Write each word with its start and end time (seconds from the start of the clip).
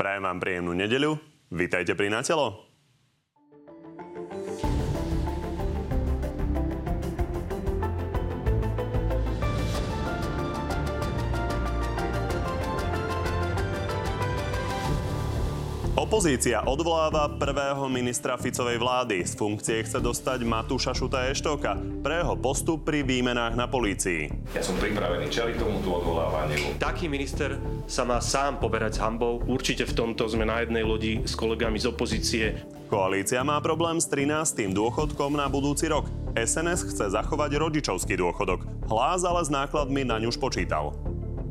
Prajem 0.00 0.24
vám 0.24 0.40
príjemnú 0.40 0.72
nedeľu. 0.72 1.20
Vítajte 1.52 1.92
pri 1.92 2.08
Natelo. 2.08 2.69
Opozícia 16.10 16.66
odvoláva 16.66 17.30
prvého 17.38 17.86
ministra 17.86 18.34
Ficovej 18.34 18.82
vlády. 18.82 19.22
Z 19.22 19.38
funkcie 19.38 19.78
chce 19.86 20.02
dostať 20.02 20.42
Matúša 20.42 20.90
Šuta 20.90 21.30
Eštoka 21.30 21.78
pre 22.02 22.18
jeho 22.18 22.34
postup 22.34 22.82
pri 22.82 23.06
výmenách 23.06 23.54
na 23.54 23.70
polícii. 23.70 24.26
Ja 24.50 24.58
som 24.58 24.74
pripravený 24.82 25.30
čeliť 25.30 25.62
tomuto 25.62 26.02
odvolávaniu. 26.02 26.82
Taký 26.82 27.06
minister 27.06 27.54
sa 27.86 28.02
má 28.02 28.18
sám 28.18 28.58
poberať 28.58 28.98
s 28.98 29.02
hambou. 29.06 29.38
Určite 29.46 29.86
v 29.86 29.94
tomto 29.94 30.26
sme 30.26 30.42
na 30.42 30.58
jednej 30.66 30.82
lodi 30.82 31.22
s 31.22 31.38
kolegami 31.38 31.78
z 31.78 31.94
opozície. 31.94 32.58
Koalícia 32.90 33.46
má 33.46 33.62
problém 33.62 34.02
s 34.02 34.10
13. 34.10 34.66
dôchodkom 34.74 35.38
na 35.38 35.46
budúci 35.46 35.86
rok. 35.86 36.10
SNS 36.34 36.90
chce 36.90 37.14
zachovať 37.14 37.54
rodičovský 37.54 38.18
dôchodok. 38.18 38.66
Hlás 38.90 39.22
ale 39.22 39.46
s 39.46 39.50
nákladmi 39.54 40.02
na 40.02 40.18
ňu 40.18 40.34
už 40.34 40.42
počítal. 40.42 40.90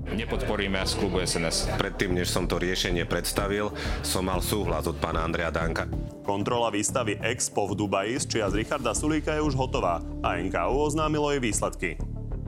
Nepodporíme 0.09 0.81
z 0.85 0.93
klubu 0.97 1.21
SNS. 1.21 1.69
Predtým, 1.77 2.17
než 2.17 2.33
som 2.33 2.49
to 2.49 2.57
riešenie 2.57 3.05
predstavil, 3.05 3.69
som 4.01 4.25
mal 4.25 4.41
súhlas 4.41 4.89
od 4.89 4.97
pána 4.97 5.21
Andrea 5.21 5.53
Danka. 5.53 5.85
Kontrola 6.25 6.73
výstavy 6.73 7.21
Expo 7.21 7.69
v 7.69 7.77
Dubaji 7.77 8.17
z 8.21 8.25
čias 8.25 8.53
Richarda 8.53 8.97
Sulíka 8.97 9.37
je 9.37 9.45
už 9.45 9.53
hotová 9.53 10.01
a 10.25 10.37
NKU 10.41 10.75
oznámilo 10.89 11.29
jej 11.33 11.41
výsledky 11.41 11.91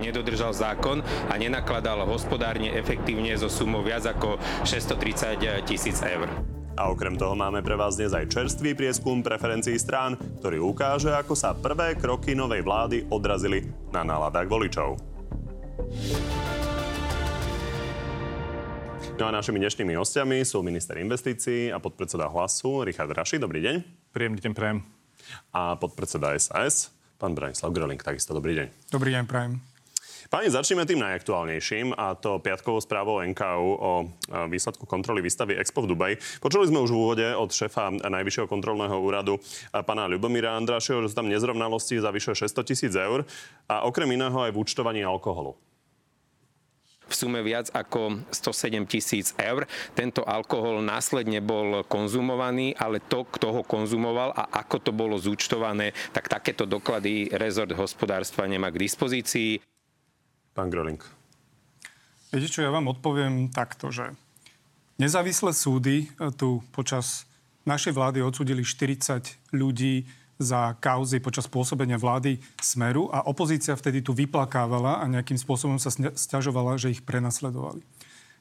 nedodržal 0.02 0.50
zákon 0.50 1.06
a 1.30 1.34
nenakladal 1.38 2.10
hospodárne 2.10 2.74
efektívne 2.74 3.38
zo 3.38 3.48
sumou 3.48 3.86
viac 3.86 4.02
ako 4.10 4.42
630 4.66 5.46
tisíc 5.70 6.02
eur. 6.02 6.26
A 6.74 6.90
okrem 6.90 7.14
toho 7.14 7.38
máme 7.38 7.62
pre 7.62 7.78
vás 7.78 8.02
dnes 8.02 8.10
aj 8.10 8.34
čerstvý 8.34 8.74
prieskum 8.74 9.22
preferencií 9.22 9.78
strán, 9.78 10.18
ktorý 10.42 10.58
ukáže, 10.66 11.14
ako 11.14 11.38
sa 11.38 11.54
prvé 11.54 11.94
kroky 11.94 12.34
novej 12.34 12.66
vlády 12.66 13.06
odrazili 13.14 13.70
na 13.94 14.02
náladách 14.02 14.50
voličov. 14.50 14.98
No 19.22 19.30
a 19.30 19.38
našimi 19.38 19.62
dnešnými 19.62 19.94
hostiami 20.02 20.42
sú 20.42 20.66
minister 20.66 20.98
investícií 20.98 21.70
a 21.70 21.78
podpredseda 21.78 22.26
Hlasu 22.26 22.82
Richard 22.82 23.14
Raši. 23.14 23.38
Dobrý 23.38 23.62
deň. 23.62 23.76
Príjemný 24.10 24.42
deň, 24.42 24.54
prajem. 24.58 24.82
A 25.54 25.78
podpredseda 25.78 26.34
SAS, 26.42 26.90
pán 27.22 27.38
Branislav 27.38 27.70
Groling. 27.70 28.02
Takisto 28.02 28.34
dobrý 28.34 28.58
deň. 28.58 28.90
Dobrý 28.90 29.14
deň, 29.14 29.30
prajem. 29.30 29.62
Páni, 30.26 30.50
začneme 30.50 30.90
tým 30.90 31.06
najaktuálnejším 31.06 31.94
a 31.94 32.18
to 32.18 32.42
piatkovou 32.42 32.82
správou 32.82 33.22
NKU 33.22 33.70
o 33.78 34.10
výsledku 34.50 34.90
kontroly 34.90 35.22
výstavy 35.22 35.54
Expo 35.54 35.86
v 35.86 35.94
Dubaji. 35.94 36.16
Počuli 36.42 36.66
sme 36.74 36.82
už 36.82 36.90
v 36.90 36.98
úvode 36.98 37.28
od 37.38 37.54
šefa 37.54 37.94
Najvyššieho 38.02 38.50
kontrolného 38.50 38.98
úradu 38.98 39.38
pána 39.70 40.10
Ľubomíra 40.10 40.58
Andrašeho, 40.58 41.06
že 41.06 41.14
sú 41.14 41.22
tam 41.22 41.30
nezrovnalosti 41.30 42.02
za 42.02 42.10
vyše 42.10 42.34
600 42.34 42.66
tisíc 42.66 42.94
eur 42.98 43.22
a 43.70 43.86
okrem 43.86 44.18
iného 44.18 44.42
aj 44.42 44.50
v 44.50 44.66
účtovaní 44.66 45.06
alkoholu 45.06 45.54
v 47.12 47.20
sume 47.20 47.40
viac 47.44 47.68
ako 47.76 48.24
107 48.32 48.88
tisíc 48.88 49.36
eur. 49.36 49.68
Tento 49.92 50.24
alkohol 50.24 50.80
následne 50.80 51.44
bol 51.44 51.84
konzumovaný, 51.84 52.72
ale 52.80 53.04
to, 53.04 53.28
kto 53.28 53.60
ho 53.60 53.62
konzumoval 53.68 54.32
a 54.32 54.48
ako 54.64 54.78
to 54.80 54.92
bolo 54.96 55.20
zúčtované, 55.20 55.92
tak 56.16 56.32
takéto 56.32 56.64
doklady 56.64 57.28
rezort 57.36 57.76
hospodárstva 57.76 58.48
nemá 58.48 58.72
k 58.72 58.88
dispozícii. 58.88 59.60
Pán 60.56 60.72
Groling. 60.72 61.04
Viete 62.32 62.48
čo, 62.48 62.64
ja 62.64 62.72
vám 62.72 62.88
odpoviem 62.88 63.52
takto, 63.52 63.92
že 63.92 64.16
nezávislé 64.96 65.52
súdy 65.52 66.08
tu 66.40 66.64
počas 66.72 67.28
našej 67.68 67.94
vlády 67.94 68.24
odsudili 68.24 68.64
40 68.64 69.54
ľudí 69.54 70.08
za 70.42 70.74
kauzy 70.82 71.22
počas 71.22 71.46
pôsobenia 71.46 72.02
vlády 72.02 72.42
Smeru 72.58 73.08
a 73.14 73.30
opozícia 73.30 73.78
vtedy 73.78 74.02
tu 74.02 74.18
vyplakávala 74.18 75.00
a 75.00 75.06
nejakým 75.06 75.38
spôsobom 75.38 75.78
sa 75.78 75.94
stiažovala, 75.94 76.82
že 76.82 76.90
ich 76.90 77.06
prenasledovali. 77.06 77.86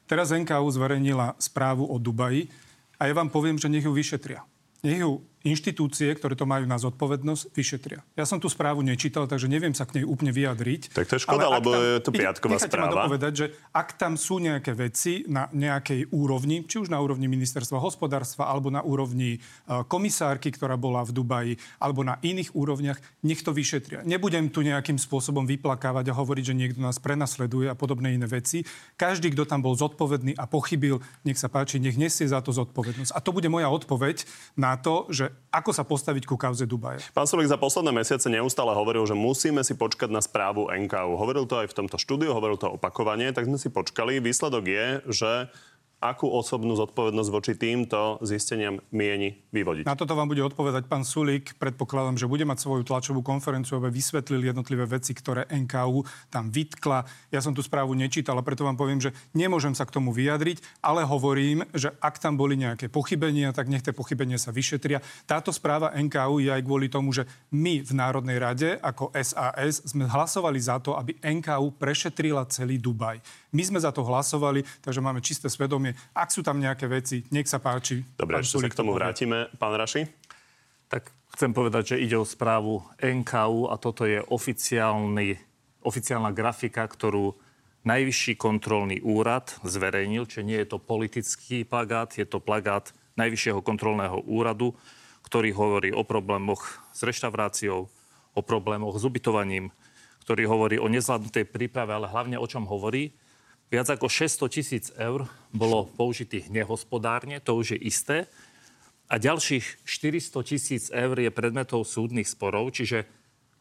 Teraz 0.09 0.35
NKU 0.35 0.67
zverejnila 0.73 1.39
správu 1.39 1.87
o 1.87 2.01
Dubaji 2.01 2.51
a 2.99 3.07
ja 3.07 3.15
vám 3.15 3.31
poviem, 3.31 3.61
že 3.61 3.71
nech 3.71 3.87
ju 3.87 3.95
vyšetria. 3.95 4.43
Nech 4.83 4.99
ju 4.99 5.23
inštitúcie, 5.41 6.13
ktoré 6.13 6.37
to 6.37 6.45
majú 6.45 6.69
na 6.69 6.77
zodpovednosť, 6.77 7.57
vyšetria. 7.57 8.05
Ja 8.13 8.29
som 8.29 8.37
tú 8.37 8.53
správu 8.53 8.85
nečítal, 8.85 9.25
takže 9.25 9.49
neviem 9.49 9.73
sa 9.73 9.89
k 9.89 10.01
nej 10.01 10.05
úplne 10.05 10.37
vyjadriť. 10.37 10.93
Tak 10.93 11.09
to 11.09 11.15
je 11.17 11.23
škoda, 11.25 11.49
lebo 11.49 11.71
tam, 11.73 11.81
je 11.81 11.93
to 12.05 12.11
piatková 12.13 12.57
správa. 12.61 12.85
ma 12.85 12.95
dopovedať, 13.09 13.33
že 13.33 13.47
ak 13.73 13.97
tam 13.97 14.21
sú 14.21 14.37
nejaké 14.37 14.77
veci 14.77 15.25
na 15.25 15.49
nejakej 15.49 16.13
úrovni, 16.13 16.69
či 16.69 16.85
už 16.85 16.93
na 16.93 17.01
úrovni 17.01 17.25
ministerstva 17.25 17.81
hospodárstva, 17.81 18.53
alebo 18.53 18.69
na 18.69 18.85
úrovni 18.85 19.37
e, 19.37 19.39
komisárky, 19.89 20.53
ktorá 20.53 20.77
bola 20.77 21.01
v 21.09 21.17
Dubaji, 21.17 21.55
alebo 21.81 22.05
na 22.05 22.21
iných 22.21 22.53
úrovniach, 22.53 23.01
nech 23.25 23.41
to 23.41 23.57
vyšetria. 23.57 24.05
Nebudem 24.05 24.53
tu 24.53 24.61
nejakým 24.61 25.01
spôsobom 25.01 25.49
vyplakávať 25.49 26.13
a 26.13 26.19
hovoriť, 26.21 26.45
že 26.53 26.59
niekto 26.59 26.81
nás 26.85 27.01
prenasleduje 27.01 27.73
a 27.73 27.79
podobné 27.79 28.13
iné 28.13 28.29
veci. 28.29 28.69
Každý, 29.01 29.33
kto 29.33 29.49
tam 29.49 29.65
bol 29.65 29.73
zodpovedný 29.73 30.37
a 30.37 30.45
pochybil, 30.45 31.01
nech 31.25 31.41
sa 31.41 31.49
páči, 31.49 31.81
nech 31.81 31.97
nesie 31.97 32.29
za 32.29 32.45
to 32.45 32.53
zodpovednosť. 32.53 33.17
A 33.17 33.25
to 33.25 33.33
bude 33.33 33.49
moja 33.49 33.73
odpoveď 33.73 34.29
na 34.61 34.77
to, 34.77 35.09
že 35.09 35.30
ako 35.51 35.71
sa 35.75 35.83
postaviť 35.83 36.25
ku 36.27 36.39
kauze 36.39 36.67
Dubaje. 36.67 37.03
Pán 37.11 37.27
Sulik 37.27 37.51
za 37.51 37.59
posledné 37.59 37.91
mesiace 37.91 38.31
neustále 38.31 38.71
hovoril, 38.71 39.03
že 39.09 39.19
musíme 39.19 39.67
si 39.67 39.75
počkať 39.75 40.11
na 40.11 40.23
správu 40.23 40.71
NKU. 40.71 41.19
Hovoril 41.19 41.47
to 41.51 41.59
aj 41.59 41.71
v 41.71 41.77
tomto 41.85 41.99
štúdiu, 41.99 42.31
hovoril 42.31 42.59
to 42.59 42.71
opakovane, 42.71 43.35
tak 43.35 43.51
sme 43.51 43.59
si 43.59 43.67
počkali. 43.73 44.23
Výsledok 44.23 44.65
je, 44.67 44.87
že 45.11 45.33
akú 46.01 46.33
osobnú 46.33 46.73
zodpovednosť 46.81 47.31
voči 47.31 47.53
týmto 47.61 48.17
zisteniam 48.25 48.81
mieni 48.89 49.37
vyvodiť? 49.53 49.85
Na 49.85 49.93
toto 49.93 50.17
vám 50.17 50.33
bude 50.33 50.41
odpovedať 50.41 50.89
pán 50.89 51.05
Sulík. 51.05 51.61
Predpokladám, 51.61 52.17
že 52.17 52.25
bude 52.25 52.49
mať 52.49 52.65
svoju 52.65 52.89
tlačovú 52.89 53.21
konferenciu, 53.21 53.77
aby 53.77 53.93
vysvetlil 53.93 54.49
jednotlivé 54.49 54.89
veci, 54.89 55.13
ktoré 55.13 55.45
NKU 55.53 56.01
tam 56.33 56.49
vytkla. 56.49 57.05
Ja 57.29 57.45
som 57.45 57.53
tú 57.53 57.61
správu 57.61 57.93
nečítal 57.93 58.41
a 58.41 58.43
preto 58.43 58.65
vám 58.65 58.81
poviem, 58.81 58.97
že 58.97 59.13
nemôžem 59.37 59.77
sa 59.77 59.85
k 59.85 59.93
tomu 59.93 60.17
vyjadriť, 60.17 60.81
ale 60.81 61.05
hovorím, 61.05 61.69
že 61.77 61.93
ak 62.01 62.17
tam 62.17 62.41
boli 62.41 62.57
nejaké 62.57 62.89
pochybenia, 62.89 63.53
tak 63.53 63.69
nech 63.69 63.85
tie 63.85 63.93
pochybenia 63.93 64.41
sa 64.41 64.57
vyšetria. 64.57 65.05
Táto 65.29 65.53
správa 65.53 65.93
NKU 65.93 66.41
je 66.41 66.51
aj 66.51 66.65
kvôli 66.65 66.89
tomu, 66.89 67.13
že 67.13 67.29
my 67.53 67.85
v 67.85 67.93
Národnej 67.93 68.41
rade 68.41 68.81
ako 68.81 69.13
SAS 69.21 69.85
sme 69.85 70.09
hlasovali 70.09 70.57
za 70.57 70.81
to, 70.81 70.97
aby 70.97 71.21
NKU 71.21 71.77
prešetrila 71.77 72.49
celý 72.49 72.81
Dubaj. 72.81 73.21
My 73.51 73.63
sme 73.67 73.83
za 73.83 73.91
to 73.91 74.07
hlasovali, 74.07 74.63
takže 74.79 75.03
máme 75.03 75.19
čisté 75.19 75.51
svedomie. 75.51 75.95
Ak 76.15 76.31
sú 76.31 76.47
tam 76.47 76.63
nejaké 76.63 76.87
veci, 76.87 77.27
nech 77.35 77.51
sa 77.51 77.59
páči. 77.59 78.07
Dobre, 78.15 78.39
ešte 78.39 78.63
sa 78.63 78.71
k 78.71 78.79
tomu 78.79 78.95
vrátime. 78.95 79.51
Pán 79.59 79.75
Raši? 79.75 80.07
Tak 80.87 81.11
chcem 81.35 81.51
povedať, 81.51 81.95
že 81.95 82.03
ide 82.03 82.19
o 82.19 82.27
správu 82.27 82.83
NKU 83.03 83.71
a 83.71 83.75
toto 83.79 84.07
je 84.07 84.23
oficiálny, 84.23 85.39
oficiálna 85.83 86.31
grafika, 86.31 86.87
ktorú 86.87 87.35
Najvyšší 87.81 88.37
kontrolný 88.37 89.01
úrad 89.01 89.57
zverejnil, 89.65 90.29
čiže 90.29 90.45
nie 90.45 90.61
je 90.61 90.69
to 90.69 90.77
politický 90.77 91.65
plagát, 91.65 92.13
je 92.13 92.29
to 92.29 92.37
plagát 92.37 92.93
Najvyššieho 93.17 93.65
kontrolného 93.65 94.21
úradu, 94.29 94.77
ktorý 95.25 95.49
hovorí 95.57 95.89
o 95.89 96.05
problémoch 96.05 96.61
s 96.93 97.01
reštauráciou, 97.01 97.89
o 98.37 98.41
problémoch 98.45 99.01
s 99.01 99.09
ubytovaním, 99.09 99.73
ktorý 100.29 100.45
hovorí 100.45 100.77
o 100.77 100.93
nezvládnutej 100.93 101.49
príprave, 101.49 101.97
ale 101.97 102.13
hlavne 102.13 102.37
o 102.37 102.45
čom 102.45 102.69
hovorí, 102.69 103.17
Viac 103.71 103.87
ako 103.87 104.11
600 104.11 104.51
tisíc 104.51 104.91
eur 104.99 105.31
bolo 105.55 105.87
použitých 105.95 106.51
nehospodárne, 106.51 107.39
to 107.39 107.55
už 107.55 107.79
je 107.79 107.79
isté. 107.79 108.17
A 109.07 109.19
ďalších 109.19 109.87
400 109.87 110.43
tisíc 110.43 110.85
eur 110.91 111.15
je 111.15 111.31
predmetov 111.31 111.87
súdnych 111.87 112.27
sporov, 112.27 112.75
čiže 112.75 113.07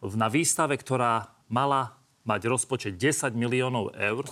na 0.02 0.26
výstave, 0.26 0.82
ktorá 0.82 1.30
mala 1.46 1.94
mať 2.26 2.42
rozpočet 2.50 2.98
10 2.98 3.38
miliónov 3.38 3.94
eur, 3.94 4.26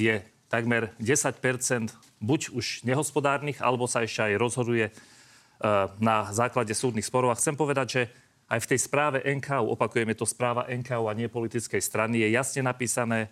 je 0.00 0.24
takmer 0.48 0.96
10% 0.96 1.92
buď 2.24 2.40
už 2.56 2.88
nehospodárnych, 2.88 3.60
alebo 3.60 3.84
sa 3.84 4.00
ešte 4.00 4.24
aj 4.24 4.40
rozhoduje 4.40 4.88
e, 4.88 4.92
na 6.00 6.32
základe 6.32 6.72
súdnych 6.72 7.04
sporov. 7.04 7.32
A 7.32 7.40
chcem 7.40 7.56
povedať, 7.56 7.86
že 7.88 8.02
aj 8.48 8.64
v 8.64 8.68
tej 8.72 8.80
správe 8.82 9.18
NKU, 9.20 9.68
opakujeme 9.68 10.16
to 10.16 10.24
správa 10.24 10.66
NKU 10.66 11.06
a 11.06 11.16
nie 11.16 11.28
politickej 11.28 11.80
strany, 11.80 12.24
je 12.24 12.28
jasne 12.34 12.64
napísané, 12.64 13.30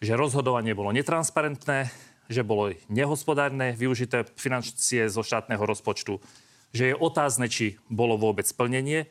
že 0.00 0.12
rozhodovanie 0.18 0.76
bolo 0.76 0.92
netransparentné, 0.92 1.88
že 2.26 2.42
bolo 2.42 2.74
nehospodárne 2.90 3.72
využité 3.72 4.26
financie 4.34 5.06
zo 5.06 5.22
štátneho 5.22 5.62
rozpočtu, 5.62 6.18
že 6.74 6.92
je 6.92 6.94
otázne, 6.98 7.46
či 7.46 7.78
bolo 7.86 8.18
vôbec 8.18 8.44
splnenie. 8.44 9.06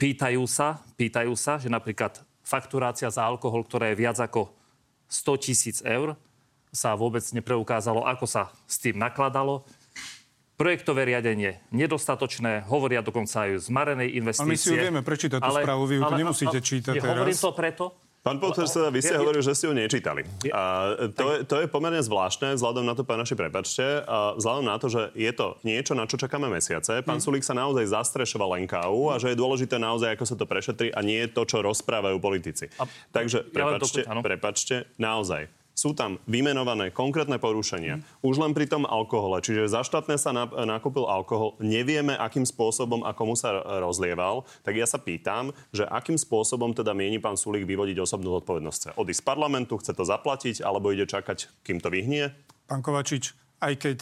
Pýtajú 0.00 0.42
sa, 0.48 0.82
pýtajú 0.98 1.36
sa, 1.38 1.60
že 1.60 1.70
napríklad 1.70 2.24
fakturácia 2.42 3.08
za 3.12 3.22
alkohol, 3.24 3.62
ktorá 3.62 3.92
je 3.92 4.00
viac 4.00 4.18
ako 4.18 4.50
100 5.06 5.44
tisíc 5.44 5.78
eur, 5.84 6.18
sa 6.74 6.98
vôbec 6.98 7.22
nepreukázalo, 7.30 8.02
ako 8.02 8.26
sa 8.26 8.50
s 8.66 8.82
tým 8.82 8.98
nakladalo. 8.98 9.62
Projektové 10.54 11.06
riadenie 11.06 11.62
nedostatočné, 11.74 12.66
hovoria 12.70 13.02
dokonca 13.02 13.46
aj 13.46 13.50
o 13.58 13.60
zmarenej 13.62 14.18
investície. 14.18 14.46
A 14.46 14.54
my 14.54 14.58
si 14.58 14.70
ju 14.70 14.78
vieme 14.78 15.02
prečítať 15.02 15.38
tú 15.38 15.50
ale, 15.50 15.66
správu, 15.66 15.82
vy 15.86 15.94
ju 15.98 16.02
ale, 16.02 16.14
nemusíte 16.18 16.58
čítať 16.62 16.94
teraz. 16.98 17.10
Hovorím 17.10 17.38
to 17.38 17.50
preto, 17.54 17.84
Pán 18.24 18.40
podpredseda, 18.40 18.88
vy 18.88 19.04
ste 19.04 19.20
hovorili, 19.20 19.44
že 19.44 19.52
ste 19.52 19.68
ju 19.68 19.76
nečítali. 19.76 20.24
A 20.48 20.96
to, 21.12 21.36
je, 21.36 21.38
to 21.44 21.60
je 21.60 21.68
pomerne 21.68 22.00
zvláštne, 22.00 22.56
vzhľadom 22.56 22.80
na 22.80 22.96
to, 22.96 23.04
pán 23.04 23.20
naši, 23.20 23.36
prepačte, 23.36 24.00
a 24.00 24.32
vzhľadom 24.40 24.64
na 24.64 24.80
to, 24.80 24.88
že 24.88 25.12
je 25.12 25.28
to 25.28 25.60
niečo, 25.60 25.92
na 25.92 26.08
čo 26.08 26.16
čakáme 26.16 26.48
mesiace. 26.48 27.04
Pán 27.04 27.20
Sulík 27.20 27.44
sa 27.44 27.52
naozaj 27.52 27.84
zastrešoval 27.84 28.64
NKU 28.64 29.12
a 29.12 29.20
že 29.20 29.28
je 29.28 29.36
dôležité 29.36 29.76
naozaj, 29.76 30.16
ako 30.16 30.24
sa 30.24 30.40
to 30.40 30.48
prešetrí 30.48 30.88
a 30.88 31.04
nie 31.04 31.20
to, 31.28 31.44
čo 31.44 31.60
rozprávajú 31.60 32.16
politici. 32.16 32.72
A- 32.80 32.88
Takže, 33.12 33.44
ja 33.44 33.68
prepačte, 33.68 34.00
prepačte, 34.24 34.76
naozaj. 34.96 35.44
Sú 35.74 35.90
tam 35.90 36.22
vymenované 36.30 36.94
konkrétne 36.94 37.42
porušenia. 37.42 37.98
Už 38.22 38.38
len 38.38 38.54
pri 38.54 38.70
tom 38.70 38.86
alkohole. 38.86 39.42
Čiže 39.42 39.66
za 39.66 39.82
štátne 39.82 40.14
sa 40.14 40.30
nakúpil 40.46 41.02
alkohol. 41.02 41.58
Nevieme, 41.58 42.14
akým 42.14 42.46
spôsobom 42.46 43.02
a 43.02 43.10
komu 43.10 43.34
sa 43.34 43.58
rozlieval. 43.82 44.46
Tak 44.62 44.74
ja 44.78 44.86
sa 44.86 45.02
pýtam, 45.02 45.50
že 45.74 45.82
akým 45.82 46.14
spôsobom 46.14 46.70
teda 46.72 46.94
mieni 46.94 47.18
pán 47.18 47.34
Sulík 47.34 47.66
vyvodiť 47.66 47.98
osobnú 47.98 48.38
zodpovednosť. 48.38 48.78
Chce 48.78 48.90
odísť 48.94 49.20
z 49.20 49.26
parlamentu, 49.26 49.74
chce 49.82 49.92
to 49.98 50.06
zaplatiť, 50.06 50.62
alebo 50.62 50.94
ide 50.94 51.10
čakať, 51.10 51.50
kým 51.66 51.82
to 51.82 51.90
vyhnie? 51.90 52.30
Pán 52.70 52.78
Kovačič, 52.78 53.34
aj 53.58 53.74
keď 53.76 53.98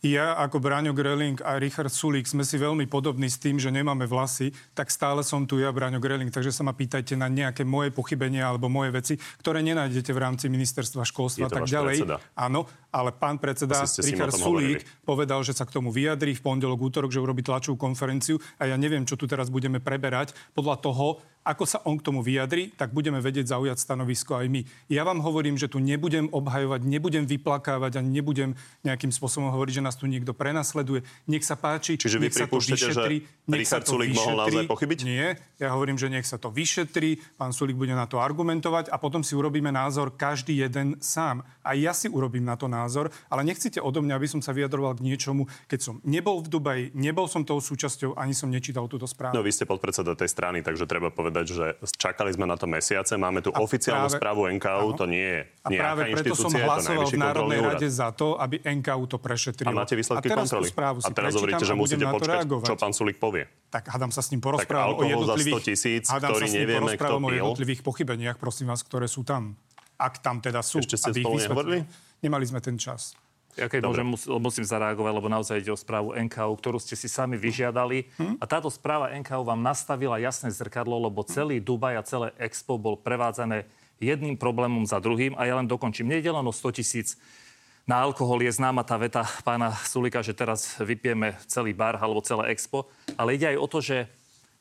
ja 0.00 0.32
ako 0.40 0.64
Braňo 0.64 0.96
Greling 0.96 1.44
a 1.44 1.60
Richard 1.60 1.92
Sulík 1.92 2.24
sme 2.24 2.40
si 2.40 2.56
veľmi 2.56 2.88
podobní 2.88 3.28
s 3.28 3.36
tým, 3.36 3.60
že 3.60 3.68
nemáme 3.68 4.08
vlasy, 4.08 4.48
tak 4.72 4.88
stále 4.88 5.20
som 5.20 5.44
tu 5.44 5.60
ja, 5.60 5.68
Braňo 5.68 6.00
Greling. 6.00 6.32
Takže 6.32 6.56
sa 6.56 6.64
ma 6.64 6.72
pýtajte 6.72 7.20
na 7.20 7.28
nejaké 7.28 7.68
moje 7.68 7.92
pochybenia 7.92 8.48
alebo 8.48 8.72
moje 8.72 8.96
veci, 8.96 9.14
ktoré 9.44 9.60
nenájdete 9.60 10.10
v 10.16 10.20
rámci 10.20 10.48
ministerstva 10.48 11.04
školstva 11.04 11.48
a 11.48 11.52
tak 11.52 11.68
ďalej. 11.68 11.96
predseda. 12.00 12.16
Áno, 12.32 12.64
ale 12.88 13.12
pán 13.12 13.36
predseda 13.36 13.84
Richard 13.84 14.32
Sulík 14.32 14.80
hovorili. 14.80 15.04
povedal, 15.04 15.44
že 15.44 15.52
sa 15.52 15.68
k 15.68 15.76
tomu 15.76 15.92
vyjadrí 15.92 16.32
v 16.32 16.42
pondelok, 16.42 16.80
útorok, 16.80 17.12
že 17.12 17.20
urobí 17.20 17.44
tlačovú 17.44 17.76
konferenciu 17.76 18.40
a 18.56 18.72
ja 18.72 18.76
neviem, 18.80 19.04
čo 19.04 19.20
tu 19.20 19.28
teraz 19.28 19.52
budeme 19.52 19.84
preberať. 19.84 20.32
Podľa 20.56 20.76
toho, 20.80 21.20
ako 21.50 21.66
sa 21.66 21.82
on 21.82 21.98
k 21.98 22.06
tomu 22.06 22.22
vyjadri, 22.22 22.70
tak 22.78 22.94
budeme 22.94 23.18
vedieť 23.18 23.50
zaujať 23.50 23.82
stanovisko 23.82 24.38
aj 24.38 24.46
my. 24.46 24.62
Ja 24.86 25.02
vám 25.02 25.18
hovorím, 25.18 25.58
že 25.58 25.66
tu 25.66 25.82
nebudem 25.82 26.30
obhajovať, 26.30 26.86
nebudem 26.86 27.26
vyplakávať 27.26 27.98
a 27.98 28.02
nebudem 28.06 28.54
nejakým 28.86 29.10
spôsobom 29.10 29.50
hovoriť, 29.50 29.82
že 29.82 29.82
nás 29.82 29.98
tu 29.98 30.06
niekto 30.06 30.30
prenasleduje. 30.30 31.02
Nech 31.26 31.42
sa 31.42 31.58
páči, 31.58 31.98
Čiže 31.98 32.22
nech 32.22 32.30
sa 32.30 32.46
to 32.46 32.62
pripúšťate, 32.62 32.86
že 32.94 33.02
nech 33.50 33.66
sa 33.66 33.82
Richard 33.82 33.84
to 33.84 33.98
Sulík 33.98 34.14
mohol 34.14 34.38
vyšetrí. 34.38 34.46
naozaj 34.46 34.64
pochybiť? 34.70 34.98
Nie, 35.02 35.26
ja 35.58 35.74
hovorím, 35.74 35.98
že 35.98 36.06
nech 36.06 36.28
sa 36.28 36.38
to 36.38 36.54
vyšetrí, 36.54 37.18
pán 37.34 37.50
Sulík 37.50 37.74
bude 37.74 37.96
na 37.96 38.06
to 38.06 38.22
argumentovať 38.22 38.92
a 38.92 38.96
potom 39.00 39.24
si 39.26 39.34
urobíme 39.34 39.72
názor 39.72 40.14
každý 40.14 40.60
jeden 40.60 41.00
sám. 41.02 41.42
A 41.64 41.74
ja 41.74 41.96
si 41.96 42.06
urobím 42.06 42.44
na 42.44 42.54
to 42.54 42.68
názor, 42.68 43.08
ale 43.32 43.42
nechcete 43.42 43.80
odo 43.80 44.04
mňa, 44.04 44.14
aby 44.16 44.28
som 44.28 44.40
sa 44.44 44.52
vyjadroval 44.52 45.00
k 45.00 45.04
niečomu, 45.04 45.48
keď 45.66 45.80
som 45.80 45.94
nebol 46.04 46.44
v 46.44 46.48
Dubaji, 46.52 46.84
nebol 46.92 47.24
som 47.26 47.42
tou 47.42 47.56
súčasťou, 47.56 48.16
ani 48.20 48.36
som 48.36 48.52
nečítal 48.52 48.84
túto 48.90 49.08
správu. 49.08 49.32
No 49.32 49.40
vy 49.40 49.52
ste 49.54 49.64
podpredseda 49.64 50.12
tej 50.12 50.28
strany, 50.28 50.60
takže 50.60 50.84
treba 50.84 51.08
povedať, 51.08 51.39
že 51.46 51.66
čakali 51.96 52.34
sme 52.34 52.44
na 52.44 52.58
to 52.58 52.68
mesiace. 52.68 53.14
Máme 53.14 53.40
tu 53.40 53.48
oficiálnu 53.48 54.08
práve- 54.08 54.18
správu 54.20 54.40
NKU, 54.52 54.88
Áno. 54.92 54.98
to 54.98 55.04
nie 55.08 55.24
je 55.24 55.40
A 55.64 55.68
práve 55.70 56.00
preto 56.12 56.34
som 56.36 56.50
hlasoval 56.50 57.04
v 57.06 57.16
Národnej 57.16 57.58
úrad. 57.60 57.76
rade 57.78 57.88
za 57.88 58.08
to, 58.12 58.36
aby 58.36 58.60
NKU 58.60 59.02
to 59.06 59.16
prešetrilo. 59.16 59.70
A 59.70 59.76
máte 59.76 59.94
výsledky 59.94 60.28
a 60.28 60.36
kontroly. 60.36 60.68
A 60.76 61.10
teraz 61.12 61.32
hovoríte, 61.36 61.64
že 61.64 61.72
a 61.72 61.78
musíte 61.78 62.04
počkať, 62.04 62.44
čo 62.44 62.74
pán 62.76 62.92
Sulík 62.92 63.16
povie. 63.16 63.48
Tak 63.70 63.88
hádam 63.88 64.10
sa 64.10 64.20
s 64.20 64.34
ním 64.34 64.42
Tak 64.42 64.46
porozprávam 64.50 64.98
o 64.98 65.04
jednotlivých... 65.06 65.54
100 65.62 65.68
tisíc, 65.70 66.04
ktorý 66.10 66.46
nevieme, 66.50 66.92
kto 66.98 67.14
o 67.16 67.30
jednotlivých 67.30 67.80
pochybeniach, 67.86 68.36
prosím 68.36 68.68
vás, 68.74 68.82
ktoré 68.82 69.06
sú 69.06 69.22
tam. 69.22 69.54
Ak 70.00 70.24
tam 70.24 70.40
teda 70.40 70.64
sú. 70.64 70.80
Ešte 70.80 70.96
ste 70.96 71.12
spolu 71.12 71.36
nehovorili? 71.36 71.78
Nemali 72.24 72.44
sme 72.48 72.60
ten 72.64 72.80
čas. 72.80 73.12
Ja 73.60 73.68
keď 73.68 73.84
Dobre. 73.84 74.00
môžem, 74.00 74.06
mus- 74.08 74.30
musím 74.40 74.64
zareagovať, 74.64 75.12
lebo 75.12 75.28
naozaj 75.28 75.60
ide 75.60 75.68
o 75.68 75.76
správu 75.76 76.16
NKU, 76.16 76.56
ktorú 76.56 76.80
ste 76.80 76.96
si 76.96 77.12
sami 77.12 77.36
vyžiadali. 77.36 78.08
A 78.40 78.44
táto 78.48 78.72
správa 78.72 79.12
NKU 79.12 79.44
vám 79.44 79.60
nastavila 79.60 80.16
jasné 80.16 80.48
zrkadlo, 80.48 80.96
lebo 80.96 81.20
celý 81.28 81.60
Dubaj 81.60 81.94
a 82.00 82.02
celé 82.02 82.28
Expo 82.40 82.80
bol 82.80 82.96
prevádzané 82.96 83.68
jedným 84.00 84.40
problémom 84.40 84.88
za 84.88 84.96
druhým. 84.96 85.36
A 85.36 85.44
ja 85.44 85.60
len 85.60 85.68
dokončím. 85.68 86.08
Nejde 86.08 86.32
len 86.32 86.40
o 86.40 86.54
100 86.56 86.80
tisíc 86.80 87.20
na 87.84 88.00
alkohol. 88.00 88.40
Je 88.40 88.56
známa 88.56 88.80
tá 88.80 88.96
veta 88.96 89.28
pána 89.44 89.76
Sulika, 89.84 90.24
že 90.24 90.32
teraz 90.32 90.80
vypijeme 90.80 91.36
celý 91.44 91.76
bar 91.76 92.00
alebo 92.00 92.24
celé 92.24 92.56
Expo. 92.56 92.88
Ale 93.20 93.36
ide 93.36 93.52
aj 93.52 93.58
o 93.60 93.66
to, 93.68 93.84
že 93.84 94.08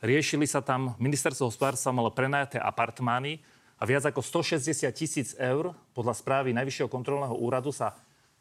riešili 0.03 0.43
sa 0.43 0.59
tam, 0.59 0.99
ministerstvo 0.99 1.47
hospodárstva 1.47 1.95
malo 1.95 2.11
prenajaté 2.11 2.59
apartmány 2.59 3.39
a 3.79 3.87
viac 3.87 4.03
ako 4.11 4.19
160 4.19 4.91
tisíc 4.91 5.31
eur 5.39 5.71
podľa 5.95 6.19
správy 6.19 6.51
Najvyššieho 6.51 6.91
kontrolného 6.91 7.35
úradu 7.39 7.71
sa 7.71 7.95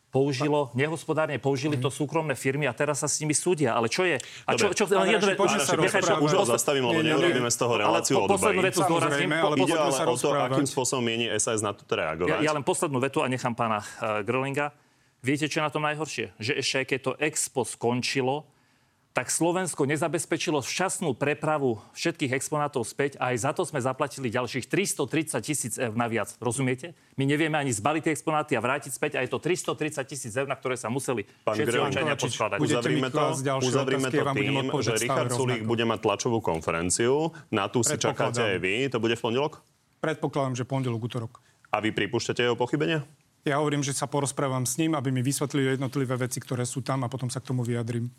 použilo, 0.08 0.72
nehospodárne 0.72 1.36
použili 1.36 1.76
to 1.76 1.92
súkromné 1.92 2.32
firmy 2.32 2.64
a 2.64 2.72
teraz 2.72 3.04
sa 3.04 3.08
s 3.08 3.20
nimi 3.20 3.36
súdia. 3.36 3.76
Ale 3.76 3.92
čo 3.92 4.08
je? 4.08 4.16
A 4.48 4.56
čo, 4.56 4.72
čo, 4.72 4.88
vec- 4.88 5.36
poďme 5.36 5.60
sa. 5.60 6.16
Už 6.16 6.32
ho 6.32 6.44
zastavím, 6.48 6.88
lebo 6.88 7.00
neurobíme 7.04 7.50
z 7.52 7.58
toho 7.60 7.76
ale 7.76 7.82
reláciu 7.84 8.14
po- 8.16 8.24
o 8.24 8.28
poslednú 8.32 8.62
vetu 8.64 8.80
zdôrazním. 8.82 9.30
Po- 9.30 9.46
ale 9.52 9.56
Ide 9.60 9.74
ale 9.76 9.92
sa 9.92 10.04
o 10.08 10.16
to, 10.16 10.28
rozprávať. 10.32 10.48
akým 10.56 10.68
spôsobom 10.68 11.02
mieni 11.04 11.26
SAS 11.36 11.60
na 11.60 11.76
toto 11.76 11.92
reagovať. 11.92 12.40
Ja, 12.40 12.40
ja 12.40 12.52
len 12.56 12.64
poslednú 12.64 12.98
vetu 12.98 13.20
a 13.20 13.28
nechám 13.28 13.52
pána 13.52 13.84
uh, 13.84 14.24
Grölinga. 14.24 14.72
Viete, 15.20 15.50
čo 15.50 15.60
je 15.60 15.64
na 15.66 15.72
tom 15.72 15.82
najhoršie? 15.84 16.32
Že 16.38 16.52
ešte 16.62 16.74
aj 16.78 16.86
keď 16.88 16.98
to 17.02 17.12
Expo 17.18 17.62
skončilo, 17.66 18.46
tak 19.18 19.34
Slovensko 19.34 19.82
nezabezpečilo 19.82 20.62
včasnú 20.62 21.10
prepravu 21.10 21.82
všetkých 21.90 22.38
exponátov 22.38 22.86
späť 22.86 23.18
a 23.18 23.34
aj 23.34 23.36
za 23.42 23.50
to 23.50 23.66
sme 23.66 23.82
zaplatili 23.82 24.30
ďalších 24.30 24.70
330 24.70 25.42
tisíc 25.42 25.74
eur 25.74 25.90
naviac. 25.98 26.38
Rozumiete? 26.38 26.94
My 27.18 27.26
nevieme 27.26 27.58
ani 27.58 27.74
zbaliť 27.74 28.06
tie 28.06 28.12
exponáty 28.14 28.54
a 28.54 28.62
vrátiť 28.62 28.94
späť 28.94 29.18
a 29.18 29.26
je 29.26 29.34
to 29.34 29.42
330 29.42 30.06
tisíc 30.06 30.30
eur, 30.38 30.46
na 30.46 30.54
ktoré 30.54 30.78
sa 30.78 30.86
museli 30.86 31.26
Pán 31.42 31.58
všetci 31.58 31.78
občania 31.82 32.14
budete 32.14 32.62
Uzavrime 32.62 33.10
to, 33.10 33.22
uzavrime 33.58 34.06
otázky, 34.06 34.14
to 34.14 34.22
ja 34.22 34.34
tým, 34.38 34.54
že 34.86 34.92
Richard 35.02 35.30
Sulík 35.34 35.62
bude 35.66 35.82
mať 35.82 35.98
tlačovú 35.98 36.38
konferenciu. 36.38 37.34
Na 37.50 37.66
tú 37.66 37.82
si 37.82 37.98
čakáte 37.98 38.38
aj 38.38 38.62
vy. 38.62 38.86
To 38.86 39.02
bude 39.02 39.18
v 39.18 39.22
pondelok? 39.26 39.58
Predpokladám, 39.98 40.54
že 40.54 40.62
pondelok, 40.62 41.10
útorok. 41.10 41.42
A 41.74 41.82
vy 41.82 41.90
pripúšťate 41.90 42.46
jeho 42.46 42.54
pochybenia? 42.54 43.02
Ja 43.42 43.58
hovorím, 43.58 43.82
že 43.82 43.98
sa 43.98 44.06
porozprávam 44.06 44.62
s 44.62 44.78
ním, 44.78 44.94
aby 44.94 45.10
mi 45.10 45.26
vysvetlili 45.26 45.74
jednotlivé 45.74 46.14
veci, 46.14 46.38
ktoré 46.38 46.62
sú 46.62 46.86
tam 46.86 47.02
a 47.02 47.10
potom 47.10 47.26
sa 47.26 47.42
k 47.42 47.50
tomu 47.50 47.66
vyjadrím. 47.66 48.10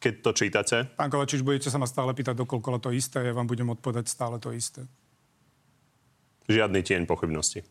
Keď 0.00 0.14
to 0.20 0.30
čítate, 0.36 0.76
Pán 0.96 1.08
Kovačič, 1.08 1.40
budete 1.40 1.68
sa 1.72 1.78
ma 1.80 1.88
stále 1.88 2.12
pýtať 2.12 2.36
dokoľko 2.36 2.78
to 2.82 2.90
isté, 2.92 3.24
ja 3.24 3.32
vám 3.32 3.48
budem 3.48 3.70
odpovedať 3.72 4.10
stále 4.10 4.36
to 4.42 4.52
isté. 4.52 4.84
žiadny 6.50 6.84
tieň 6.84 7.08
pochybnosti. 7.08 7.64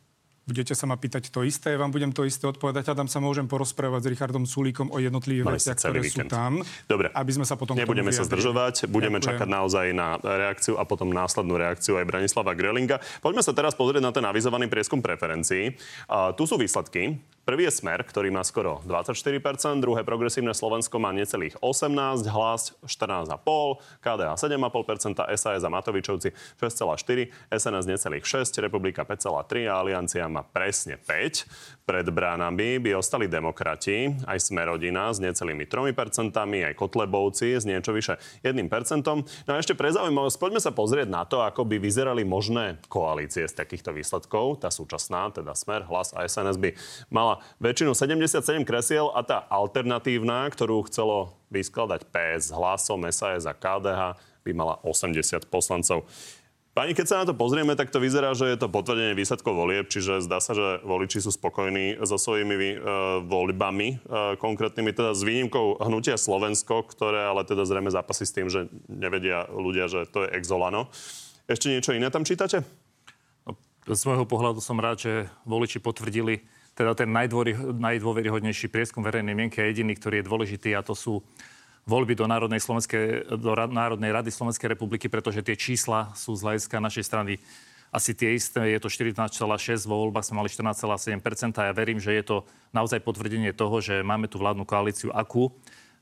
Budete 0.44 0.76
sa 0.76 0.84
ma 0.84 1.00
pýtať 1.00 1.32
to 1.32 1.48
isté, 1.48 1.72
ja 1.72 1.80
vám 1.80 1.88
budem 1.88 2.12
to 2.12 2.28
isté 2.28 2.44
odpovedať 2.44 2.92
a 2.92 2.94
tam 3.00 3.08
sa 3.08 3.24
môžem 3.24 3.48
porozprávať 3.48 4.04
s 4.04 4.08
Richardom 4.12 4.44
Sulíkom 4.44 4.92
o 4.92 5.00
jednotlivých 5.00 5.56
veciach, 5.56 5.80
ktoré 5.80 6.04
sú 6.04 6.20
víkend. 6.20 6.36
tam. 6.36 6.60
Dobre. 6.84 7.08
Aby 7.16 7.32
sme 7.32 7.46
sa 7.48 7.56
potom 7.56 7.80
Nebudeme 7.80 8.12
sa 8.12 8.28
zdržovať, 8.28 8.92
budeme 8.92 9.24
Ďakujem. 9.24 9.40
čakať 9.40 9.48
naozaj 9.48 9.86
na 9.96 10.20
reakciu 10.20 10.76
a 10.76 10.84
potom 10.84 11.16
následnú 11.16 11.56
reakciu 11.56 11.96
aj 11.96 12.04
Branislava 12.12 12.52
Grelinga. 12.60 13.00
Poďme 13.24 13.40
sa 13.40 13.56
teraz 13.56 13.72
pozrieť 13.72 14.04
na 14.04 14.12
ten 14.12 14.28
avizovaný 14.28 14.68
prieskum 14.68 15.00
preferencií. 15.00 15.80
A 16.12 16.36
tu 16.36 16.44
sú 16.44 16.60
výsledky. 16.60 17.24
Prvý 17.44 17.68
je 17.68 17.76
Smer, 17.76 18.00
ktorý 18.08 18.32
má 18.32 18.40
skoro 18.40 18.80
24%, 18.88 19.84
druhé 19.84 20.08
progresívne 20.08 20.56
Slovensko 20.56 20.96
má 20.96 21.12
necelých 21.12 21.60
18, 21.60 22.24
Hlas 22.32 22.72
14,5, 22.88 23.84
KDH 24.00 24.32
7,5%, 24.48 25.20
SAS 25.36 25.60
a 25.60 25.68
Matovičovci 25.68 26.32
6,4, 26.56 27.52
SNS 27.52 27.84
necelých 27.84 28.24
6, 28.24 28.64
Republika 28.64 29.04
5,3 29.04 29.68
a 29.68 29.76
Aliancia 29.76 30.24
má 30.32 30.48
presne 30.48 30.96
5. 30.96 31.84
Pred 31.84 32.08
bránami 32.16 32.80
by 32.80 32.96
ostali 32.96 33.28
demokrati, 33.28 34.08
aj 34.24 34.40
Smerodina 34.40 35.12
s 35.12 35.20
necelými 35.20 35.68
3%, 35.68 36.32
aj 36.32 36.80
Kotlebovci 36.80 37.60
s 37.60 37.68
niečo 37.68 37.92
vyše 37.92 38.24
1%. 38.40 38.56
No 39.20 39.52
a 39.52 39.60
ešte 39.60 39.76
pre 39.76 39.92
zaujímavosť, 39.92 40.40
poďme 40.40 40.64
sa 40.64 40.72
pozrieť 40.72 41.12
na 41.12 41.28
to, 41.28 41.44
ako 41.44 41.68
by 41.68 41.76
vyzerali 41.76 42.24
možné 42.24 42.80
koalície 42.88 43.44
z 43.44 43.52
takýchto 43.52 43.92
výsledkov. 43.92 44.64
Tá 44.64 44.72
súčasná, 44.72 45.28
teda 45.36 45.52
Smer, 45.60 45.84
Hlas 45.92 46.16
a 46.16 46.24
SNS 46.24 46.56
by 46.56 46.72
mala 47.12 47.33
väčšinu 47.62 47.96
77 47.96 48.66
kresiel 48.68 49.14
a 49.14 49.22
tá 49.24 49.46
alternatívna, 49.48 50.50
ktorú 50.52 50.86
chcelo 50.90 51.38
vyskladať 51.54 52.10
PS 52.10 52.52
Hlasom, 52.52 53.06
SAS 53.10 53.46
a 53.46 53.54
KDH, 53.54 54.18
by 54.44 54.52
mala 54.52 54.76
80 54.84 55.48
poslancov. 55.48 56.04
Pani, 56.74 56.98
keď 56.98 57.06
sa 57.06 57.22
na 57.22 57.30
to 57.30 57.38
pozrieme, 57.38 57.78
tak 57.78 57.94
to 57.94 58.02
vyzerá, 58.02 58.34
že 58.34 58.50
je 58.50 58.58
to 58.58 58.66
potvrdenie 58.66 59.14
výsledkov 59.14 59.54
volieb, 59.54 59.86
čiže 59.94 60.26
zdá 60.26 60.42
sa, 60.42 60.58
že 60.58 60.82
voliči 60.82 61.22
sú 61.22 61.30
spokojní 61.30 62.02
so 62.02 62.18
svojimi 62.18 62.58
uh, 62.58 63.22
voľbami, 63.22 64.02
uh, 64.02 64.34
konkrétnymi 64.42 64.90
teda 64.90 65.14
s 65.14 65.22
výnimkou 65.22 65.78
hnutia 65.86 66.18
Slovensko, 66.18 66.82
ktoré 66.90 67.30
ale 67.30 67.46
teda 67.46 67.70
zrejme 67.70 67.94
zápasí 67.94 68.26
s 68.26 68.34
tým, 68.34 68.50
že 68.50 68.74
nevedia 68.90 69.46
ľudia, 69.54 69.86
že 69.86 70.10
to 70.10 70.26
je 70.26 70.34
exolano. 70.34 70.90
Ešte 71.46 71.70
niečo 71.70 71.94
iné 71.94 72.10
tam 72.10 72.26
čítate? 72.26 72.66
No, 73.46 73.54
z 73.86 74.04
môjho 74.10 74.26
pohľadu 74.26 74.58
som 74.58 74.82
rád, 74.82 74.98
že 74.98 75.30
voliči 75.46 75.78
potvrdili 75.78 76.42
teda 76.74 76.98
ten 76.98 77.10
najdôveryhodnejší 77.78 78.68
prieskum 78.70 79.06
verejnej 79.06 79.38
mienky 79.38 79.62
a 79.62 79.70
jediný, 79.70 79.94
ktorý 79.94 80.22
je 80.22 80.30
dôležitý 80.30 80.70
a 80.74 80.82
to 80.82 80.98
sú 80.98 81.22
voľby 81.86 82.16
do 82.16 82.26
Národnej, 82.26 82.64
Slovenskej, 82.64 83.30
do 83.38 83.52
Národnej 83.54 84.12
rady 84.16 84.32
Slovenskej 84.32 84.72
republiky, 84.72 85.12
pretože 85.12 85.44
tie 85.44 85.54
čísla 85.54 86.16
sú 86.16 86.34
z 86.34 86.42
hľadiska 86.48 86.80
našej 86.80 87.04
strany 87.06 87.38
asi 87.94 88.18
tie 88.18 88.34
isté. 88.34 88.74
Je 88.74 88.80
to 88.82 88.90
14,6, 88.90 89.86
vo 89.86 90.08
voľbách 90.08 90.26
sme 90.26 90.42
mali 90.42 90.50
14,7 90.50 91.22
a 91.62 91.70
ja 91.70 91.74
verím, 91.78 92.02
že 92.02 92.10
je 92.16 92.24
to 92.26 92.38
naozaj 92.74 93.04
potvrdenie 93.06 93.54
toho, 93.54 93.78
že 93.84 94.02
máme 94.02 94.26
tu 94.26 94.42
vládnu 94.42 94.66
koalíciu, 94.66 95.14
akú 95.14 95.54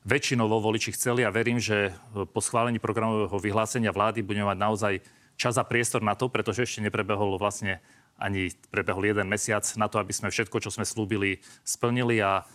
väčšinovo 0.08 0.58
voliči 0.58 0.96
chceli 0.96 1.22
a 1.22 1.30
verím, 1.30 1.60
že 1.60 1.92
po 2.32 2.40
schválení 2.40 2.80
programového 2.80 3.36
vyhlásenia 3.38 3.92
vlády 3.92 4.24
budeme 4.24 4.48
mať 4.48 4.58
naozaj 4.58 4.94
čas 5.36 5.60
a 5.60 5.64
priestor 5.68 6.00
na 6.00 6.16
to, 6.16 6.32
pretože 6.32 6.64
ešte 6.64 6.80
neprebehol 6.80 7.36
vlastne 7.36 7.78
ani 8.22 8.54
prebehol 8.70 9.10
jeden 9.10 9.26
mesiac 9.26 9.66
na 9.74 9.90
to, 9.90 9.98
aby 9.98 10.14
sme 10.14 10.30
všetko, 10.30 10.62
čo 10.62 10.70
sme 10.70 10.86
slúbili, 10.86 11.42
splnili 11.66 12.22
a 12.22 12.46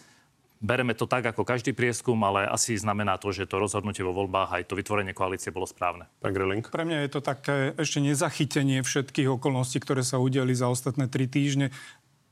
bereme 0.63 0.95
to 0.97 1.05
tak, 1.05 1.27
ako 1.27 1.45
každý 1.45 1.75
prieskum, 1.75 2.17
ale 2.23 2.49
asi 2.49 2.73
znamená 2.79 3.19
to, 3.21 3.29
že 3.29 3.45
to 3.45 3.61
rozhodnutie 3.61 4.01
vo 4.01 4.15
voľbách 4.15 4.57
aj 4.57 4.63
to 4.65 4.79
vytvorenie 4.79 5.13
koalície 5.13 5.53
bolo 5.53 5.69
správne. 5.69 6.09
Pán 6.23 6.33
Grilling? 6.33 6.65
Pre 6.65 6.87
mňa 6.87 7.05
je 7.05 7.11
to 7.11 7.21
také 7.21 7.77
ešte 7.77 8.01
nezachytenie 8.01 8.81
všetkých 8.81 9.37
okolností, 9.37 9.77
ktoré 9.83 10.01
sa 10.01 10.17
udiali 10.17 10.55
za 10.55 10.71
ostatné 10.71 11.05
tri 11.11 11.29
týždne 11.29 11.69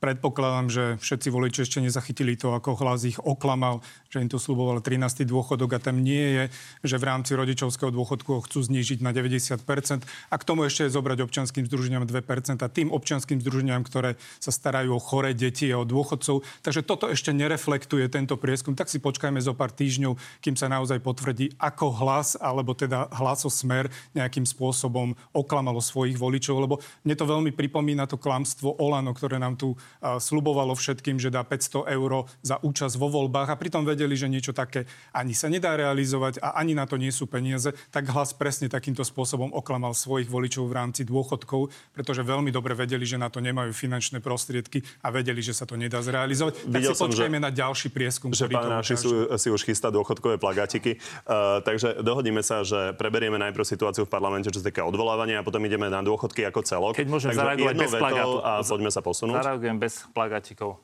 predpokladám, 0.05 0.67
že 0.69 0.83
všetci 1.01 1.27
voliči 1.33 1.59
ešte 1.65 1.79
nezachytili 1.81 2.37
to, 2.37 2.53
ako 2.53 2.77
hlas 2.77 3.07
ich 3.09 3.17
oklamal, 3.17 3.81
že 4.15 4.23
im 4.23 4.31
tu 4.31 4.39
sluboval 4.39 4.79
13. 4.79 5.27
dôchodok 5.27 5.75
a 5.75 5.79
tam 5.83 5.99
nie 5.99 6.23
je, 6.23 6.43
že 6.87 6.95
v 6.95 7.03
rámci 7.03 7.35
rodičovského 7.35 7.91
dôchodku 7.91 8.39
ho 8.39 8.41
chcú 8.47 8.63
znížiť 8.63 9.03
na 9.03 9.11
90% 9.11 9.59
a 10.07 10.35
k 10.39 10.43
tomu 10.47 10.63
ešte 10.63 10.87
zobrať 10.87 11.27
občanským 11.27 11.67
združeniam 11.67 12.07
2 12.07 12.15
a 12.63 12.67
tým 12.71 12.95
občanským 12.95 13.43
združeniam, 13.43 13.83
ktoré 13.83 14.15
sa 14.39 14.55
starajú 14.55 14.95
o 14.95 15.03
choré 15.03 15.35
deti 15.35 15.67
a 15.67 15.81
o 15.81 15.89
dôchodcov. 15.89 16.47
Takže 16.63 16.87
toto 16.87 17.11
ešte 17.11 17.35
nereflektuje 17.35 18.07
tento 18.07 18.39
prieskum. 18.39 18.71
Tak 18.71 18.87
si 18.87 19.03
počkajme 19.03 19.41
zo 19.41 19.51
pár 19.51 19.75
týždňov, 19.75 20.15
kým 20.39 20.55
sa 20.55 20.71
naozaj 20.71 21.01
potvrdí, 21.01 21.51
ako 21.57 21.91
hlas, 22.05 22.37
alebo 22.37 22.71
teda 22.71 23.09
hlasosmer 23.19 23.89
nejakým 24.15 24.45
spôsobom 24.45 25.17
oklamalo 25.35 25.81
svojich 25.81 26.15
voličov, 26.15 26.55
lebo 26.61 26.79
mne 27.03 27.15
to 27.17 27.25
veľmi 27.25 27.51
pripomína 27.51 28.05
to 28.07 28.15
klamstvo 28.15 28.77
Olano, 28.77 29.11
ktoré 29.11 29.41
nám 29.41 29.57
tu 29.57 29.73
slubovalo 29.99 30.77
všetkým, 30.77 31.17
že 31.17 31.33
dá 31.33 31.41
500 31.41 31.89
eur 31.89 32.29
za 32.45 32.61
účasť 32.61 32.95
vo 33.01 33.09
voľbách 33.09 33.49
a 33.49 33.57
pritom 33.57 33.81
vedeli, 33.81 34.04
že 34.13 34.29
niečo 34.29 34.53
také 34.53 34.85
ani 35.09 35.33
sa 35.33 35.49
nedá 35.49 35.73
realizovať 35.73 36.37
a 36.45 36.61
ani 36.61 36.77
na 36.77 36.85
to 36.85 37.01
nie 37.01 37.09
sú 37.09 37.25
peniaze, 37.25 37.73
tak 37.89 38.05
hlas 38.13 38.37
presne 38.37 38.69
takýmto 38.69 39.01
spôsobom 39.01 39.49
oklamal 39.57 39.97
svojich 39.97 40.29
voličov 40.29 40.69
v 40.69 40.73
rámci 40.77 41.01
dôchodkov, 41.01 41.73
pretože 41.97 42.21
veľmi 42.21 42.53
dobre 42.53 42.77
vedeli, 42.77 43.09
že 43.09 43.17
na 43.17 43.33
to 43.33 43.41
nemajú 43.41 43.73
finančné 43.73 44.21
prostriedky 44.21 44.85
a 45.01 45.09
vedeli, 45.09 45.41
že 45.41 45.57
sa 45.57 45.65
to 45.65 45.73
nedá 45.73 46.05
zrealizovať. 46.05 46.69
Videl 46.69 46.93
tak 46.93 46.93
si 46.93 47.01
som, 47.01 47.09
počkajme 47.09 47.39
že, 47.41 47.45
na 47.49 47.51
ďalší 47.51 47.87
prieskum. 47.89 48.29
Že 48.29 48.53
pán 48.53 48.69
Ráši 48.69 48.95
si 49.39 49.49
už 49.49 49.61
chystá 49.65 49.89
dôchodkové 49.89 50.37
plagátiky. 50.37 51.01
Uh, 51.25 51.63
takže 51.65 52.03
dohodíme 52.03 52.43
sa, 52.45 52.61
že 52.61 52.93
preberieme 52.99 53.39
najprv 53.41 53.63
situáciu 53.65 54.03
v 54.03 54.11
parlamente, 54.11 54.51
čo 54.51 54.59
sa 54.59 54.67
týka 54.67 54.83
odvolávania 54.83 55.39
a 55.39 55.43
potom 55.47 55.63
ideme 55.63 55.87
na 55.87 56.03
dôchodky 56.03 56.43
ako 56.45 56.61
celok. 56.67 56.93
Keď 56.99 57.07
môžem 57.07 57.31
takže 57.31 57.41
zareagovať 57.41 57.75
bez 57.79 57.91
plagátu. 57.95 58.37
A 58.43 58.51
poďme 58.61 58.91
sa 58.91 59.01
posunúť. 59.01 59.39
Zareagujem 59.39 59.77
bez 59.79 59.93
plagatikov. 60.11 60.81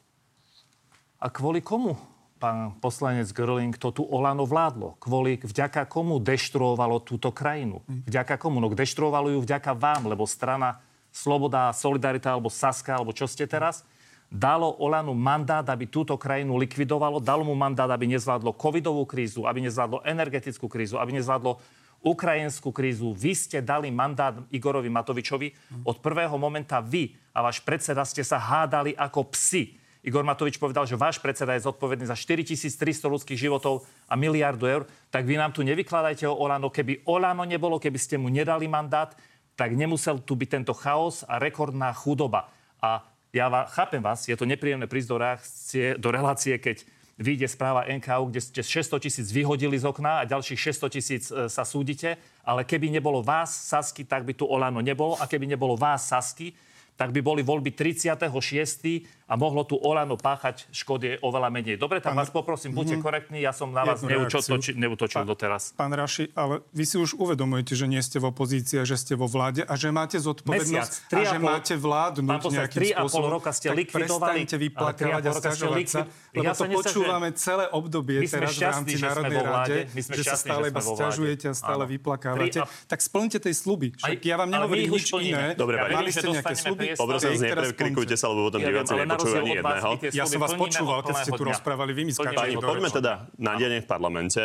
A 1.21 1.27
kvôli 1.29 1.61
komu, 1.61 1.93
pán 2.41 2.73
poslanec 2.81 3.29
Grling, 3.29 3.77
to 3.77 3.93
tu 3.93 4.01
Olano 4.01 4.49
vládlo? 4.49 4.97
Kvôli, 4.97 5.37
vďaka 5.37 5.85
komu 5.85 6.17
deštruovalo 6.17 6.97
túto 7.05 7.29
krajinu? 7.29 7.85
Vďaka 8.09 8.41
komu? 8.41 8.57
No 8.57 8.73
deštruovalo 8.73 9.37
ju 9.37 9.39
vďaka 9.45 9.77
vám, 9.77 10.09
lebo 10.09 10.25
strana 10.25 10.81
Sloboda, 11.13 11.69
Solidarita 11.69 12.33
alebo 12.33 12.49
Saska, 12.49 12.97
alebo 12.97 13.13
čo 13.13 13.29
ste 13.29 13.45
teraz, 13.45 13.85
dalo 14.31 14.73
Olanu 14.81 15.13
mandát, 15.13 15.61
aby 15.69 15.85
túto 15.85 16.17
krajinu 16.17 16.57
likvidovalo, 16.57 17.21
dalo 17.21 17.45
mu 17.45 17.53
mandát, 17.53 17.91
aby 17.93 18.09
nezvládlo 18.09 18.57
covidovú 18.57 19.05
krízu, 19.05 19.45
aby 19.45 19.61
nezvládlo 19.69 20.01
energetickú 20.01 20.65
krízu, 20.65 20.97
aby 20.97 21.21
nezvládlo 21.21 21.61
ukrajinskú 22.01 22.73
krízu. 22.73 23.13
Vy 23.13 23.37
ste 23.37 23.61
dali 23.61 23.93
mandát 23.93 24.33
Igorovi 24.49 24.89
Matovičovi. 24.89 25.53
Od 25.85 26.01
prvého 26.01 26.33
momenta 26.39 26.81
vy 26.81 27.13
a 27.29 27.45
váš 27.45 27.61
predseda 27.61 28.01
ste 28.01 28.25
sa 28.25 28.41
hádali 28.41 28.97
ako 28.97 29.29
psi. 29.29 29.77
Igor 30.01 30.25
Matovič 30.25 30.57
povedal, 30.57 30.89
že 30.89 30.97
váš 30.97 31.21
predseda 31.21 31.53
je 31.53 31.69
zodpovedný 31.69 32.09
za 32.09 32.17
4300 32.17 33.05
ľudských 33.05 33.37
životov 33.37 33.85
a 34.09 34.17
miliardu 34.17 34.65
eur, 34.65 34.83
tak 35.13 35.29
vy 35.29 35.37
nám 35.37 35.53
tu 35.53 35.61
nevykladajte 35.61 36.25
o 36.25 36.33
Olano. 36.33 36.73
Keby 36.73 37.05
Olano 37.05 37.45
nebolo, 37.45 37.77
keby 37.77 38.01
ste 38.01 38.17
mu 38.17 38.33
nedali 38.33 38.65
mandát, 38.65 39.13
tak 39.53 39.77
nemusel 39.77 40.17
tu 40.25 40.33
byť 40.33 40.49
tento 40.49 40.73
chaos 40.73 41.21
a 41.29 41.37
rekordná 41.37 41.93
chudoba. 41.93 42.49
A 42.81 43.05
ja 43.29 43.45
vás, 43.45 43.69
chápem 43.77 44.01
vás, 44.01 44.25
je 44.25 44.33
to 44.33 44.49
nepríjemné 44.49 44.89
prísť 44.89 45.09
do, 45.13 45.17
reakcie, 45.21 45.85
do 46.01 46.09
relácie, 46.09 46.57
keď 46.57 46.81
vyjde 47.21 47.45
správa 47.45 47.85
NKU, 47.85 48.33
kde 48.33 48.41
ste 48.41 48.61
600 48.65 49.05
tisíc 49.05 49.27
vyhodili 49.29 49.77
z 49.77 49.85
okna 49.85 50.25
a 50.25 50.27
ďalších 50.27 50.73
600 50.81 50.95
tisíc 50.97 51.23
e, 51.29 51.45
sa 51.45 51.61
súdite, 51.61 52.17
ale 52.41 52.65
keby 52.65 52.89
nebolo 52.89 53.21
vás, 53.21 53.53
Sasky, 53.53 54.01
tak 54.09 54.25
by 54.25 54.33
tu 54.33 54.49
Olano 54.49 54.81
nebolo 54.81 55.13
a 55.21 55.29
keby 55.29 55.45
nebolo 55.45 55.77
vás, 55.77 56.09
Sasky, 56.09 56.57
tak 56.97 57.13
by 57.13 57.21
boli 57.21 57.41
voľby 57.41 57.73
36. 57.73 59.20
a 59.31 59.39
mohlo 59.39 59.63
tu 59.63 59.79
Olano 59.79 60.19
páchať 60.19 60.67
škody 60.75 61.23
oveľa 61.23 61.47
menej. 61.47 61.79
Dobre, 61.79 62.03
tak 62.03 62.11
pán... 62.11 62.19
vás 62.19 62.27
poprosím, 62.35 62.75
buďte 62.75 62.99
mm-hmm. 62.99 63.07
korektní, 63.07 63.39
ja 63.39 63.55
som 63.55 63.71
na 63.71 63.87
vás 63.87 64.03
neutočil, 64.03 64.59
neutočil 64.75 65.23
pán, 65.23 65.31
doteraz. 65.31 65.71
Pán 65.71 65.95
Raši, 65.95 66.35
ale 66.35 66.67
vy 66.75 66.83
si 66.83 66.99
už 66.99 67.15
uvedomujete, 67.15 67.79
že 67.79 67.87
nie 67.87 68.03
ste 68.03 68.19
v 68.19 68.27
opozícii 68.27 68.83
a 68.83 68.85
že 68.85 68.99
ste 68.99 69.15
vo 69.15 69.31
vláde 69.31 69.63
a 69.63 69.73
že 69.79 69.87
máte 69.95 70.19
zodpovednosť 70.19 70.91
Mesiac, 71.07 71.15
a, 71.15 71.23
že 71.23 71.37
pol, 71.39 71.47
máte 71.47 71.73
vládnuť 71.79 72.27
pán 72.27 72.51
nejakým 72.51 72.81
3 72.83 72.99
spôsobom. 72.99 73.29
roka 73.31 73.51
ste 73.55 73.67
likvidovali. 73.71 74.43
Prestaňte 74.43 74.57
vyplakávať 74.59 75.23
a 75.23 75.31
stiažovať 75.31 75.85
sa, 75.87 76.01
lebo 76.35 76.43
ja 76.43 76.51
to 76.51 76.65
počúvame 76.67 77.29
celé 77.39 77.65
obdobie 77.71 78.27
teraz 78.27 78.51
v 78.51 78.67
rámci 78.67 78.95
Národnej 78.99 79.39
ráde, 79.39 79.77
že 79.95 80.23
sa 80.27 80.35
stále 80.35 80.75
iba 80.75 80.83
stiažujete 80.83 81.45
a 81.47 81.55
stále 81.55 81.87
vyplakávate. 81.87 82.67
Tak 82.91 82.99
splňte 82.99 83.39
tej 83.39 83.55
sluby. 83.55 83.95
Ja 84.27 84.35
vám 84.35 84.51
nehovorím 84.51 84.91
nič 84.91 85.07
iné. 85.23 85.55
Dobre, 85.55 85.79
mali 85.87 86.11
ste 86.11 86.27
nejaké 86.27 86.59
sluby, 86.59 86.99
Poprosím 86.99 87.39
vás, 87.39 87.47
neprekrikujte 87.47 88.19
sa, 88.19 88.27
lebo 88.27 88.51
potom 88.51 88.59
diváci 88.59 88.91
nepočujú 89.21 89.37
ani 89.37 89.51
jedného. 89.61 89.91
Ja 90.17 90.25
som 90.25 90.41
vás 90.41 90.57
počúval, 90.57 90.99
keď 91.05 91.15
ste 91.21 91.31
tu 91.37 91.43
rozprávali, 91.45 91.91
vy 91.93 92.03
mi 92.09 92.13
skáčali 92.13 92.57
Poďme 92.57 92.89
teda 92.89 93.29
na 93.37 93.53
dene 93.55 93.79
v 93.81 93.87
parlamente. 93.87 94.41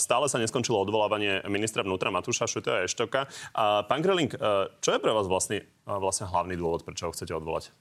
Stále 0.00 0.26
sa 0.32 0.40
neskončilo 0.40 0.80
odvolávanie 0.80 1.44
ministra 1.46 1.84
vnútra 1.84 2.08
Matúša 2.08 2.48
Šuteho 2.48 2.84
Eštoka. 2.88 3.28
Pán 3.86 4.00
Greling, 4.00 4.32
čo 4.80 4.90
je 4.94 4.98
pre 4.98 5.12
vás 5.12 5.28
vlastne, 5.28 5.68
vlastne 5.84 6.26
hlavný 6.30 6.56
dôvod, 6.56 6.82
prečo 6.86 7.08
ho 7.08 7.14
chcete 7.14 7.36
odvolať? 7.36 7.72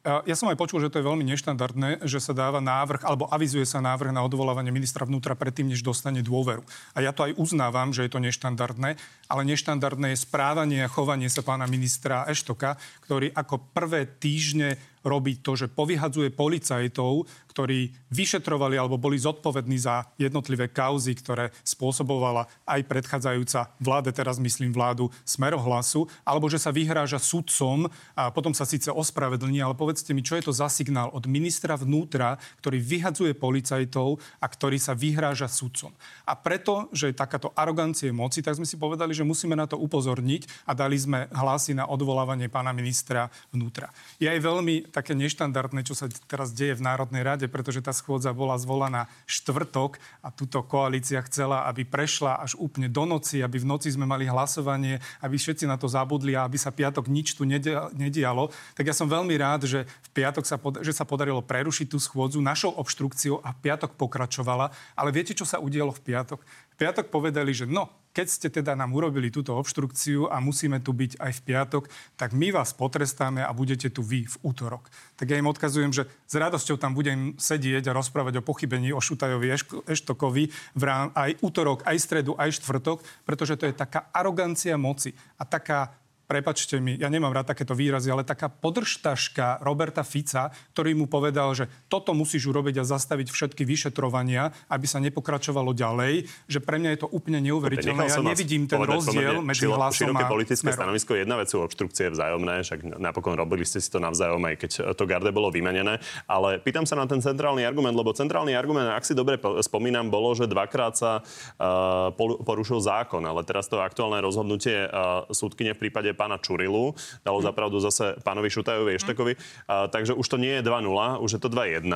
Ja 0.00 0.32
som 0.32 0.48
aj 0.48 0.56
počul, 0.56 0.80
že 0.80 0.88
to 0.88 0.96
je 0.96 1.04
veľmi 1.04 1.28
neštandardné, 1.28 2.08
že 2.08 2.24
sa 2.24 2.32
dáva 2.32 2.56
návrh, 2.64 3.04
alebo 3.04 3.28
avizuje 3.28 3.68
sa 3.68 3.84
návrh 3.84 4.16
na 4.16 4.24
odvolávanie 4.24 4.72
ministra 4.72 5.04
vnútra 5.04 5.36
predtým, 5.36 5.68
než 5.68 5.84
dostane 5.84 6.24
dôveru. 6.24 6.64
A 6.96 7.04
ja 7.04 7.12
to 7.12 7.28
aj 7.28 7.36
uznávam, 7.36 7.92
že 7.92 8.08
je 8.08 8.16
to 8.16 8.24
neštandardné, 8.24 8.96
ale 9.28 9.42
neštandardné 9.44 10.16
je 10.16 10.24
správanie 10.24 10.88
a 10.88 10.88
chovanie 10.88 11.28
sa 11.28 11.44
pána 11.44 11.68
ministra 11.68 12.24
Eštoka, 12.32 12.80
ktorý 13.04 13.28
ako 13.36 13.60
prvé 13.76 14.08
týždne 14.08 14.80
robí 15.04 15.40
to, 15.40 15.56
že 15.56 15.72
povyhadzuje 15.72 16.32
policajtov, 16.32 17.24
ktorí 17.50 17.90
vyšetrovali 18.14 18.78
alebo 18.78 19.00
boli 19.00 19.18
zodpovední 19.18 19.76
za 19.80 20.06
jednotlivé 20.14 20.70
kauzy, 20.70 21.18
ktoré 21.18 21.50
spôsobovala 21.66 22.46
aj 22.64 22.86
predchádzajúca 22.86 23.74
vláda, 23.82 24.14
teraz 24.14 24.38
myslím 24.38 24.70
vládu 24.70 25.10
Smerohlasu, 25.26 26.06
alebo 26.22 26.46
že 26.46 26.62
sa 26.62 26.70
vyhráža 26.70 27.18
sudcom 27.18 27.90
a 28.14 28.30
potom 28.30 28.54
sa 28.54 28.62
síce 28.62 28.88
ospravedlní, 28.92 29.58
ale 29.58 29.74
povedzte 29.74 30.14
mi, 30.14 30.22
čo 30.22 30.38
je 30.38 30.46
to 30.46 30.52
za 30.54 30.70
signál 30.70 31.10
od 31.10 31.26
ministra 31.26 31.74
vnútra, 31.74 32.38
ktorý 32.62 32.78
vyhadzuje 32.78 33.32
policajtov 33.34 34.22
a 34.38 34.46
ktorý 34.46 34.78
sa 34.78 34.94
vyhráža 34.94 35.50
sudcom. 35.50 35.90
A 36.28 36.38
preto, 36.38 36.86
že 36.94 37.10
je 37.10 37.18
takáto 37.18 37.50
arogancie 37.58 38.14
moci, 38.14 38.40
tak 38.40 38.54
sme 38.54 38.68
si 38.68 38.78
povedali, 38.78 39.10
že 39.10 39.26
musíme 39.26 39.58
na 39.58 39.66
to 39.66 39.74
upozorniť 39.74 40.70
a 40.70 40.72
dali 40.76 40.94
sme 40.94 41.26
hlasy 41.34 41.74
na 41.74 41.90
odvolávanie 41.90 42.46
pána 42.46 42.70
ministra 42.70 43.26
vnútra. 43.50 43.90
Je 44.22 44.30
aj 44.30 44.38
veľmi 44.38 44.89
také 44.90 45.14
neštandardné, 45.14 45.86
čo 45.86 45.94
sa 45.94 46.10
teraz 46.26 46.50
deje 46.50 46.76
v 46.76 46.84
Národnej 46.84 47.22
rade, 47.22 47.46
pretože 47.46 47.80
tá 47.80 47.94
schôdza 47.94 48.34
bola 48.34 48.58
zvolaná 48.58 49.06
štvrtok 49.30 50.02
a 50.20 50.28
túto 50.34 50.60
koalícia 50.66 51.22
chcela, 51.24 51.64
aby 51.70 51.86
prešla 51.86 52.42
až 52.42 52.58
úplne 52.58 52.90
do 52.90 53.06
noci, 53.06 53.40
aby 53.40 53.62
v 53.62 53.70
noci 53.70 53.88
sme 53.94 54.04
mali 54.04 54.26
hlasovanie, 54.26 54.98
aby 55.22 55.38
všetci 55.38 55.70
na 55.70 55.78
to 55.78 55.86
zabudli 55.86 56.34
a 56.34 56.44
aby 56.44 56.58
sa 56.58 56.74
piatok 56.74 57.06
nič 57.06 57.38
tu 57.38 57.46
nedialo. 57.46 58.50
Tak 58.74 58.90
ja 58.90 58.94
som 58.94 59.06
veľmi 59.06 59.34
rád, 59.38 59.70
že 59.70 59.86
v 59.86 60.08
piatok 60.10 60.44
sa, 60.44 60.58
pod, 60.58 60.82
že 60.82 60.90
sa 60.90 61.06
podarilo 61.06 61.40
prerušiť 61.40 61.86
tú 61.86 62.02
schôdzu 62.02 62.42
našou 62.42 62.74
obštrukciou 62.74 63.38
a 63.46 63.54
piatok 63.54 63.94
pokračovala. 63.94 64.74
Ale 64.98 65.14
viete, 65.14 65.32
čo 65.32 65.46
sa 65.46 65.62
udialo 65.62 65.94
v 65.94 66.02
piatok? 66.02 66.42
V 66.42 66.76
piatok 66.76 67.06
povedali, 67.12 67.54
že 67.54 67.70
no, 67.70 67.99
keď 68.10 68.26
ste 68.26 68.48
teda 68.50 68.74
nám 68.74 68.90
urobili 68.90 69.30
túto 69.30 69.54
obštrukciu 69.54 70.26
a 70.26 70.42
musíme 70.42 70.82
tu 70.82 70.90
byť 70.90 71.22
aj 71.22 71.32
v 71.38 71.44
piatok, 71.46 71.84
tak 72.18 72.34
my 72.34 72.50
vás 72.50 72.74
potrestáme 72.74 73.42
a 73.42 73.50
budete 73.54 73.90
tu 73.90 74.02
vy 74.02 74.26
v 74.26 74.36
útorok. 74.42 74.90
Tak 75.14 75.30
ja 75.30 75.38
im 75.38 75.46
odkazujem, 75.46 75.94
že 75.94 76.10
s 76.26 76.34
radosťou 76.34 76.76
tam 76.76 76.92
budem 76.94 77.38
sedieť 77.38 77.90
a 77.90 77.96
rozprávať 77.96 78.42
o 78.42 78.46
pochybení 78.46 78.90
o 78.90 78.98
Šutajovi 78.98 79.54
Eštokovi 79.86 80.44
v 80.50 80.82
rán, 80.82 81.14
aj 81.14 81.38
útorok, 81.42 81.86
aj 81.86 81.96
stredu, 82.02 82.34
aj 82.34 82.58
štvrtok, 82.58 83.02
pretože 83.22 83.54
to 83.54 83.70
je 83.70 83.74
taká 83.74 84.10
arogancia 84.10 84.74
moci 84.74 85.14
a 85.38 85.46
taká 85.46 85.94
prepačte 86.30 86.78
mi, 86.78 86.94
ja 86.94 87.10
nemám 87.10 87.34
rád 87.34 87.50
takéto 87.50 87.74
výrazy, 87.74 88.06
ale 88.06 88.22
taká 88.22 88.46
podržtaška 88.46 89.66
Roberta 89.66 90.06
Fica, 90.06 90.54
ktorý 90.70 90.94
mu 90.94 91.10
povedal, 91.10 91.50
že 91.58 91.66
toto 91.90 92.14
musíš 92.14 92.46
urobiť 92.46 92.78
a 92.78 92.84
zastaviť 92.86 93.34
všetky 93.34 93.66
vyšetrovania, 93.66 94.54
aby 94.70 94.86
sa 94.86 95.02
nepokračovalo 95.02 95.74
ďalej, 95.74 96.30
že 96.46 96.62
pre 96.62 96.78
mňa 96.78 96.94
je 96.94 97.00
to 97.02 97.08
úplne 97.10 97.42
neuveriteľné. 97.42 98.06
Ja 98.06 98.22
nevidím 98.22 98.70
ten 98.70 98.78
rozdiel 98.78 99.42
medzi 99.42 99.66
hlasom 99.66 100.14
a 100.14 100.30
politické 100.30 100.70
smerom. 100.70 100.86
stanovisko. 100.86 101.18
Jedna 101.18 101.34
vec 101.34 101.50
sú 101.50 101.66
obštrukcie 101.66 102.14
vzájomné, 102.14 102.62
však 102.62 103.02
napokon 103.02 103.34
robili 103.34 103.66
ste 103.66 103.82
si 103.82 103.90
to 103.90 103.98
navzájom, 103.98 104.38
aj 104.46 104.54
keď 104.62 104.70
to 104.94 105.04
garde 105.10 105.34
bolo 105.34 105.50
vymenené. 105.50 105.98
Ale 106.30 106.62
pýtam 106.62 106.86
sa 106.86 106.94
na 106.94 107.10
ten 107.10 107.18
centrálny 107.18 107.66
argument, 107.66 107.98
lebo 107.98 108.14
centrálny 108.14 108.54
argument, 108.54 108.94
ak 108.94 109.02
si 109.02 109.18
dobre 109.18 109.34
spomínam, 109.66 110.06
bolo, 110.06 110.30
že 110.38 110.46
dvakrát 110.46 110.94
sa 110.94 111.26
uh, 111.26 112.14
porušil 112.20 112.78
zákon, 112.78 113.24
ale 113.26 113.42
teraz 113.42 113.66
to 113.66 113.82
aktuálne 113.82 114.22
rozhodnutie 114.22 114.86
uh, 114.86 115.26
súdkyne 115.32 115.74
v 115.74 115.88
prípade 115.88 116.19
pána 116.20 116.36
Čurilu, 116.36 116.92
dalo 117.24 117.40
zapravdu 117.40 117.80
zase 117.80 118.20
pánovi 118.20 118.52
Šutajovi 118.52 119.00
Eštekovi. 119.00 119.32
A, 119.64 119.88
takže 119.88 120.12
už 120.12 120.26
to 120.28 120.36
nie 120.36 120.60
je 120.60 120.62
2-0, 120.68 121.24
už 121.24 121.30
je 121.32 121.40
to 121.40 121.48
2-1. 121.48 121.88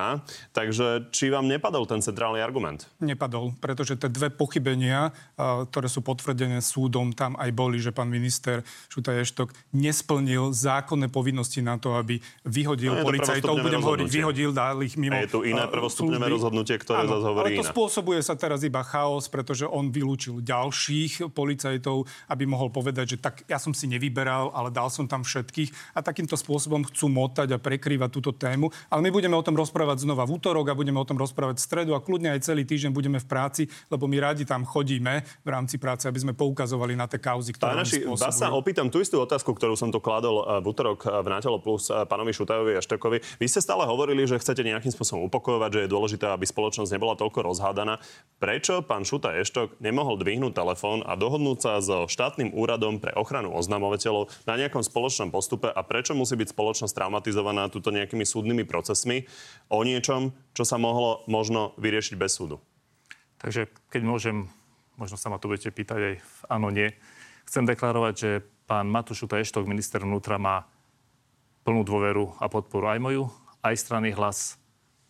Takže 0.56 1.12
či 1.12 1.28
vám 1.28 1.44
nepadol 1.44 1.84
ten 1.84 2.00
centrálny 2.00 2.40
argument? 2.40 2.88
Nepadol, 3.04 3.52
pretože 3.60 4.00
tie 4.00 4.08
dve 4.08 4.32
pochybenia, 4.32 5.12
ktoré 5.36 5.92
sú 5.92 6.00
potvrdené 6.00 6.64
súdom, 6.64 7.12
tam 7.12 7.36
aj 7.36 7.50
boli, 7.52 7.76
že 7.76 7.92
pán 7.92 8.08
minister 8.08 8.64
Šutaj 8.88 9.20
Eštok 9.20 9.52
nesplnil 9.76 10.54
zákonné 10.54 11.12
povinnosti 11.12 11.60
na 11.60 11.76
to, 11.76 11.98
aby 11.98 12.16
vyhodil 12.46 12.94
no, 12.94 13.02
policajtov, 13.02 13.60
budem 13.60 13.82
hovoriť, 13.82 14.08
vyhodil, 14.08 14.50
dal 14.54 14.80
ich 14.80 14.94
mimo 14.94 15.18
A 15.18 15.26
je 15.26 15.34
tu 15.34 15.40
iné 15.42 15.66
prvostupňové 15.66 16.30
rozhodnutie, 16.30 16.78
ktoré 16.78 17.04
zase 17.04 17.26
hovorí 17.26 17.52
ale 17.52 17.60
to 17.60 17.66
iné. 17.66 17.72
spôsobuje 17.74 18.20
sa 18.22 18.38
teraz 18.38 18.62
iba 18.62 18.80
chaos, 18.86 19.26
pretože 19.26 19.66
on 19.66 19.90
vylúčil 19.90 20.40
ďalších 20.40 21.34
policajtov, 21.34 22.06
aby 22.30 22.44
mohol 22.46 22.70
povedať, 22.70 23.16
že 23.16 23.18
tak 23.18 23.42
ja 23.50 23.58
som 23.58 23.74
si 23.74 23.90
nevyberal, 24.14 24.54
ale 24.54 24.70
dal 24.70 24.86
som 24.94 25.10
tam 25.10 25.26
všetkých 25.26 25.98
a 25.98 26.00
takýmto 26.06 26.38
spôsobom 26.38 26.86
chcú 26.86 27.10
motať 27.10 27.50
a 27.50 27.58
prekrývať 27.58 28.10
túto 28.14 28.30
tému. 28.30 28.70
Ale 28.86 29.02
my 29.02 29.10
budeme 29.10 29.34
o 29.34 29.42
tom 29.42 29.58
rozprávať 29.58 30.06
znova 30.06 30.22
v 30.22 30.38
útorok 30.38 30.70
a 30.70 30.78
budeme 30.78 31.02
o 31.02 31.06
tom 31.06 31.18
rozprávať 31.18 31.58
v 31.58 31.64
stredu 31.66 31.90
a 31.98 32.00
kľudne 32.00 32.30
aj 32.30 32.46
celý 32.46 32.62
týždeň 32.62 32.94
budeme 32.94 33.18
v 33.18 33.26
práci, 33.26 33.66
lebo 33.90 34.06
my 34.06 34.22
radi 34.22 34.46
tam 34.46 34.62
chodíme 34.62 35.26
v 35.42 35.48
rámci 35.50 35.82
práce, 35.82 36.06
aby 36.06 36.22
sme 36.22 36.32
poukazovali 36.38 36.94
na 36.94 37.10
tie 37.10 37.18
kauzy, 37.18 37.58
ktoré 37.58 37.74
Pán 37.74 37.82
Naši, 37.82 38.06
vás 38.06 38.38
sa 38.38 38.54
opýtam 38.54 38.86
tú 38.86 39.02
istú 39.02 39.18
otázku, 39.18 39.50
ktorú 39.50 39.74
som 39.74 39.90
tu 39.90 39.98
kladol 39.98 40.46
eh, 40.46 40.62
v 40.62 40.66
útorok 40.70 41.02
eh, 41.02 41.10
v 41.10 41.26
Nátelo 41.34 41.58
Plus 41.58 41.90
eh, 41.90 42.06
pánovi 42.06 42.30
Šutajovi 42.30 42.78
a 42.78 42.82
Štekovi. 42.84 43.18
Vy 43.42 43.46
ste 43.50 43.58
stále 43.58 43.82
hovorili, 43.82 44.22
že 44.30 44.38
chcete 44.38 44.62
nejakým 44.62 44.94
spôsobom 44.94 45.26
upokojovať, 45.26 45.70
že 45.74 45.80
je 45.84 45.88
dôležité, 45.90 46.30
aby 46.30 46.46
spoločnosť 46.46 46.94
nebola 46.94 47.18
toľko 47.18 47.50
rozhádaná. 47.50 47.98
Prečo 48.38 48.84
pán 48.84 49.02
Šuta 49.02 49.34
Eštok 49.34 49.80
nemohol 49.82 50.20
dvihnúť 50.20 50.54
telefón 50.54 51.02
a 51.02 51.16
dohodnúť 51.16 51.58
sa 51.64 51.72
so 51.80 52.04
štátnym 52.04 52.52
úradom 52.52 53.00
pre 53.00 53.16
ochranu 53.16 53.56
oznamovateľov 53.56 54.03
na 54.44 54.54
nejakom 54.58 54.82
spoločnom 54.82 55.30
postupe 55.30 55.70
a 55.70 55.80
prečo 55.86 56.12
musí 56.12 56.34
byť 56.34 56.52
spoločnosť 56.52 56.92
traumatizovaná 56.92 57.70
túto 57.70 57.94
nejakými 57.94 58.26
súdnymi 58.26 58.66
procesmi 58.66 59.24
o 59.70 59.80
niečom, 59.80 60.34
čo 60.52 60.64
sa 60.66 60.76
mohlo 60.76 61.24
možno 61.30 61.72
vyriešiť 61.80 62.14
bez 62.18 62.36
súdu? 62.36 62.58
Takže 63.40 63.68
keď 63.92 64.02
môžem, 64.04 64.48
možno 64.96 65.16
sa 65.20 65.28
ma 65.28 65.36
tu 65.36 65.52
budete 65.52 65.68
pýtať 65.72 66.00
aj 66.00 66.14
v 66.20 66.36
áno, 66.48 66.68
nie. 66.72 66.92
Chcem 67.44 67.68
deklarovať, 67.68 68.14
že 68.16 68.30
pán 68.64 68.88
Matúš 68.88 69.28
Eštok, 69.28 69.68
minister 69.68 70.00
vnútra, 70.00 70.40
má 70.40 70.64
plnú 71.64 71.84
dôveru 71.84 72.36
a 72.40 72.48
podporu 72.48 72.88
aj 72.92 73.00
moju, 73.00 73.24
aj 73.60 73.74
strany 73.76 74.12
hlas, 74.12 74.56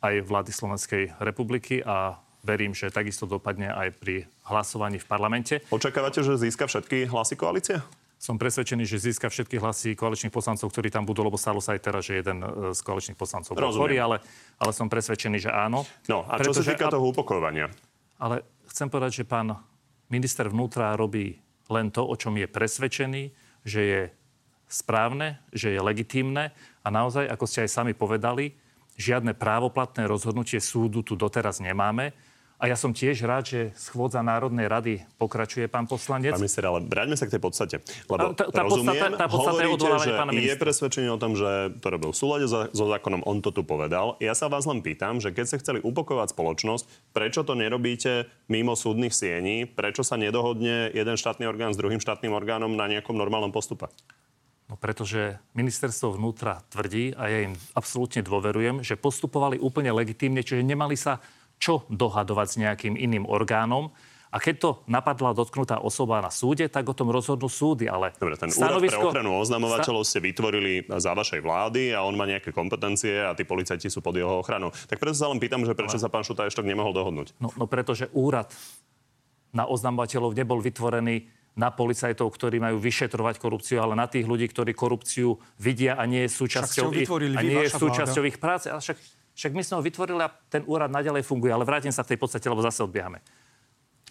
aj 0.03 0.23
vlády 0.27 0.51
Slovenskej 0.51 1.15
republiky 1.23 1.83
a 1.83 2.19
verím, 2.45 2.77
že 2.77 2.93
takisto 2.93 3.25
dopadne 3.25 3.73
aj 3.73 3.97
pri 3.97 4.29
hlasovaní 4.47 5.01
v 5.01 5.09
parlamente. 5.09 5.55
Očakávate, 5.73 6.21
že 6.21 6.37
získa 6.37 6.69
všetky 6.69 7.09
hlasy 7.09 7.35
koalície? 7.41 7.81
Som 8.25 8.41
presvedčený, 8.41 8.89
že 8.89 8.97
získa 8.97 9.29
všetky 9.29 9.61
hlasy 9.61 9.93
koaličných 9.93 10.33
poslancov, 10.33 10.73
ktorí 10.73 10.89
tam 10.89 11.05
budú, 11.05 11.29
lebo 11.29 11.37
stalo 11.37 11.61
sa 11.61 11.77
aj 11.77 11.81
teraz, 11.85 12.09
že 12.09 12.25
jeden 12.25 12.41
e, 12.41 12.73
z 12.73 12.81
koaličných 12.81 13.21
poslancov 13.21 13.53
bol 13.53 13.69
chorý, 13.69 14.01
ale, 14.01 14.25
ale 14.57 14.73
som 14.73 14.89
presvedčený, 14.89 15.45
že 15.45 15.53
áno. 15.53 15.85
No 16.09 16.25
a 16.25 16.41
čo 16.41 16.57
sa 16.57 16.65
týka 16.65 16.89
toho 16.89 17.05
upokojovania? 17.13 17.69
Ale 18.17 18.41
chcem 18.73 18.89
povedať, 18.89 19.21
že 19.21 19.25
pán 19.29 19.53
minister 20.09 20.49
vnútra 20.49 20.97
robí 20.97 21.37
len 21.69 21.93
to, 21.93 22.01
o 22.01 22.17
čom 22.17 22.33
je 22.41 22.49
presvedčený, 22.49 23.23
že 23.61 23.81
je 23.85 24.01
správne, 24.73 25.45
že 25.53 25.77
je 25.77 25.81
legitímne 25.85 26.49
a 26.81 26.89
naozaj, 26.89 27.29
ako 27.29 27.45
ste 27.45 27.69
aj 27.69 27.77
sami 27.77 27.93
povedali, 27.93 28.57
žiadne 28.97 29.37
právoplatné 29.37 30.09
rozhodnutie 30.09 30.65
súdu 30.65 31.05
tu 31.05 31.13
doteraz 31.13 31.61
nemáme. 31.61 32.17
A 32.55 32.71
ja 32.71 32.79
som 32.79 32.95
tiež 32.95 33.27
rád, 33.27 33.51
že 33.51 33.61
schôdza 33.75 34.23
Národnej 34.23 34.71
rady 34.71 35.03
pokračuje, 35.19 35.67
pán 35.67 35.91
poslanec. 35.91 36.39
Pán 36.39 36.41
minister, 36.41 36.63
ale 36.63 36.87
vráťme 36.87 37.19
sa 37.19 37.27
k 37.27 37.35
tej 37.35 37.43
podstate. 37.43 37.77
Lebo 38.07 38.31
tá, 38.31 38.47
tá 38.47 38.63
rozumiem, 38.63 38.95
podstata, 38.95 39.19
tá 39.19 39.27
podstata 39.27 39.63
hovoríte, 39.67 39.87
je 39.91 40.05
že 40.07 40.11
pána 40.15 40.33
je 40.33 40.57
presvedčený 40.57 41.09
o 41.11 41.19
tom, 41.19 41.33
že 41.35 41.51
to 41.83 41.87
robil 41.91 42.15
v 42.15 42.19
súlade 42.19 42.47
so, 42.47 42.71
so 42.71 42.85
zákonom, 42.87 43.27
on 43.27 43.43
to 43.43 43.51
tu 43.51 43.67
povedal. 43.67 44.15
Ja 44.23 44.39
sa 44.39 44.47
vás 44.47 44.71
len 44.71 44.87
pýtam, 44.87 45.19
že 45.19 45.35
keď 45.35 45.45
ste 45.51 45.61
chceli 45.61 45.79
upokovať 45.83 46.31
spoločnosť, 46.31 47.11
prečo 47.11 47.43
to 47.43 47.59
nerobíte 47.59 48.31
mimo 48.47 48.79
súdnych 48.79 49.13
siení? 49.13 49.67
Prečo 49.67 50.07
sa 50.07 50.15
nedohodne 50.15 50.95
jeden 50.95 51.17
štátny 51.19 51.51
orgán 51.51 51.75
s 51.75 51.81
druhým 51.81 51.99
štátnym 51.99 52.31
orgánom 52.31 52.71
na 52.71 52.87
nejakom 52.87 53.19
normálnom 53.19 53.51
postupe? 53.51 53.91
No 54.65 54.81
pretože 54.81 55.37
ministerstvo 55.53 56.17
vnútra 56.17 56.65
tvrdí, 56.73 57.13
a 57.21 57.29
ja 57.29 57.45
im 57.45 57.55
absolútne 57.77 58.25
dôverujem, 58.25 58.81
že 58.81 58.97
postupovali 58.97 59.61
úplne 59.61 59.93
legitímne, 59.93 60.41
čiže 60.41 60.65
nemali 60.65 60.97
sa 60.97 61.21
čo 61.59 61.89
dohadovať 61.89 62.47
s 62.47 62.57
nejakým 62.61 62.95
iným 62.95 63.25
orgánom. 63.25 63.95
A 64.35 64.43
keď 64.43 64.55
to 64.59 64.71
napadla 64.91 65.31
dotknutá 65.31 65.79
osoba 65.79 66.19
na 66.19 66.27
súde, 66.27 66.67
tak 66.67 66.91
o 66.91 66.95
tom 66.95 67.07
rozhodnú 67.15 67.47
súdy. 67.47 67.87
Ale 67.87 68.11
Dobre, 68.19 68.35
ten 68.35 68.51
stanovisko... 68.51 68.99
úrad 68.99 69.15
pre 69.15 69.23
ochranu 69.23 69.31
oznamovateľov 69.39 70.03
ste 70.03 70.19
vytvorili 70.19 70.91
za 70.91 71.15
vašej 71.15 71.39
vlády 71.39 71.95
a 71.95 72.03
on 72.03 72.19
má 72.19 72.27
nejaké 72.27 72.51
kompetencie 72.51 73.23
a 73.23 73.31
tí 73.39 73.47
policajti 73.47 73.87
sú 73.87 74.03
pod 74.03 74.19
jeho 74.19 74.43
ochranou. 74.43 74.75
Tak 74.91 74.99
preto 74.99 75.15
sa 75.15 75.31
len 75.31 75.39
pýtam, 75.39 75.63
že 75.63 75.79
prečo 75.79 76.03
ale... 76.03 76.03
sa 76.03 76.11
pán 76.11 76.27
Šuta 76.27 76.51
ešte 76.51 76.67
nemohol 76.67 76.91
dohodnúť. 76.91 77.39
No, 77.39 77.55
no 77.55 77.71
pretože 77.71 78.11
úrad 78.11 78.51
na 79.55 79.71
oznamovateľov 79.71 80.35
nebol 80.35 80.59
vytvorený 80.59 81.31
na 81.55 81.71
policajtov, 81.71 82.27
ktorí 82.35 82.59
majú 82.59 82.83
vyšetrovať 82.83 83.39
korupciu, 83.39 83.79
ale 83.79 83.95
na 83.95 84.11
tých 84.11 84.27
ľudí, 84.27 84.51
ktorí 84.51 84.75
korupciu 84.75 85.39
vidia 85.63 85.95
a 85.95 86.03
nie 86.03 86.27
je 86.27 86.31
súčasťou, 86.35 86.91
ich, 86.91 87.07
a 87.07 87.41
nie 87.47 87.63
je 87.63 87.71
súčasťou 87.71 88.27
ich 88.27 88.43
práce. 88.43 88.67
Ale 88.67 88.83
však, 88.83 88.99
však 89.35 89.53
my 89.53 89.63
sme 89.67 89.75
ho 89.79 89.87
vytvorili 89.87 90.21
a 90.23 90.33
ten 90.51 90.63
úrad 90.67 90.91
naďalej 90.91 91.27
funguje. 91.27 91.51
Ale 91.51 91.67
vrátim 91.67 91.91
sa 91.91 92.07
k 92.07 92.15
tej 92.15 92.19
podstate, 92.23 92.47
lebo 92.47 92.63
zase 92.63 92.87
odbiehame. 92.87 93.23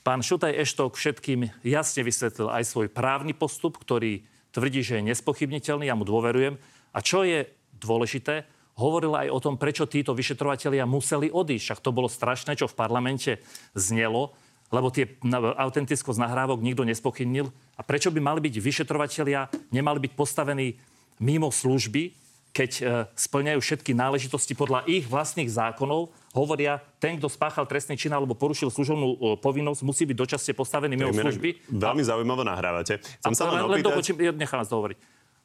Pán 0.04 0.20
Šutaj 0.20 0.52
Eštok 0.60 1.00
všetkým 1.00 1.64
jasne 1.64 2.04
vysvetlil 2.04 2.52
aj 2.52 2.68
svoj 2.68 2.92
právny 2.92 3.32
postup, 3.32 3.80
ktorý 3.80 4.28
tvrdí, 4.52 4.84
že 4.84 5.00
je 5.00 5.08
nespochybniteľný, 5.16 5.88
ja 5.88 5.96
mu 5.96 6.04
dôverujem. 6.04 6.60
A 6.92 7.00
čo 7.00 7.24
je 7.24 7.48
dôležité, 7.80 8.44
hovoril 8.76 9.16
aj 9.16 9.32
o 9.32 9.40
tom, 9.40 9.56
prečo 9.56 9.88
títo 9.88 10.12
vyšetrovatelia 10.12 10.84
museli 10.84 11.32
odísť. 11.32 11.64
Však 11.72 11.84
to 11.84 11.96
bolo 11.96 12.12
strašné, 12.12 12.60
čo 12.60 12.68
v 12.68 12.76
parlamente 12.76 13.40
znelo 13.74 14.36
lebo 14.74 14.90
tie 14.90 15.06
autentickosť 15.54 16.18
nahrávok 16.18 16.66
nikto 16.66 16.82
nespochybnil. 16.82 17.54
A 17.78 17.86
prečo 17.86 18.10
by 18.10 18.18
mali 18.18 18.42
byť 18.42 18.58
vyšetrovatelia, 18.58 19.46
nemali 19.70 20.10
byť 20.10 20.14
postavení 20.18 20.74
mimo 21.22 21.54
služby, 21.54 22.10
keď 22.54 22.72
e, 22.80 22.82
splňajú 23.18 23.60
všetky 23.60 23.98
náležitosti 23.98 24.54
podľa 24.54 24.86
ich 24.86 25.10
vlastných 25.10 25.50
zákonov, 25.50 26.14
hovoria, 26.38 26.78
ten, 27.02 27.18
kto 27.18 27.26
spáchal 27.26 27.66
trestný 27.66 27.98
čin 27.98 28.14
alebo 28.14 28.38
porušil 28.38 28.70
služobnú 28.70 29.08
e, 29.10 29.18
povinnosť, 29.42 29.82
musí 29.82 30.06
byť 30.06 30.18
dočasne 30.18 30.54
postavený 30.54 30.94
mimo 30.94 31.10
služby. 31.10 31.74
Veľmi 31.74 32.06
a... 32.06 32.08
zaujímavé 32.14 32.46
nahrávate. 32.46 33.02
Chcem 33.02 33.34
a, 33.34 33.36
sa 33.36 33.50
len, 33.50 33.66
len 33.66 33.82
dopočím, 33.82 34.22
ja 34.22 34.30
nechám 34.30 34.62
vás 34.62 34.70
dohovoriť. 34.70 34.98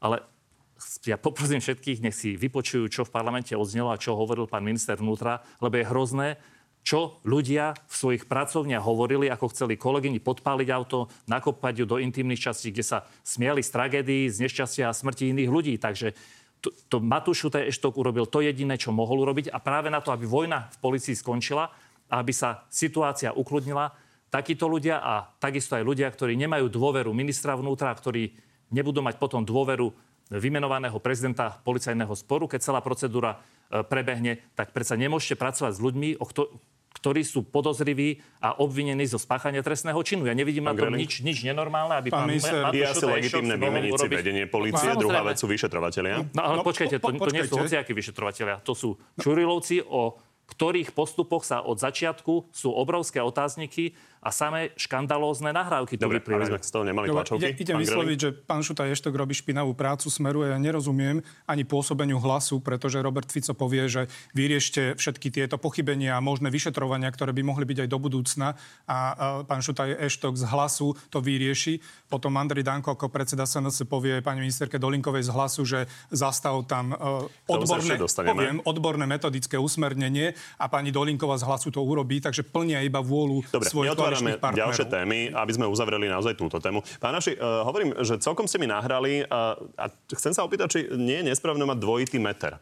Ale 0.04 0.20
ja 1.08 1.16
poprosím 1.16 1.64
všetkých, 1.64 2.04
nech 2.04 2.14
si 2.14 2.36
vypočujú, 2.36 2.86
čo 2.92 3.02
v 3.08 3.10
parlamente 3.10 3.56
odznelo 3.56 3.88
a 3.90 3.98
čo 3.98 4.12
hovoril 4.12 4.44
pán 4.44 4.62
minister 4.62 4.94
vnútra, 5.00 5.40
lebo 5.64 5.80
je 5.80 5.88
hrozné, 5.88 6.28
čo 6.86 7.20
ľudia 7.26 7.76
v 7.84 7.94
svojich 7.94 8.24
pracovniach 8.24 8.80
hovorili, 8.80 9.28
ako 9.28 9.52
chceli 9.52 9.76
kolegyni 9.76 10.24
podpáliť 10.24 10.68
auto, 10.72 11.12
nakopať 11.28 11.82
ju 11.82 11.84
do 11.84 12.00
intimných 12.00 12.48
častí, 12.48 12.72
kde 12.72 12.84
sa 12.86 12.98
smiali 13.20 13.60
z 13.60 13.70
tragédií, 13.74 14.24
z 14.32 14.48
nešťastia 14.48 14.88
a 14.88 14.96
smrti 14.96 15.28
iných 15.34 15.50
ľudí. 15.52 15.74
Takže 15.76 16.16
to, 16.58 16.74
to 16.90 16.96
Matúš 16.98 17.46
Eštok 17.48 17.98
urobil 17.98 18.26
to 18.26 18.42
jediné, 18.42 18.74
čo 18.74 18.90
mohol 18.90 19.22
urobiť 19.22 19.54
a 19.54 19.58
práve 19.62 19.88
na 19.88 20.02
to, 20.02 20.10
aby 20.10 20.26
vojna 20.26 20.70
v 20.74 20.78
policii 20.82 21.14
skončila 21.14 21.70
aby 22.08 22.32
sa 22.32 22.64
situácia 22.72 23.36
ukludnila, 23.36 23.92
takíto 24.32 24.68
ľudia 24.68 25.00
a 25.00 25.28
takisto 25.40 25.76
aj 25.76 25.84
ľudia, 25.84 26.08
ktorí 26.08 26.36
nemajú 26.36 26.68
dôveru 26.68 27.12
ministra 27.12 27.56
vnútra, 27.56 27.92
ktorí 27.92 28.32
nebudú 28.72 29.00
mať 29.00 29.16
potom 29.20 29.44
dôveru 29.44 29.92
vymenovaného 30.28 31.00
prezidenta 31.00 31.56
policajného 31.64 32.12
sporu, 32.12 32.44
keď 32.44 32.60
celá 32.60 32.80
procedúra 32.84 33.40
e, 33.72 33.80
prebehne, 33.80 34.44
tak 34.52 34.76
predsa 34.76 34.92
nemôžete 35.00 35.40
pracovať 35.40 35.72
s 35.72 35.80
ľuďmi, 35.80 36.08
o 36.20 36.24
kto, 36.28 36.52
ktorí 36.88 37.22
sú 37.22 37.46
podozriví 37.46 38.18
a 38.42 38.58
obvinení 38.58 39.06
zo 39.06 39.20
spáchania 39.20 39.62
trestného 39.62 39.98
činu. 40.02 40.26
Ja 40.26 40.34
nevidím 40.34 40.66
pán 40.66 40.74
na 40.74 40.90
tom 40.90 40.98
nič, 40.98 41.22
nič 41.22 41.46
nenormálne, 41.46 41.94
aby 42.00 42.08
pán, 42.10 42.26
pán 42.26 42.28
minister, 42.32 42.58
Je 42.74 42.84
asi 42.84 43.04
legitimné 43.06 43.54
vymeniť 43.54 43.92
si 43.94 44.08
vedenie 44.10 44.44
policie, 44.50 44.88
Pán, 44.94 44.98
druhá 44.98 45.22
vec 45.22 45.38
sú 45.38 45.46
vyšetrovateľia. 45.46 46.26
No 46.34 46.40
ale 46.42 46.54
no, 46.58 46.62
počkajte, 46.66 46.98
to, 46.98 47.08
to 47.14 47.30
nie 47.30 47.44
sú 47.46 47.54
hociakí 47.60 47.92
vyšetrovateľia. 47.94 48.64
To 48.66 48.72
sú 48.74 48.98
Čurilovci, 49.20 49.84
o 49.86 50.18
ktorých 50.48 50.96
postupoch 50.96 51.44
sa 51.44 51.60
od 51.60 51.76
začiatku 51.76 52.48
sú 52.48 52.72
obrovské 52.72 53.20
otázniky 53.20 53.92
a 54.18 54.34
samé 54.34 54.74
škandalózne 54.74 55.54
nahrávky 55.54 55.94
tu 55.94 56.02
Dobre, 56.02 56.18
vyplývajú. 56.18 56.50
sme 56.50 56.58
z 56.58 56.72
toho 56.74 56.84
nemali 56.84 57.06
tlačovky. 57.06 57.54
Ide, 57.54 57.62
idem 57.62 57.76
vysloviť, 57.78 58.18
že 58.18 58.30
pán 58.34 58.66
Šuta 58.66 58.84
Eštok 58.90 59.14
robí 59.14 59.34
špinavú 59.34 59.72
prácu 59.78 60.10
smeru 60.10 60.42
a 60.42 60.54
ja 60.54 60.58
nerozumiem 60.58 61.22
ani 61.46 61.62
pôsobeniu 61.62 62.18
hlasu, 62.18 62.58
pretože 62.58 62.98
Robert 62.98 63.30
Fico 63.30 63.54
povie, 63.54 63.86
že 63.86 64.02
vyriešte 64.34 64.98
všetky 64.98 65.30
tieto 65.30 65.56
pochybenia 65.56 66.18
a 66.18 66.20
možné 66.20 66.50
vyšetrovania, 66.50 67.08
ktoré 67.14 67.30
by 67.30 67.42
mohli 67.46 67.64
byť 67.64 67.86
aj 67.86 67.88
do 67.88 67.98
budúcna 68.02 68.58
a, 68.84 68.90
a 68.90 68.96
pán 69.46 69.62
Šuta 69.62 69.86
Eštok 69.86 70.34
z 70.34 70.44
hlasu 70.50 70.98
to 71.08 71.22
vyrieši. 71.22 71.78
Potom 72.10 72.34
Andrej 72.34 72.66
Danko 72.66 72.98
ako 72.98 73.12
predseda 73.12 73.46
SNS 73.46 73.86
povie 73.86 74.18
pani 74.18 74.42
ministerke 74.42 74.82
Dolinkovej 74.82 75.28
z 75.28 75.30
hlasu, 75.30 75.62
že 75.62 75.86
zastav 76.10 76.58
tam 76.66 76.90
uh, 76.92 77.24
odborné, 77.46 78.00
poviem, 78.02 78.58
odborné 78.66 79.06
metodické 79.06 79.54
usmernenie 79.60 80.34
a 80.58 80.66
pani 80.66 80.90
Dolinková 80.90 81.38
z 81.38 81.46
hlasu 81.46 81.68
to 81.70 81.80
urobí, 81.84 82.18
takže 82.18 82.42
plnia 82.42 82.82
iba 82.82 82.98
vôľu 82.98 83.44
Dobre, 83.48 83.68
svojich 83.68 83.94
partnerov. 84.40 84.58
ďalšie 84.58 84.86
témy, 84.90 85.18
aby 85.32 85.52
sme 85.54 85.66
uzavreli 85.70 86.06
naozaj 86.10 86.34
túto 86.34 86.58
tému. 86.58 86.82
Pán 86.98 87.14
Naši, 87.14 87.38
uh, 87.38 87.62
hovorím, 87.62 87.94
že 88.02 88.18
celkom 88.18 88.50
ste 88.50 88.58
mi 88.58 88.66
nahrali 88.66 89.22
uh, 89.22 89.54
a 89.78 89.84
chcem 90.14 90.34
sa 90.34 90.42
opýtať, 90.42 90.66
či 90.68 90.80
nie 90.98 91.22
je 91.22 91.28
nesprávne 91.34 91.62
mať 91.68 91.78
dvojitý 91.78 92.18
meter. 92.18 92.58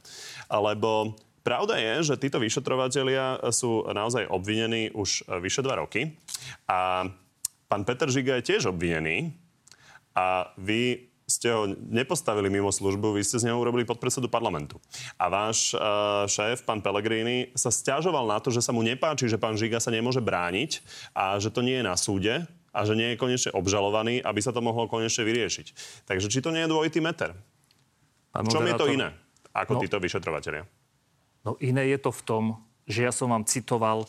Lebo 0.50 1.16
Pravda 1.46 1.78
je, 1.78 2.10
že 2.10 2.18
títo 2.18 2.42
vyšetrovatelia 2.42 3.38
sú 3.54 3.86
naozaj 3.86 4.26
obvinení 4.26 4.90
už 4.90 5.30
vyše 5.38 5.62
dva 5.62 5.78
roky 5.78 6.18
a 6.66 7.06
pán 7.70 7.86
Peter 7.86 8.10
Žiga 8.10 8.42
je 8.42 8.50
tiež 8.50 8.74
obvinený 8.74 9.30
a 10.18 10.50
vy 10.58 11.05
ste 11.26 11.50
ho 11.50 11.66
nepostavili 11.90 12.46
mimo 12.46 12.70
službu, 12.70 13.18
vy 13.18 13.26
ste 13.26 13.42
z 13.42 13.50
neho 13.50 13.58
urobili 13.58 13.82
podpredsedu 13.82 14.30
parlamentu. 14.30 14.78
A 15.18 15.26
váš 15.26 15.74
uh, 15.74 16.22
šéf, 16.30 16.62
pán 16.62 16.78
Pellegrini, 16.78 17.50
sa 17.58 17.74
stiažoval 17.74 18.30
na 18.30 18.38
to, 18.38 18.54
že 18.54 18.62
sa 18.62 18.70
mu 18.70 18.86
nepáči, 18.86 19.26
že 19.26 19.34
pán 19.34 19.58
Žiga 19.58 19.82
sa 19.82 19.90
nemôže 19.90 20.22
brániť 20.22 20.86
a 21.18 21.34
že 21.42 21.50
to 21.50 21.66
nie 21.66 21.82
je 21.82 21.84
na 21.84 21.98
súde 21.98 22.46
a 22.70 22.80
že 22.86 22.94
nie 22.94 23.12
je 23.12 23.16
konečne 23.18 23.50
obžalovaný, 23.58 24.22
aby 24.22 24.38
sa 24.38 24.54
to 24.54 24.62
mohlo 24.62 24.86
konečne 24.86 25.26
vyriešiť. 25.26 25.66
Takže 26.06 26.30
či 26.30 26.38
to 26.38 26.54
nie 26.54 26.62
je 26.62 26.70
dvojitý 26.70 27.02
meter? 27.02 27.34
Pán 28.30 28.46
Čom 28.46 28.62
je 28.62 28.78
to 28.78 28.86
iné 28.86 29.10
ako 29.50 29.76
No. 29.76 29.80
títo 29.82 29.98
vyšetrovateľia? 29.98 30.62
No 31.42 31.58
iné 31.58 31.90
je 31.90 31.98
to 31.98 32.14
v 32.14 32.22
tom, 32.22 32.44
že 32.86 33.02
ja 33.02 33.10
som 33.10 33.34
vám 33.34 33.42
citoval 33.42 34.06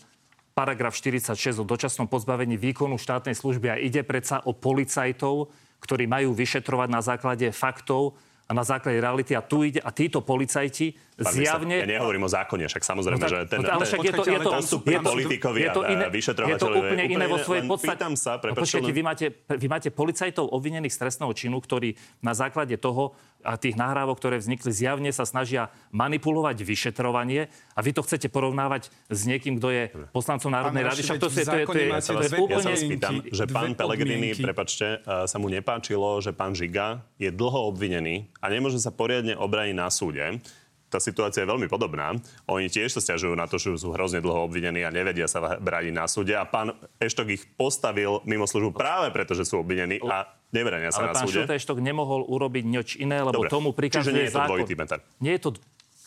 paragraf 0.54 0.94
46 0.94 1.34
o 1.62 1.66
dočasnom 1.66 2.06
pozbavení 2.06 2.58
výkonu 2.58 2.98
štátnej 2.98 3.34
služby 3.34 3.68
a 3.74 3.78
ide 3.78 4.02
predsa 4.06 4.42
o 4.46 4.54
policajtov, 4.54 5.50
ktorí 5.80 6.10
majú 6.10 6.34
vyšetrovať 6.34 6.90
na 6.90 7.02
základe 7.02 7.48
faktov 7.54 8.18
a 8.48 8.56
na 8.56 8.64
základe 8.64 9.04
reality. 9.04 9.36
A 9.36 9.44
tu 9.44 9.68
ide, 9.68 9.84
a 9.84 9.92
títo 9.92 10.24
policajti 10.24 10.96
Pán 11.20 11.34
zjavne... 11.34 11.82
Ja 11.84 11.90
nehovorím 11.98 12.24
o 12.26 12.32
zákone, 12.32 12.70
však 12.70 12.84
samozrejme, 12.86 13.18
No 13.18 13.24
tak- 13.26 13.34
že 13.34 13.40
ten, 13.50 13.60
no 13.60 13.68
ale 13.74 13.84
však 13.90 14.00
je 14.06 14.14
to, 14.14 14.24
je 14.24 14.40
to, 14.40 14.52
postup 14.54 14.82
je 14.86 15.00
to, 15.02 15.10
politikovi 15.10 15.60
je 15.66 15.70
to 15.74 15.82
a 15.82 15.88
iné, 15.90 16.06
je 16.14 16.58
to 16.62 16.68
úplne 16.70 17.04
iné 17.10 17.26
vo 17.26 17.38
svojej 17.42 17.64
podstate. 17.66 17.98
Pýtam 17.98 18.14
sa, 18.14 18.38
no, 18.38 18.54
počkajte, 18.54 18.92
vy 18.94 19.02
máte, 19.04 19.26
vy 19.50 19.68
máte 19.68 19.90
policajtov 19.90 20.46
obvinených 20.54 20.94
z 20.94 21.00
trestného 21.02 21.34
činu, 21.34 21.58
ktorí 21.58 21.98
na 22.22 22.38
základe 22.38 22.78
toho 22.78 23.18
a 23.48 23.56
tých 23.56 23.80
nahrávok, 23.80 24.20
ktoré 24.20 24.44
vznikli, 24.44 24.76
zjavne 24.76 25.08
sa 25.16 25.24
snažia 25.24 25.72
manipulovať 25.96 26.68
vyšetrovanie 26.68 27.48
a 27.48 27.80
vy 27.80 27.96
to 27.96 28.04
chcete 28.04 28.28
porovnávať 28.28 28.92
s 29.08 29.24
niekým, 29.24 29.56
kto 29.56 29.68
je 29.72 29.84
poslancom 30.12 30.52
Národnej 30.52 30.84
rady. 30.84 31.00
Však 31.00 31.24
to, 31.24 31.32
je, 31.32 31.48
to, 31.48 31.56
je, 31.56 31.66
to, 31.66 31.74
je, 31.80 31.80
to 31.80 31.80
je 31.80 31.88
Ja 31.88 32.04
sa 32.04 32.40
úplne... 32.44 32.76
vás 32.76 32.84
pýtam, 32.84 33.16
že 33.24 33.44
pán 33.48 33.72
Pellegrini, 33.80 34.36
podmienky. 34.36 34.44
prepačte, 34.44 34.88
eh, 35.00 35.24
sa 35.24 35.38
mu 35.40 35.48
nepáčilo, 35.48 36.20
že 36.20 36.36
pán 36.36 36.52
Žiga 36.52 37.00
je 37.16 37.32
dlho 37.32 37.72
obvinený 37.72 38.28
a 38.44 38.52
nemôže 38.52 38.84
sa 38.84 38.92
poriadne 38.92 39.40
obraniť 39.40 39.76
na 39.80 39.88
súde. 39.88 40.44
Tá 40.88 41.04
situácia 41.04 41.44
je 41.44 41.52
veľmi 41.52 41.68
podobná. 41.68 42.16
Oni 42.48 42.72
tiež 42.72 42.96
sa 42.96 43.04
stiažujú 43.04 43.36
na 43.36 43.44
to, 43.44 43.60
že 43.60 43.76
sú 43.76 43.92
hrozne 43.92 44.24
dlho 44.24 44.48
obvinení 44.48 44.88
a 44.88 44.92
nevedia 44.92 45.28
sa 45.28 45.60
brániť 45.60 45.92
na 45.92 46.08
súde. 46.08 46.32
A 46.32 46.48
pán 46.48 46.80
Eštok 46.96 47.28
ich 47.28 47.44
postavil 47.60 48.24
mimo 48.24 48.48
službu 48.48 48.72
práve 48.72 49.12
preto, 49.12 49.36
že 49.36 49.44
sú 49.44 49.60
obvinení 49.60 50.00
a 50.08 50.37
nebrania 50.52 50.90
sa 50.92 51.04
Ale 51.04 51.16
pán 51.16 51.24
súde. 51.28 51.44
Šultejštok 51.44 51.78
nemohol 51.80 52.24
urobiť 52.26 52.64
nič 52.64 52.88
iné, 52.98 53.20
lebo 53.22 53.44
Dobre. 53.44 53.50
tomu 53.52 53.70
Čiže 53.72 53.80
prikazuje 53.80 54.14
nie 54.16 54.26
je 54.26 54.32
to 54.32 54.40
zákon. 54.40 54.50
dvojitý 54.52 54.74
meter. 54.78 54.98
Nie 55.20 55.34
je 55.38 55.42
to... 55.42 55.50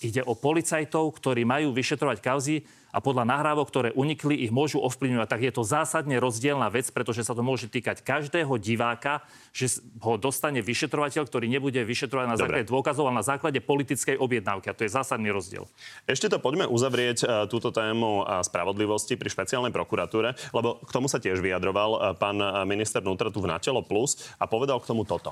Ide 0.01 0.25
o 0.25 0.33
policajtov, 0.33 1.13
ktorí 1.13 1.45
majú 1.45 1.77
vyšetrovať 1.77 2.19
kauzy 2.25 2.65
a 2.91 2.99
podľa 2.99 3.23
nahrávok, 3.23 3.71
ktoré 3.71 3.89
unikli, 3.95 4.35
ich 4.43 4.51
môžu 4.51 4.83
ovplyvňovať. 4.83 5.29
Tak 5.31 5.43
je 5.47 5.53
to 5.55 5.63
zásadne 5.63 6.17
rozdielna 6.19 6.67
vec, 6.73 6.91
pretože 6.91 7.23
sa 7.23 7.39
to 7.39 7.45
môže 7.47 7.71
týkať 7.71 8.03
každého 8.03 8.51
diváka, 8.59 9.23
že 9.55 9.79
ho 10.03 10.19
dostane 10.19 10.59
vyšetrovateľ, 10.59 11.23
ktorý 11.23 11.47
nebude 11.47 11.79
vyšetrovať 11.87 12.27
na 12.27 12.35
Dobre. 12.35 12.43
základe 12.43 12.67
dôkazov, 12.67 13.05
ale 13.07 13.23
na 13.23 13.27
základe 13.27 13.63
politickej 13.63 14.19
objednávky. 14.19 14.67
A 14.73 14.77
to 14.77 14.83
je 14.89 14.91
zásadný 14.91 15.31
rozdiel. 15.31 15.71
Ešte 16.11 16.27
to 16.27 16.43
poďme 16.43 16.67
uzavrieť 16.67 17.19
e, 17.23 17.27
túto 17.47 17.71
tému 17.71 18.27
e, 18.27 18.43
spravodlivosti 18.43 19.15
pri 19.15 19.31
špeciálnej 19.31 19.71
prokuratúre, 19.71 20.35
lebo 20.51 20.83
k 20.83 20.91
tomu 20.91 21.07
sa 21.07 21.23
tiež 21.23 21.39
vyjadroval 21.39 21.91
e, 21.95 21.99
pán 22.19 22.43
minister 22.67 22.99
vnútra 23.05 23.31
tu 23.31 23.39
v 23.39 23.53
Natelo 23.53 23.87
Plus 23.87 24.19
a 24.43 24.51
povedal 24.51 24.83
k 24.83 24.89
tomu 24.91 25.07
toto. 25.07 25.31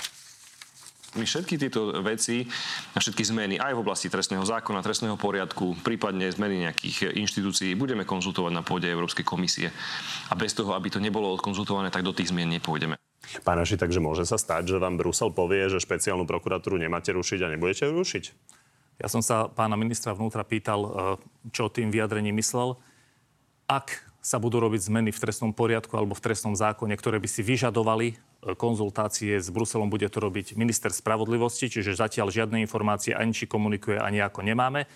My 1.16 1.24
všetky 1.24 1.56
tieto 1.56 1.88
veci 2.04 2.44
a 2.92 3.00
všetky 3.00 3.24
zmeny 3.24 3.56
aj 3.56 3.72
v 3.72 3.80
oblasti 3.80 4.12
trestného 4.12 4.44
zákona, 4.44 4.84
trestného 4.84 5.16
poriadku, 5.16 5.80
prípadne 5.80 6.28
zmeny 6.28 6.68
nejakých 6.68 7.16
inštitúcií 7.16 7.72
budeme 7.72 8.04
konzultovať 8.04 8.52
na 8.52 8.60
pôde 8.60 8.84
Európskej 8.92 9.24
komisie. 9.24 9.72
A 10.28 10.36
bez 10.36 10.52
toho, 10.52 10.76
aby 10.76 10.92
to 10.92 11.00
nebolo 11.00 11.32
odkonzultované, 11.32 11.88
tak 11.88 12.04
do 12.04 12.12
tých 12.12 12.28
zmien 12.28 12.52
nepôjdeme. 12.60 13.00
Pán 13.40 13.56
Aši, 13.56 13.80
takže 13.80 14.04
môže 14.04 14.28
sa 14.28 14.36
stať, 14.36 14.76
že 14.76 14.80
vám 14.80 15.00
Brusel 15.00 15.32
povie, 15.32 15.68
že 15.72 15.80
špeciálnu 15.80 16.28
prokuratúru 16.28 16.76
nemáte 16.76 17.08
rušiť 17.16 17.40
a 17.44 17.52
nebudete 17.56 17.88
ju 17.88 17.92
rušiť? 17.96 18.24
Ja 18.98 19.08
som 19.08 19.24
sa 19.24 19.48
pána 19.48 19.78
ministra 19.78 20.12
vnútra 20.12 20.42
pýtal, 20.42 20.80
e, 20.82 20.90
čo 21.54 21.70
tým 21.70 21.88
vyjadrením 21.88 22.36
myslel. 22.36 22.76
Ak 23.70 24.04
sa 24.18 24.36
budú 24.42 24.58
robiť 24.58 24.90
zmeny 24.90 25.10
v 25.14 25.22
trestnom 25.22 25.54
poriadku 25.54 25.94
alebo 25.94 26.12
v 26.12 26.24
trestnom 26.24 26.52
zákone, 26.52 26.92
ktoré 26.98 27.22
by 27.22 27.28
si 27.30 27.40
vyžadovali 27.46 28.18
konzultácie 28.38 29.34
s 29.42 29.50
Bruselom, 29.50 29.90
bude 29.90 30.06
to 30.06 30.22
robiť 30.22 30.54
minister 30.54 30.94
spravodlivosti, 30.94 31.66
čiže 31.66 31.98
zatiaľ 31.98 32.30
žiadne 32.30 32.62
informácie 32.62 33.10
ani 33.10 33.34
či 33.34 33.50
komunikuje, 33.50 33.98
ani 33.98 34.22
ako 34.22 34.46
nemáme. 34.46 34.86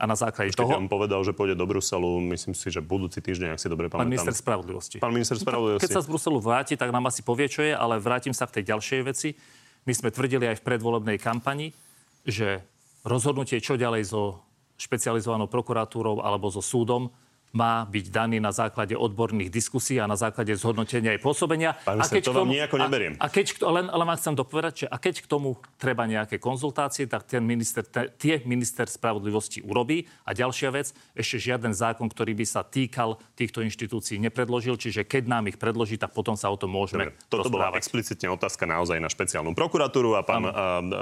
A 0.00 0.08
na 0.08 0.16
základe 0.16 0.56
Keď 0.56 0.64
toho... 0.64 0.80
on 0.80 0.88
povedal, 0.88 1.20
že 1.20 1.36
pôjde 1.36 1.60
do 1.60 1.68
Bruselu, 1.68 2.24
myslím 2.32 2.56
si, 2.56 2.72
že 2.72 2.80
budúci 2.80 3.20
týždeň, 3.20 3.52
ak 3.52 3.60
si 3.60 3.68
dobre 3.68 3.92
Pán 3.92 4.04
pamätám. 4.04 4.16
minister 4.16 4.32
spravodlivosti. 4.32 4.96
Pán 4.96 5.12
minister 5.12 5.36
spravodlivosti. 5.36 5.84
Keď 5.84 5.92
sa 5.92 6.04
z 6.04 6.08
Bruselu 6.08 6.40
vráti, 6.40 6.72
tak 6.76 6.88
nám 6.88 7.12
asi 7.12 7.20
povie, 7.20 7.52
čo 7.52 7.60
je, 7.60 7.76
ale 7.76 8.00
vrátim 8.00 8.32
sa 8.32 8.48
k 8.48 8.60
tej 8.60 8.72
ďalšej 8.72 9.00
veci. 9.04 9.36
My 9.84 9.92
sme 9.92 10.08
tvrdili 10.08 10.48
aj 10.48 10.60
v 10.60 10.64
predvolebnej 10.64 11.20
kampani, 11.20 11.76
že 12.24 12.64
rozhodnutie, 13.04 13.60
čo 13.60 13.76
ďalej 13.76 14.08
so 14.08 14.40
špecializovanou 14.80 15.52
prokuratúrou 15.52 16.24
alebo 16.24 16.48
so 16.48 16.64
súdom, 16.64 17.12
má 17.50 17.82
byť 17.86 18.06
daný 18.14 18.38
na 18.38 18.54
základe 18.54 18.94
odborných 18.94 19.50
diskusí 19.50 19.98
a 19.98 20.06
na 20.06 20.14
základe 20.14 20.54
zhodnotenia 20.54 21.18
aj 21.18 21.20
pôsobenia. 21.22 21.74
Pán 21.82 21.98
a 21.98 22.06
minister, 22.06 22.22
to 22.22 22.32
vám 22.32 22.50
nejako 22.50 22.76
neberiem. 22.78 23.12
A, 23.18 23.26
a 23.26 23.32
keď, 23.32 23.58
len, 23.66 23.86
len 23.90 24.06
vám 24.06 24.18
chcem 24.18 24.34
dopovedať, 24.38 24.72
že 24.74 24.86
a 24.86 24.96
keď 25.02 25.14
k 25.22 25.26
tomu 25.26 25.58
treba 25.74 26.06
nejaké 26.06 26.38
konzultácie, 26.38 27.10
tak 27.10 27.26
ten 27.26 27.42
minister, 27.42 27.82
te, 27.82 28.06
tie 28.14 28.38
minister 28.46 28.86
spravodlivosti 28.86 29.66
urobí. 29.66 30.06
A 30.26 30.30
ďalšia 30.30 30.70
vec, 30.70 30.94
ešte 31.18 31.50
žiaden 31.50 31.74
zákon, 31.74 32.06
ktorý 32.06 32.38
by 32.38 32.46
sa 32.46 32.62
týkal 32.62 33.18
týchto 33.34 33.66
inštitúcií 33.66 34.22
nepredložil, 34.22 34.78
čiže 34.78 35.02
keď 35.02 35.26
nám 35.26 35.50
ich 35.50 35.58
predloží, 35.58 35.98
tak 35.98 36.14
potom 36.14 36.38
sa 36.38 36.52
o 36.52 36.56
tom 36.56 36.70
môžeme 36.70 37.10
Dobre, 37.10 37.26
toto 37.26 37.50
bola 37.50 37.74
explicitne 37.74 38.30
otázka 38.30 38.68
naozaj 38.68 39.02
na 39.02 39.10
špeciálnu 39.10 39.56
prokuratúru 39.58 40.14
a 40.14 40.22
pán 40.22 40.42
uh, 40.46 40.52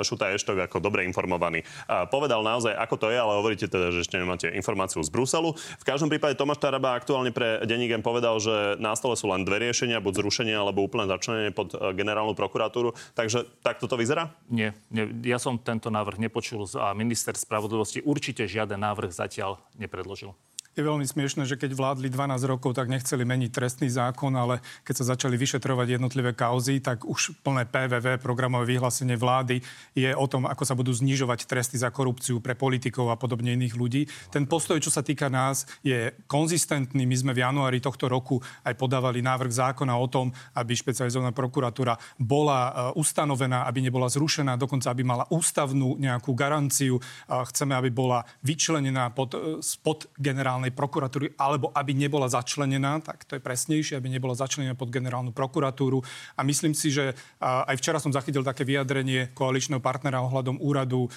Šuta 0.01 0.33
Eštok 0.33 0.65
ako 0.65 0.81
dobre 0.81 1.05
informovaný 1.05 1.61
povedal 2.09 2.41
naozaj, 2.47 2.75
ako 2.75 2.95
to 2.97 3.07
je, 3.11 3.19
ale 3.19 3.33
hovoríte 3.41 3.67
teda, 3.67 3.91
že 3.91 4.07
ešte 4.07 4.17
nemáte 4.21 4.47
informáciu 4.53 5.03
z 5.03 5.11
Bruselu. 5.11 5.53
V 5.55 5.85
každom 5.85 6.07
prípade 6.07 6.38
Tomáš 6.39 6.63
Taraba 6.63 6.95
aktuálne 6.95 7.35
pre 7.35 7.59
Denník 7.67 7.99
povedal, 7.99 8.39
že 8.39 8.79
na 8.79 8.95
stole 8.95 9.19
sú 9.19 9.27
len 9.27 9.43
dve 9.43 9.59
riešenia, 9.59 9.99
buď 9.99 10.23
zrušenie 10.23 10.55
alebo 10.55 10.87
úplné 10.87 11.11
začlenenie 11.11 11.51
pod 11.51 11.75
uh, 11.75 11.91
generálnu 11.91 12.39
prokuratúru. 12.39 12.95
Takže 13.19 13.45
takto 13.67 13.91
to 13.91 13.99
vyzerá? 13.99 14.31
Nie, 14.47 14.79
nie, 14.95 15.11
ja 15.27 15.43
som 15.43 15.59
tento 15.59 15.91
návrh 15.91 16.23
nepočul 16.23 16.71
a 16.79 16.95
minister 16.95 17.35
spravodlivosti 17.35 18.07
určite 18.07 18.47
žiaden 18.47 18.79
návrh 18.79 19.11
zatiaľ 19.11 19.59
nepredložil. 19.75 20.33
Je 20.79 20.87
veľmi 20.87 21.03
smiešne, 21.03 21.43
že 21.43 21.59
keď 21.59 21.75
vládli 21.75 22.07
12 22.07 22.39
rokov, 22.47 22.79
tak 22.79 22.87
nechceli 22.87 23.27
meniť 23.27 23.51
trestný 23.51 23.91
zákon, 23.91 24.31
ale 24.39 24.63
keď 24.87 25.03
sa 25.03 25.19
začali 25.19 25.35
vyšetrovať 25.35 25.99
jednotlivé 25.99 26.39
kauzy, 26.39 26.79
tak 26.79 27.03
už 27.03 27.35
plné 27.43 27.67
PVV, 27.67 28.23
programové 28.23 28.79
vyhlásenie 28.79 29.19
vlády, 29.19 29.59
je 29.99 30.15
o 30.15 30.27
tom, 30.31 30.47
ako 30.47 30.63
sa 30.63 30.79
budú 30.79 30.95
znižovať 30.95 31.51
tresty 31.51 31.83
za 31.83 31.91
korupciu 31.91 32.39
pre 32.39 32.55
politikov 32.55 33.11
a 33.11 33.19
podobne 33.19 33.59
iných 33.59 33.75
ľudí. 33.75 34.07
Ten 34.31 34.47
postoj, 34.47 34.79
čo 34.79 34.95
sa 34.95 35.03
týka 35.03 35.27
nás, 35.27 35.67
je 35.83 36.15
konzistentný. 36.31 37.11
My 37.11 37.17
sme 37.19 37.35
v 37.35 37.43
januári 37.43 37.83
tohto 37.83 38.07
roku 38.07 38.39
aj 38.63 38.79
podávali 38.79 39.19
návrh 39.19 39.51
zákona 39.51 39.99
o 39.99 40.07
tom, 40.07 40.31
aby 40.55 40.79
špecializovaná 40.79 41.35
prokuratúra 41.35 41.99
bola 42.23 42.95
e, 42.95 43.03
ustanovená, 43.03 43.67
aby 43.67 43.83
nebola 43.83 44.07
zrušená, 44.07 44.55
dokonca 44.55 44.95
aby 44.95 45.03
mala 45.03 45.27
ústavnú 45.35 45.99
nejakú 45.99 46.39
garanciu. 46.39 47.03
Chceme, 47.27 47.75
aby 47.75 47.91
bola 47.91 48.23
vyčlenená 48.47 49.11
pod, 49.11 49.35
e, 49.35 49.59
spod 49.59 50.07
generálnej 50.15 50.68
prokuratúry, 50.75 51.37
alebo 51.39 51.71
aby 51.73 51.93
nebola 51.95 52.27
začlenená, 52.29 53.01
tak 53.01 53.25
to 53.25 53.39
je 53.39 53.43
presnejšie, 53.43 53.95
aby 53.97 54.11
nebola 54.11 54.35
začlenená 54.35 54.75
pod 54.75 54.91
generálnu 54.91 55.31
prokuratúru. 55.31 56.03
A 56.35 56.41
myslím 56.43 56.75
si, 56.75 56.91
že 56.91 57.15
aj 57.41 57.77
včera 57.79 58.03
som 58.03 58.13
zachytil 58.13 58.43
také 58.43 58.67
vyjadrenie 58.67 59.33
koaličného 59.33 59.81
partnera 59.81 60.25
ohľadom 60.25 60.59
úradu 60.59 61.07
e, 61.07 61.11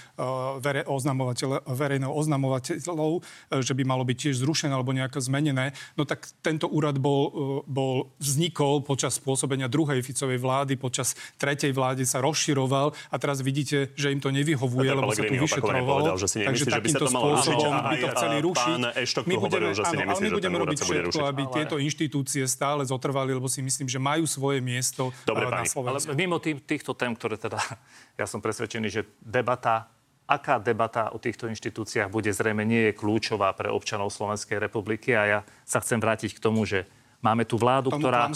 vere, 0.61 0.85
oznamovateľ, 0.85 1.65
verejného 1.65 2.13
oznamovateľov, 2.13 3.11
e, 3.19 3.61
že 3.65 3.73
by 3.73 3.83
malo 3.83 4.03
byť 4.05 4.17
tiež 4.17 4.35
zrušené 4.45 4.71
alebo 4.75 4.93
nejako 4.93 5.19
zmenené. 5.23 5.73
No 5.97 6.05
tak 6.05 6.29
tento 6.45 6.69
úrad 6.69 7.01
bol, 7.01 7.21
e, 7.27 7.31
bol 7.65 8.13
vznikol 8.21 8.85
počas 8.85 9.17
pôsobenia 9.17 9.71
druhej 9.71 10.03
Ficovej 10.05 10.37
vlády, 10.37 10.77
počas 10.77 11.17
tretej 11.41 11.73
vlády 11.73 12.05
sa 12.05 12.21
rozširoval 12.21 12.93
a 13.11 13.15
teraz 13.17 13.41
vidíte, 13.41 13.93
že 13.97 14.13
im 14.13 14.21
to 14.21 14.29
nevyhovuje, 14.29 14.89
lebo 14.91 15.11
sa 15.11 15.25
tu 15.25 15.35
vyšetrovalo. 15.35 15.89
povedal, 16.05 16.17
že 16.21 16.27
si 16.29 16.37
nemyslí, 16.43 16.69
že 16.69 16.81
by 16.81 16.89
sa 16.89 16.99
to 17.01 17.09
malo 17.11 17.31
spôsobom 17.41 17.71
by 17.71 17.97
to 17.97 18.07
chceli 18.15 18.37
rušiť. 18.43 18.79
pán 18.81 18.83
Eštok 18.95 19.23
My 19.31 19.39
hovoril, 19.39 19.71
budeme, 19.71 19.79
že 19.79 19.83
si 19.87 19.95
áno, 19.95 20.01
nemyslí, 20.03 20.11
ale 20.11 20.21
my 20.21 20.29
že 20.29 20.37
budeme 20.37 20.57
robiť 20.59 20.77
bude 20.77 20.87
všetko, 20.87 21.07
rušiť. 21.07 21.31
aby 21.31 21.43
tieto 21.55 21.75
inštitúcie 21.79 22.43
stále 22.45 22.81
zotrvali, 22.83 23.31
lebo 23.31 23.47
si 23.47 23.63
myslím, 23.63 23.87
že 23.87 23.97
majú 23.97 24.27
svoje 24.27 24.59
miesto 24.59 25.15
Dobre, 25.23 25.47
na 25.47 25.63
pani. 25.63 25.71
Slovensku. 25.71 26.11
Ale 26.11 26.19
mimo 26.19 26.37
tým, 26.43 26.59
týchto 26.59 26.91
tém, 26.93 27.15
ktoré 27.15 27.39
teda, 27.39 27.57
ja 28.19 28.25
som 28.27 28.43
presvedčený, 28.43 28.87
že 28.91 29.01
debata 29.23 29.87
aká 30.31 30.63
debata 30.63 31.11
o 31.11 31.19
týchto 31.19 31.51
inštitúciách 31.51 32.07
bude 32.07 32.31
zrejme 32.31 32.63
nie 32.63 32.87
je 32.87 32.93
kľúčová 32.95 33.51
pre 33.51 33.67
občanov 33.67 34.15
Slovenskej 34.15 34.63
republiky 34.63 35.11
a 35.11 35.23
ja 35.27 35.39
sa 35.67 35.83
chcem 35.83 35.99
vrátiť 35.99 36.39
k 36.39 36.39
tomu, 36.39 36.63
že 36.63 36.87
máme 37.19 37.43
tu 37.43 37.59
vládu, 37.59 37.91
ktorá, 37.91 38.31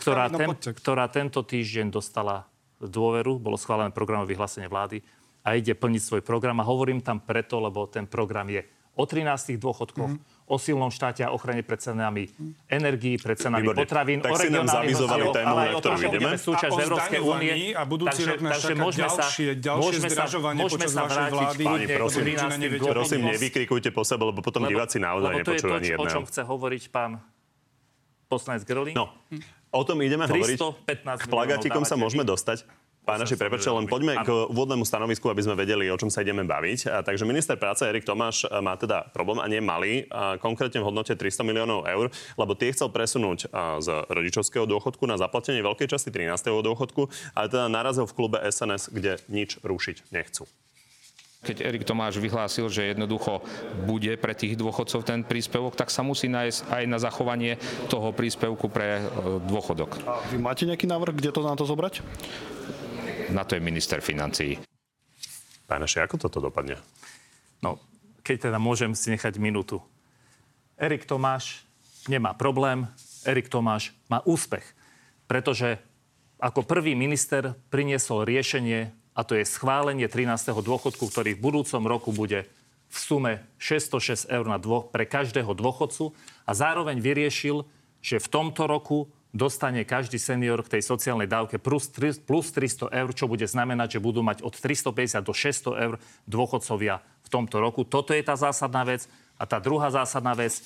ktorá, 0.00 0.32
ten, 0.32 0.48
ktorá 0.56 1.04
tento 1.12 1.44
týždeň 1.44 1.92
dostala 1.92 2.48
dôveru, 2.80 3.36
bolo 3.36 3.60
schválené 3.60 3.92
programové 3.92 4.32
vyhlásenie 4.32 4.72
vlády 4.72 5.04
a 5.44 5.60
ide 5.60 5.76
plniť 5.76 6.02
svoj 6.02 6.22
program. 6.24 6.56
A 6.64 6.68
hovorím 6.68 7.04
tam 7.04 7.20
preto, 7.20 7.60
lebo 7.60 7.84
ten 7.84 8.08
program 8.08 8.48
je 8.48 8.64
o 8.94 9.04
13 9.04 9.58
dôchodkoch, 9.58 10.12
mm 10.14 10.34
o 10.44 10.60
silnom 10.60 10.92
štáte 10.92 11.24
a 11.24 11.32
ochrane 11.32 11.64
pred 11.64 11.80
cenami 11.80 12.28
energií, 12.68 13.16
pred 13.16 13.40
cenami 13.40 13.64
Výborné. 13.64 13.80
potravín, 13.80 14.18
tak 14.20 14.32
o 14.32 14.36
si 14.36 14.52
nám 14.52 14.68
zavizovali 14.68 15.24
tému, 15.32 15.54
na 15.56 15.64
ktorú 15.80 15.96
ideme. 16.04 16.30
súčasť 16.36 16.74
Európskej 16.84 17.20
únie. 17.24 17.52
A 17.72 17.82
budúci 17.88 18.20
takže, 18.20 18.28
rok 18.28 18.40
nás 18.44 18.52
takže 18.60 18.74
môžeme 18.76 19.08
ďalšie, 19.08 19.48
ďalšie 19.56 19.80
môžeme 19.80 20.08
zdražovanie 20.12 20.60
môžeme 20.60 20.84
počas 20.84 20.92
sa 20.92 21.02
vašej 21.08 21.24
vlády. 21.32 21.64
Páni, 21.64 21.86
prosím, 21.96 22.24
prosím, 22.92 23.20
nevykrikujte 23.24 23.88
po 23.88 24.02
sebe, 24.04 24.22
lebo 24.28 24.44
potom 24.44 24.68
diváci 24.68 25.00
naozaj 25.00 25.32
nepočujú 25.40 25.72
ani 25.72 25.88
jedného. 25.96 26.04
O 26.04 26.12
čom 26.12 26.24
chce 26.28 26.44
hovoriť 26.44 26.82
pán 26.92 27.24
poslanec 28.28 28.68
Gröling? 28.68 28.96
No, 28.96 29.16
o 29.72 29.82
tom 29.88 29.96
ideme 30.04 30.28
hovoriť. 30.28 30.58
K 31.24 31.26
plagatikom 31.32 31.88
sa 31.88 31.96
môžeme 31.96 32.28
dostať. 32.28 32.68
Pán 33.04 33.20
naši, 33.20 33.36
prepáčte, 33.36 33.68
len 33.68 33.84
poďme 33.84 34.16
k 34.24 34.32
úvodnému 34.48 34.80
stanovisku, 34.80 35.28
aby 35.28 35.44
sme 35.44 35.52
vedeli, 35.60 35.92
o 35.92 36.00
čom 36.00 36.08
sa 36.08 36.24
ideme 36.24 36.40
baviť. 36.40 36.88
A, 36.88 37.04
takže 37.04 37.28
minister 37.28 37.52
práce 37.60 37.84
Erik 37.84 38.08
Tomáš 38.08 38.48
má 38.64 38.80
teda 38.80 39.12
problém 39.12 39.44
a 39.44 39.46
nie 39.46 39.60
malý, 39.60 40.08
a 40.08 40.40
konkrétne 40.40 40.80
v 40.80 40.88
hodnote 40.88 41.12
300 41.12 41.44
miliónov 41.44 41.84
eur, 41.84 42.08
lebo 42.40 42.56
tie 42.56 42.72
chcel 42.72 42.88
presunúť 42.88 43.52
z 43.84 43.88
rodičovského 44.08 44.64
dôchodku 44.64 45.04
na 45.04 45.20
zaplatenie 45.20 45.60
veľkej 45.60 45.92
časti 45.92 46.08
13. 46.08 46.64
dôchodku, 46.64 47.12
ale 47.36 47.46
teda 47.52 47.68
narazil 47.68 48.08
v 48.08 48.16
klube 48.16 48.40
SNS, 48.40 48.88
kde 48.88 49.20
nič 49.28 49.60
rušiť 49.60 50.08
nechcú 50.08 50.48
keď 51.44 51.60
Erik 51.60 51.84
Tomáš 51.84 52.16
vyhlásil, 52.16 52.72
že 52.72 52.96
jednoducho 52.96 53.44
bude 53.84 54.16
pre 54.16 54.32
tých 54.32 54.56
dôchodcov 54.56 55.04
ten 55.04 55.20
príspevok, 55.20 55.76
tak 55.76 55.92
sa 55.92 56.00
musí 56.00 56.32
nájsť 56.32 56.72
aj 56.72 56.82
na 56.88 56.96
zachovanie 56.96 57.60
toho 57.92 58.16
príspevku 58.16 58.72
pre 58.72 58.98
e, 58.98 59.02
dôchodok. 59.44 60.00
A 60.08 60.24
vy 60.32 60.40
máte 60.40 60.64
nejaký 60.64 60.88
návrh, 60.88 61.20
kde 61.20 61.30
to 61.36 61.44
na 61.44 61.52
to 61.52 61.68
zobrať? 61.68 62.00
Na 63.34 63.42
to 63.42 63.58
je 63.58 63.62
minister 63.62 63.98
financií. 63.98 64.62
Pán 65.66 65.82
ako 65.82 66.16
toto 66.16 66.38
dopadne? 66.38 66.78
No, 67.58 67.82
keď 68.22 68.48
teda 68.48 68.58
môžem 68.62 68.94
si 68.94 69.10
nechať 69.10 69.42
minútu. 69.42 69.82
Erik 70.78 71.02
Tomáš 71.02 71.66
nemá 72.06 72.30
problém, 72.36 72.86
Erik 73.26 73.50
Tomáš 73.50 73.90
má 74.06 74.22
úspech, 74.22 74.62
pretože 75.26 75.82
ako 76.38 76.62
prvý 76.62 76.94
minister 76.94 77.56
priniesol 77.72 78.28
riešenie, 78.28 78.92
a 79.14 79.20
to 79.22 79.38
je 79.38 79.46
schválenie 79.46 80.06
13. 80.06 80.54
dôchodku, 80.60 81.08
ktorý 81.08 81.34
v 81.34 81.42
budúcom 81.42 81.82
roku 81.86 82.10
bude 82.10 82.46
v 82.90 82.96
sume 82.98 83.32
606 83.58 84.30
eur 84.30 84.46
na 84.46 84.60
dvo- 84.60 84.86
pre 84.86 85.08
každého 85.08 85.50
dôchodcu 85.56 86.12
a 86.46 86.52
zároveň 86.52 87.00
vyriešil, 87.00 87.64
že 88.04 88.20
v 88.20 88.28
tomto 88.28 88.68
roku 88.68 89.08
dostane 89.34 89.82
každý 89.82 90.22
senior 90.22 90.62
k 90.62 90.78
tej 90.78 90.82
sociálnej 90.86 91.26
dávke 91.26 91.58
plus, 91.58 91.90
plus 92.22 92.46
300 92.54 92.94
eur, 92.94 93.10
čo 93.10 93.26
bude 93.26 93.44
znamenať, 93.44 93.98
že 93.98 94.04
budú 94.04 94.22
mať 94.22 94.46
od 94.46 94.54
350 94.54 95.26
do 95.26 95.34
600 95.34 95.84
eur 95.84 95.94
dôchodcovia 96.30 97.02
v 97.02 97.28
tomto 97.28 97.58
roku. 97.58 97.82
Toto 97.82 98.14
je 98.14 98.22
tá 98.22 98.38
zásadná 98.38 98.86
vec. 98.86 99.10
A 99.34 99.50
tá 99.50 99.58
druhá 99.58 99.90
zásadná 99.90 100.38
vec 100.38 100.62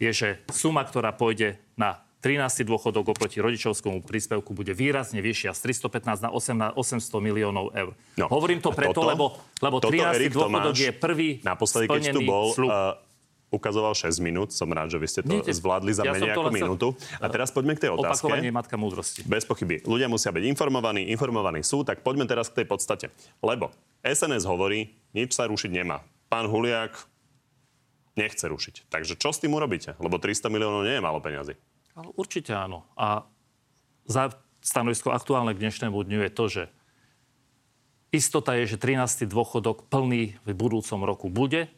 je, 0.00 0.08
že 0.08 0.28
suma, 0.48 0.80
ktorá 0.88 1.12
pôjde 1.12 1.60
na 1.76 2.00
13. 2.24 2.66
dôchodok 2.66 3.12
oproti 3.14 3.38
rodičovskému 3.38 4.02
príspevku 4.02 4.50
bude 4.50 4.74
výrazne 4.74 5.22
vyššia 5.22 5.52
z 5.52 5.78
315 5.78 6.26
na 6.26 6.72
800 6.74 6.98
miliónov 7.22 7.70
eur. 7.70 7.94
No, 8.18 8.26
Hovorím 8.26 8.58
to 8.64 8.74
preto, 8.74 8.98
toto, 8.98 9.06
lebo, 9.06 9.24
lebo 9.62 9.78
13. 9.78 10.32
dôchodok 10.32 10.74
je 10.74 10.90
prvý 10.96 11.38
naposledy, 11.44 11.86
keď 11.86 12.16
tu 12.16 12.26
bol, 12.26 12.50
slub. 12.50 12.72
Uh, 12.72 13.05
ukazoval 13.50 13.94
6 13.94 14.18
minút. 14.18 14.50
Som 14.50 14.74
rád, 14.74 14.90
že 14.90 14.98
vy 14.98 15.06
ste 15.06 15.20
to 15.22 15.38
Nie, 15.38 15.46
zvládli 15.46 15.92
za 15.94 16.02
ja 16.02 16.12
menej 16.14 16.34
ako 16.34 16.50
minútu. 16.50 16.88
A 17.22 17.26
teraz 17.30 17.54
poďme 17.54 17.78
k 17.78 17.86
tej 17.86 17.90
otázke. 17.94 18.26
Opakovanie 18.26 18.50
matka 18.50 18.74
múdrosti. 18.74 19.22
Bez 19.26 19.46
pochyby. 19.46 19.82
Ľudia 19.86 20.10
musia 20.10 20.34
byť 20.34 20.44
informovaní, 20.50 21.08
informovaní 21.14 21.62
sú, 21.62 21.86
tak 21.86 22.02
poďme 22.02 22.26
teraz 22.26 22.50
k 22.50 22.62
tej 22.62 22.66
podstate. 22.66 23.06
Lebo 23.40 23.70
SNS 24.02 24.44
hovorí, 24.46 24.94
nič 25.14 25.34
sa 25.34 25.46
rušiť 25.46 25.70
nemá. 25.70 26.02
Pán 26.26 26.50
Huliak 26.50 26.94
nechce 28.18 28.48
rušiť. 28.48 28.90
Takže 28.90 29.14
čo 29.14 29.30
s 29.30 29.38
tým 29.38 29.54
urobíte? 29.54 29.94
Lebo 30.02 30.18
300 30.18 30.50
miliónov 30.50 30.82
nie 30.82 30.98
je 30.98 31.04
málo 31.04 31.22
peňazí. 31.22 31.54
Ale 31.94 32.10
určite 32.18 32.52
áno. 32.52 32.82
A 32.98 33.24
za 34.08 34.34
stanovisko 34.60 35.14
aktuálne 35.14 35.54
k 35.54 35.62
dnešnému 35.62 35.94
dňu 35.94 36.20
je 36.26 36.32
to, 36.32 36.44
že 36.50 36.62
istota 38.10 38.56
je, 38.58 38.74
že 38.74 38.76
13. 38.80 39.28
dôchodok 39.30 39.86
plný 39.86 40.34
v 40.42 40.50
budúcom 40.56 41.00
roku 41.06 41.30
bude 41.30 41.70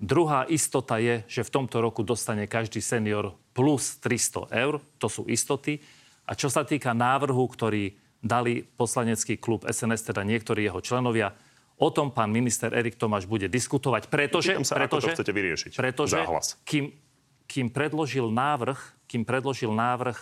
Druhá 0.00 0.48
istota 0.48 0.96
je, 0.96 1.20
že 1.28 1.44
v 1.44 1.52
tomto 1.60 1.84
roku 1.84 2.00
dostane 2.00 2.48
každý 2.48 2.80
senior 2.80 3.36
plus 3.52 4.00
300 4.00 4.48
eur. 4.48 4.80
To 4.96 5.12
sú 5.12 5.28
istoty. 5.28 5.76
A 6.24 6.32
čo 6.32 6.48
sa 6.48 6.64
týka 6.64 6.96
návrhu, 6.96 7.44
ktorý 7.44 7.92
dali 8.24 8.64
poslanecký 8.64 9.36
klub 9.36 9.68
SNS, 9.68 10.08
teda 10.08 10.24
niektorí 10.24 10.64
jeho 10.64 10.80
členovia, 10.80 11.36
o 11.76 11.88
tom 11.92 12.12
pán 12.12 12.32
minister 12.32 12.72
Erik 12.72 12.96
Tomáš 12.96 13.28
bude 13.28 13.48
diskutovať, 13.48 14.08
pretože... 14.08 14.56
sa, 14.64 14.80
pretože, 14.80 15.12
ako 15.12 15.12
to 15.12 15.16
chcete 15.20 15.32
vyriešiť. 15.36 15.70
Pretože, 15.76 16.16
kým, 16.64 16.96
kým 17.44 17.66
predložil 17.68 18.32
návrh, 18.32 18.80
kým 19.04 19.28
predložil 19.28 19.72
návrh 19.72 20.16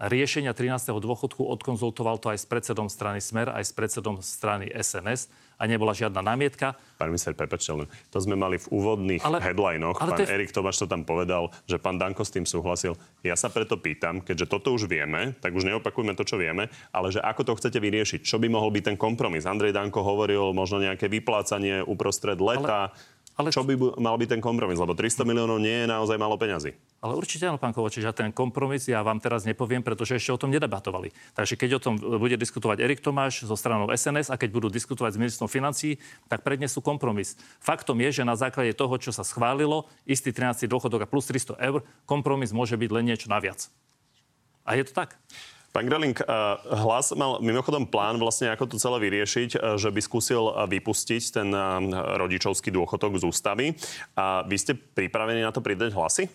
riešenia 0.00 0.56
13. 0.56 0.96
dôchodku, 0.96 1.44
odkonzultoval 1.44 2.16
to 2.16 2.32
aj 2.32 2.40
s 2.40 2.46
predsedom 2.48 2.88
strany 2.88 3.20
Smer, 3.20 3.52
aj 3.52 3.68
s 3.68 3.72
predsedom 3.76 4.24
strany 4.24 4.72
SNS 4.72 5.28
a 5.60 5.68
nebola 5.68 5.92
žiadna 5.92 6.24
námietka. 6.24 6.72
Pán 6.96 7.12
minister, 7.12 7.36
prepačte, 7.36 7.76
len 7.76 7.84
to 8.08 8.16
sme 8.16 8.32
mali 8.32 8.56
v 8.56 8.66
úvodných 8.72 9.20
ale, 9.20 9.44
headlinoch. 9.44 10.00
Ale 10.00 10.16
pán 10.16 10.24
je... 10.24 10.32
Erik 10.32 10.56
Tomáš 10.56 10.80
to 10.80 10.88
tam 10.88 11.04
povedal, 11.04 11.52
že 11.68 11.76
pán 11.76 12.00
Danko 12.00 12.24
s 12.24 12.32
tým 12.32 12.48
súhlasil. 12.48 12.96
Ja 13.20 13.36
sa 13.36 13.52
preto 13.52 13.76
pýtam, 13.76 14.24
keďže 14.24 14.48
toto 14.48 14.72
už 14.72 14.88
vieme, 14.88 15.36
tak 15.44 15.52
už 15.52 15.68
neopakujme 15.68 16.16
to, 16.16 16.24
čo 16.24 16.40
vieme, 16.40 16.72
ale 16.96 17.12
že 17.12 17.20
ako 17.20 17.52
to 17.52 17.52
chcete 17.60 17.76
vyriešiť? 17.76 18.24
Čo 18.24 18.40
by 18.40 18.48
mohol 18.48 18.72
byť 18.72 18.94
ten 18.94 18.96
kompromis? 18.96 19.44
Andrej 19.44 19.76
Danko 19.76 20.00
hovoril 20.00 20.56
možno 20.56 20.80
nejaké 20.80 21.12
vyplácanie 21.12 21.84
uprostred 21.84 22.40
leta. 22.40 22.88
Ale 22.88 23.18
ale... 23.40 23.48
Čo 23.48 23.64
by 23.64 23.74
mal 23.96 24.20
byť 24.20 24.36
ten 24.36 24.42
kompromis? 24.44 24.76
Lebo 24.76 24.92
300 24.92 25.24
miliónov 25.24 25.56
nie 25.64 25.84
je 25.84 25.86
naozaj 25.88 26.20
málo 26.20 26.36
peňazí. 26.36 26.76
Ale 27.00 27.16
určite 27.16 27.48
áno, 27.48 27.56
pán 27.56 27.72
Kovačič, 27.72 28.04
a 28.04 28.12
ten 28.12 28.28
kompromis 28.28 28.84
ja 28.84 29.00
vám 29.00 29.24
teraz 29.24 29.48
nepoviem, 29.48 29.80
pretože 29.80 30.20
ešte 30.20 30.36
o 30.36 30.40
tom 30.40 30.52
nedebatovali. 30.52 31.16
Takže 31.32 31.56
keď 31.56 31.80
o 31.80 31.82
tom 31.82 31.94
bude 31.96 32.36
diskutovať 32.36 32.84
Erik 32.84 33.00
Tomáš 33.00 33.48
zo 33.48 33.56
stranou 33.56 33.88
SNS 33.88 34.28
a 34.28 34.36
keď 34.36 34.52
budú 34.52 34.68
diskutovať 34.68 35.16
s 35.16 35.20
ministrom 35.20 35.48
financí, 35.48 35.96
tak 36.28 36.44
prednesú 36.44 36.84
kompromis. 36.84 37.40
Faktom 37.56 37.96
je, 38.04 38.20
že 38.20 38.28
na 38.28 38.36
základe 38.36 38.76
toho, 38.76 39.00
čo 39.00 39.16
sa 39.16 39.24
schválilo, 39.24 39.88
istý 40.04 40.28
13. 40.28 40.68
dôchodok 40.68 41.08
a 41.08 41.08
plus 41.08 41.24
300 41.24 41.56
eur, 41.56 41.80
kompromis 42.04 42.52
môže 42.52 42.76
byť 42.76 42.90
len 42.92 43.08
niečo 43.08 43.32
naviac. 43.32 43.72
A 44.68 44.76
je 44.76 44.84
to 44.84 44.92
tak. 44.92 45.16
Pán 45.72 45.86
Greling, 45.88 46.18
eh, 46.20 46.26
hlas 46.84 47.16
mal 47.16 47.40
mimochodom 47.40 47.88
plán 47.88 48.20
vlastne, 48.20 48.52
ako 48.52 48.74
to 48.74 48.76
celé 48.76 49.08
vyriešiť, 49.08 49.50
eh, 49.56 49.60
že 49.80 49.88
by 49.88 50.00
skúsil 50.04 50.52
vypustiť 50.68 51.22
ten 51.32 51.48
rodičovský 51.94 52.68
dôchodok 52.68 53.16
z 53.16 53.24
ústavy. 53.24 53.66
A 54.20 54.44
vy 54.44 54.56
ste 54.60 54.76
pripravení 54.76 55.40
na 55.40 55.54
to 55.54 55.64
pridať 55.64 55.96
hlasy? 55.96 56.28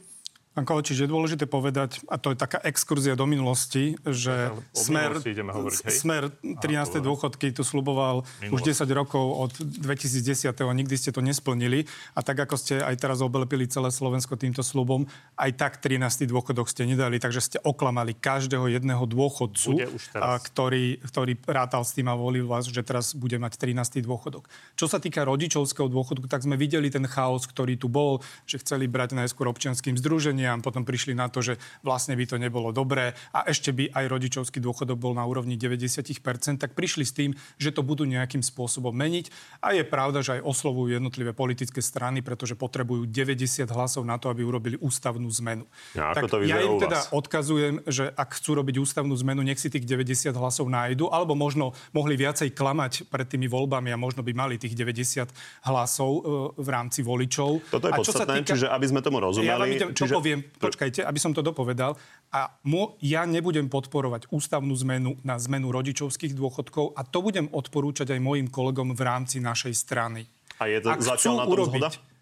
Pán 0.55 0.63
Kovačič, 0.63 1.03
je 1.03 1.11
dôležité 1.11 1.51
povedať, 1.51 1.99
a 2.07 2.15
to 2.15 2.31
je 2.31 2.39
taká 2.39 2.63
exkurzia 2.63 3.19
do 3.19 3.27
minulosti, 3.27 3.99
že 4.07 4.55
smer, 4.71 5.19
hovoriť, 5.19 5.91
smer 5.91 6.31
13. 6.63 7.03
dôchodky 7.03 7.51
tu 7.51 7.67
sluboval 7.67 8.23
Minulosť. 8.39 8.55
už 8.55 8.87
10 8.87 8.87
rokov 8.95 9.25
od 9.35 9.51
2010. 9.51 10.55
a 10.55 10.71
nikdy 10.71 10.95
ste 10.95 11.11
to 11.11 11.19
nesplnili. 11.19 11.91
A 12.15 12.23
tak, 12.23 12.39
ako 12.39 12.55
ste 12.55 12.79
aj 12.79 12.95
teraz 13.03 13.19
obelepili 13.19 13.67
celé 13.67 13.91
Slovensko 13.91 14.39
týmto 14.39 14.63
slubom, 14.63 15.11
aj 15.35 15.59
tak 15.59 15.83
13. 15.83 16.23
dôchodok 16.23 16.71
ste 16.71 16.87
nedali, 16.87 17.19
takže 17.19 17.43
ste 17.43 17.57
oklamali 17.59 18.15
každého 18.15 18.71
jedného 18.71 19.03
dôchodcu, 19.03 19.91
a, 20.15 20.39
ktorý, 20.39 21.03
ktorý 21.03 21.35
rátal 21.51 21.83
s 21.83 21.99
tým 21.99 22.07
a 22.07 22.15
volil 22.15 22.47
vás, 22.47 22.71
že 22.71 22.79
teraz 22.79 23.11
bude 23.11 23.35
mať 23.35 23.59
13. 23.59 23.99
dôchodok. 23.99 24.47
Čo 24.79 24.87
sa 24.87 25.03
týka 25.03 25.27
rodičovského 25.27 25.91
dôchodku, 25.91 26.31
tak 26.31 26.47
sme 26.47 26.55
videli 26.55 26.87
ten 26.87 27.03
chaos, 27.11 27.43
ktorý 27.43 27.75
tu 27.75 27.91
bol, 27.91 28.23
že 28.47 28.63
chceli 28.63 28.87
brať 28.87 29.19
najskôr 29.19 29.51
občianským 29.51 29.99
združením, 29.99 30.44
a 30.47 30.55
potom 30.61 30.85
prišli 30.87 31.17
na 31.17 31.27
to, 31.27 31.41
že 31.41 31.57
vlastne 31.81 32.13
by 32.13 32.25
to 32.25 32.37
nebolo 32.39 32.69
dobré 32.71 33.17
a 33.33 33.45
ešte 33.49 33.73
by 33.73 33.91
aj 33.91 34.05
rodičovský 34.07 34.59
dôchodok 34.61 34.97
bol 34.97 35.13
na 35.17 35.25
úrovni 35.25 35.57
90%, 35.59 36.61
tak 36.61 36.77
prišli 36.77 37.03
s 37.03 37.13
tým, 37.13 37.31
že 37.57 37.73
to 37.75 37.81
budú 37.81 38.05
nejakým 38.05 38.41
spôsobom 38.41 38.93
meniť. 38.93 39.29
A 39.61 39.75
je 39.75 39.83
pravda, 39.83 40.21
že 40.21 40.39
aj 40.39 40.45
oslovujú 40.45 40.95
jednotlivé 40.95 41.31
politické 41.35 41.83
strany, 41.83 42.21
pretože 42.21 42.55
potrebujú 42.55 43.09
90 43.09 43.67
hlasov 43.69 44.03
na 44.07 44.15
to, 44.21 44.31
aby 44.31 44.45
urobili 44.45 44.77
ústavnú 44.79 45.27
zmenu. 45.41 45.65
Ja, 45.97 46.15
tak 46.15 46.29
to 46.29 46.41
ja 46.45 46.61
im 46.61 46.77
teda 46.79 47.11
odkazujem, 47.11 47.83
že 47.89 48.11
ak 48.13 48.39
chcú 48.39 48.61
robiť 48.61 48.75
ústavnú 48.81 49.13
zmenu, 49.25 49.41
nech 49.43 49.59
si 49.59 49.67
tých 49.71 49.83
90 49.87 50.31
hlasov 50.35 50.69
nájdu, 50.69 51.09
alebo 51.09 51.33
možno 51.33 51.75
mohli 51.91 52.15
viacej 52.15 52.53
klamať 52.53 53.07
pred 53.09 53.27
tými 53.27 53.47
voľbami 53.49 53.91
a 53.91 53.97
možno 53.97 54.21
by 54.21 54.31
mali 54.35 54.55
tých 54.55 54.73
90 54.77 55.31
hlasov 55.67 56.11
e, 56.11 56.19
v 56.59 56.67
rámci 56.69 56.99
voličov. 57.05 57.63
Toto 57.71 57.85
je 57.87 57.93
a 57.93 57.97
podstatné, 57.97 58.41
týka... 58.41 58.49
čiže 58.55 58.67
aby 58.71 58.85
sme 58.89 58.99
tomu 59.03 59.17
rozumeli. 59.21 59.49
Ja 59.49 59.59
vám 59.59 59.71
idem, 59.71 59.89
čiže... 59.91 60.13
poviem, 60.15 60.34
poviem, 60.41 60.59
počkajte, 60.59 61.01
aby 61.05 61.19
som 61.21 61.31
to 61.31 61.39
dopovedal. 61.39 61.95
A 62.35 62.51
mo, 62.67 62.99
ja 62.99 63.23
nebudem 63.23 63.71
podporovať 63.71 64.27
ústavnú 64.27 64.75
zmenu 64.83 65.15
na 65.23 65.39
zmenu 65.39 65.71
rodičovských 65.71 66.35
dôchodkov 66.35 66.97
a 66.97 67.07
to 67.07 67.23
budem 67.23 67.47
odporúčať 67.47 68.11
aj 68.11 68.19
mojim 68.19 68.47
kolegom 68.51 68.91
v 68.91 69.01
rámci 69.01 69.39
našej 69.39 69.71
strany. 69.71 70.27
A 70.59 70.67
je 70.67 70.79
to 70.83 70.91
Ak 70.91 71.03
zatiaľ 71.03 71.43
na 71.43 71.45
tom 71.47 71.53
urobiť 71.55 71.81
zhoda? 71.83 72.14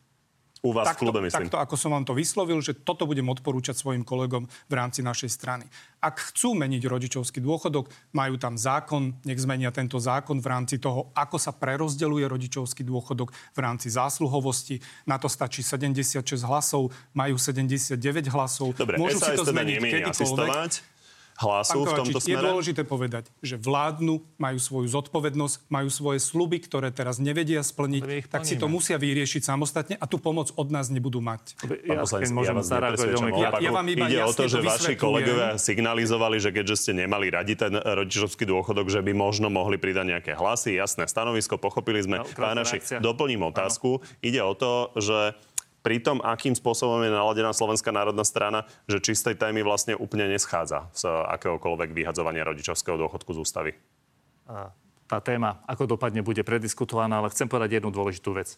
U 0.64 0.72
vás 0.72 0.88
v 0.88 0.96
takto, 0.96 1.12
klube, 1.12 1.20
myslím. 1.28 1.52
takto, 1.52 1.60
ako 1.60 1.76
som 1.76 1.92
vám 1.92 2.08
to 2.08 2.16
vyslovil, 2.16 2.64
že 2.64 2.72
toto 2.72 3.04
budem 3.04 3.28
odporúčať 3.28 3.76
svojim 3.76 4.08
kolegom 4.08 4.48
v 4.48 4.74
rámci 4.74 5.04
našej 5.04 5.28
strany. 5.28 5.68
Ak 6.00 6.32
chcú 6.32 6.56
meniť 6.56 6.88
rodičovský 6.88 7.44
dôchodok, 7.44 7.92
majú 8.16 8.40
tam 8.40 8.56
zákon, 8.56 9.12
nech 9.28 9.44
zmenia 9.44 9.76
tento 9.76 10.00
zákon 10.00 10.40
v 10.40 10.48
rámci 10.48 10.80
toho, 10.80 11.12
ako 11.20 11.36
sa 11.36 11.52
prerozdeluje 11.52 12.24
rodičovský 12.32 12.88
dôchodok 12.88 13.36
v 13.36 13.60
rámci 13.60 13.92
zásluhovosti. 13.92 14.80
Na 15.04 15.20
to 15.20 15.28
stačí 15.28 15.60
76 15.60 16.24
hlasov, 16.48 16.96
majú 17.12 17.36
79 17.36 18.00
hlasov. 18.32 18.72
Dobre, 18.80 18.96
Môžu 18.96 19.20
si 19.20 19.36
SAS 19.36 19.36
to 19.36 19.44
teda 19.44 19.68
zmeniť 19.68 19.76
nemieni 19.84 20.12
hlasu 21.44 21.84
v 21.84 21.86
Pán 21.86 22.00
tomto 22.00 22.18
Kovačič, 22.18 22.32
je 22.32 22.36
smere? 22.40 22.48
dôležité 22.48 22.82
povedať, 22.84 23.24
že 23.44 23.60
vládnu, 23.60 24.24
majú 24.40 24.58
svoju 24.58 24.88
zodpovednosť, 24.88 25.68
majú 25.68 25.90
svoje 25.92 26.24
sluby, 26.24 26.64
ktoré 26.64 26.90
teraz 26.90 27.20
nevedia 27.20 27.60
splniť, 27.60 28.32
tak 28.32 28.48
si 28.48 28.56
to 28.56 28.72
musia 28.72 28.96
vyriešiť 28.96 29.44
samostatne 29.44 29.96
a 30.00 30.06
tú 30.08 30.18
pomoc 30.18 30.56
od 30.56 30.68
nás 30.72 30.88
nebudú 30.88 31.20
mať. 31.20 31.60
Ja, 31.84 32.00
Pán 32.00 32.08
poslanec, 32.08 32.32
môžem 32.32 32.56
vás 32.56 32.72
nepresvedčam 32.72 33.28
opaku. 33.30 33.60
Ja 33.60 33.72
vám 33.76 33.88
iba 33.92 34.06
Ide 34.08 34.24
o 34.24 34.32
to, 34.32 34.48
to 34.48 34.56
že 34.56 34.60
vaši 34.64 34.96
vysvetľujem. 34.96 34.98
kolegovia 34.98 35.50
signalizovali, 35.60 36.38
že 36.40 36.50
keďže 36.50 36.76
ste 36.80 36.92
nemali 36.96 37.28
radi 37.28 37.54
ten 37.60 37.74
rodičovský 37.76 38.48
dôchodok, 38.48 38.88
že 38.88 39.04
by 39.04 39.12
možno 39.12 39.52
mohli 39.52 39.76
pridať 39.76 40.06
nejaké 40.08 40.32
hlasy. 40.34 40.80
Jasné 40.80 41.10
stanovisko, 41.10 41.60
pochopili 41.60 42.00
sme. 42.00 42.22
No, 42.22 42.28
Pán 42.32 42.56
reakcia. 42.56 43.02
doplním 43.02 43.44
otázku. 43.44 44.00
Ide 44.22 44.40
o 44.40 44.54
to, 44.54 44.72
že 44.96 45.36
pri 45.84 46.00
tom, 46.00 46.24
akým 46.24 46.56
spôsobom 46.56 47.04
je 47.04 47.12
naladená 47.12 47.52
Slovenská 47.52 47.92
národná 47.92 48.24
strana, 48.24 48.64
že 48.88 49.04
čistej 49.04 49.36
témy 49.36 49.68
vlastne 49.68 50.00
úplne 50.00 50.32
neschádza 50.32 50.88
z 50.96 51.12
akéhokoľvek 51.12 51.92
vyhadzovania 51.92 52.48
rodičovského 52.48 52.96
dôchodku 52.96 53.36
z 53.36 53.42
ústavy. 53.44 53.72
tá 55.06 55.20
téma, 55.20 55.62
ako 55.68 56.00
dopadne, 56.00 56.24
bude 56.24 56.42
prediskutovaná, 56.42 57.20
ale 57.20 57.30
chcem 57.36 57.52
povedať 57.52 57.84
jednu 57.84 57.92
dôležitú 57.92 58.32
vec. 58.34 58.56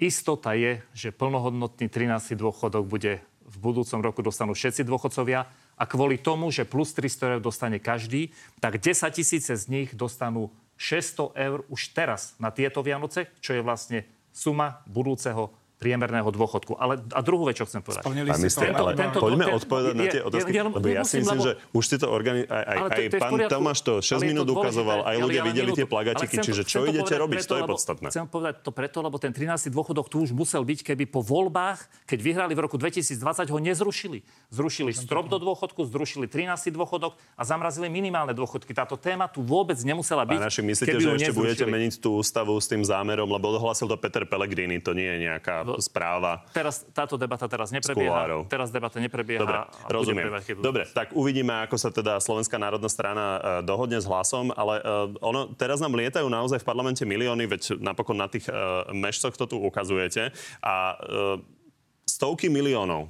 Istota 0.00 0.56
je, 0.56 0.80
že 0.96 1.14
plnohodnotný 1.14 1.86
13. 1.86 2.34
dôchodok 2.34 2.88
bude 2.88 3.22
v 3.44 3.56
budúcom 3.60 4.00
roku 4.00 4.24
dostanú 4.24 4.56
všetci 4.56 4.88
dôchodcovia 4.88 5.44
a 5.76 5.84
kvôli 5.84 6.16
tomu, 6.16 6.48
že 6.48 6.64
plus 6.64 6.96
300 6.96 7.36
eur 7.36 7.40
dostane 7.44 7.76
každý, 7.76 8.32
tak 8.58 8.80
10 8.80 9.12
tisíce 9.12 9.52
z 9.52 9.64
nich 9.68 9.92
dostanú 9.92 10.48
600 10.80 11.36
eur 11.36 11.58
už 11.68 11.92
teraz 11.92 12.32
na 12.40 12.48
tieto 12.48 12.80
Vianoce, 12.80 13.28
čo 13.44 13.52
je 13.52 13.62
vlastne 13.62 14.08
suma 14.32 14.80
budúceho 14.88 15.52
priemerného 15.82 16.30
dôchodku. 16.30 16.78
Ale 16.78 17.02
a 17.10 17.20
druhú 17.26 17.50
vec, 17.50 17.58
čo 17.58 17.66
chcem 17.66 17.82
povedať. 17.82 18.06
Pán 18.06 18.14
ste 18.14 18.22
minister, 18.38 18.70
to, 18.70 18.78
ale 18.78 18.92
tento- 18.94 19.18
poďme 19.18 19.46
ten- 19.50 19.58
odpovedať 19.58 19.92
na 19.98 20.04
je- 20.06 20.12
tie 20.14 20.22
otázky, 20.22 20.50
je- 20.54 20.62
je- 20.62 20.74
lebo 20.78 20.86
ja 20.86 21.02
si 21.02 21.16
myslím, 21.18 21.40
lebo- 21.42 21.46
že 21.50 21.52
už 21.74 21.84
si 21.90 21.96
to 21.98 22.06
organi... 22.06 22.40
Aj, 22.46 22.62
aj, 22.62 22.76
to- 22.78 22.86
aj 22.86 23.02
to 23.02 23.02
v 23.02 23.18
pán 23.18 23.32
poriadku. 23.34 23.52
Tomáš 23.58 23.78
to 23.82 23.92
6 23.98 24.14
Ale 24.14 24.22
je 24.22 24.22
to 24.22 24.30
minút 24.30 24.46
dôležité. 24.46 24.62
ukazoval, 24.62 24.98
aj 25.02 25.16
ľudia 25.18 25.42
videli 25.42 25.70
tie 25.74 25.86
chcem- 26.30 26.46
čiže 26.46 26.62
čo 26.62 26.78
to 26.78 26.86
idete 26.94 27.14
robiť, 27.18 27.38
preto, 27.42 27.50
to 27.50 27.56
je 27.58 27.64
podstatné. 27.66 28.08
Chcem 28.14 28.26
povedať 28.30 28.54
to 28.62 28.70
preto, 28.70 28.98
lebo 29.02 29.16
ten 29.18 29.32
13. 29.34 29.74
dôchodok 29.74 30.06
tu 30.06 30.22
už 30.22 30.30
musel 30.30 30.62
byť, 30.62 30.78
keby 30.94 31.04
po 31.10 31.20
voľbách, 31.26 32.06
keď 32.06 32.18
vyhrali 32.22 32.52
v 32.54 32.60
roku 32.62 32.78
2020, 32.78 33.50
ho 33.50 33.58
nezrušili. 33.58 34.22
Zrušili 34.54 34.94
strop 34.94 35.26
do 35.26 35.42
dôchodku, 35.42 35.82
zrušili 35.90 36.30
13. 36.30 36.70
dôchodok 36.70 37.18
a 37.34 37.42
zamrazili 37.42 37.90
minimálne 37.90 38.30
dôchodky. 38.36 38.70
Táto 38.70 38.94
téma 38.94 39.26
tu 39.26 39.42
vôbec 39.42 39.74
nemusela 39.82 40.22
byť, 40.22 40.38
Pán 40.38 40.46
Naši, 40.52 40.62
myslíte, 40.62 40.98
že 41.00 41.08
ešte 41.16 41.32
budete 41.32 41.64
meniť 41.66 41.92
tú 41.98 42.20
ústavu 42.20 42.54
s 42.60 42.68
tým 42.68 42.84
zámerom, 42.84 43.26
lebo 43.30 43.54
ohlasil 43.56 43.88
to 43.88 43.96
Peter 43.96 44.22
Pellegrini, 44.28 44.78
to 44.82 44.92
nie 44.92 45.08
je 45.08 45.18
nejaká. 45.30 45.64
Správa. 45.78 46.44
Teraz, 46.50 46.84
táto 46.90 47.14
debata 47.16 47.46
teraz 47.46 47.70
neprebieha. 47.70 48.44
Teraz 48.50 48.68
debata 48.68 48.98
neprebieha. 48.98 49.40
Dobre, 49.40 49.58
rozumiem. 49.88 50.26
Dobre, 50.60 50.82
tak 50.90 51.14
uvidíme, 51.16 51.64
ako 51.64 51.76
sa 51.78 51.88
teda 51.88 52.18
Slovenská 52.18 52.58
národná 52.58 52.90
strana 52.90 53.24
e, 53.24 53.40
dohodne 53.64 53.96
s 53.96 54.06
hlasom, 54.08 54.50
ale 54.52 54.80
e, 54.80 54.82
ono, 55.22 55.54
teraz 55.54 55.80
nám 55.80 55.94
lietajú 55.94 56.26
naozaj 56.26 56.60
v 56.60 56.66
parlamente 56.66 57.06
milióny, 57.06 57.44
veď 57.46 57.62
napokon 57.80 58.18
na 58.18 58.26
tých 58.26 58.50
e, 58.50 58.52
mešcoch 58.92 59.38
to 59.38 59.46
tu 59.48 59.56
ukazujete 59.62 60.34
a 60.60 60.98
stovky 62.04 62.50
miliónov 62.52 63.08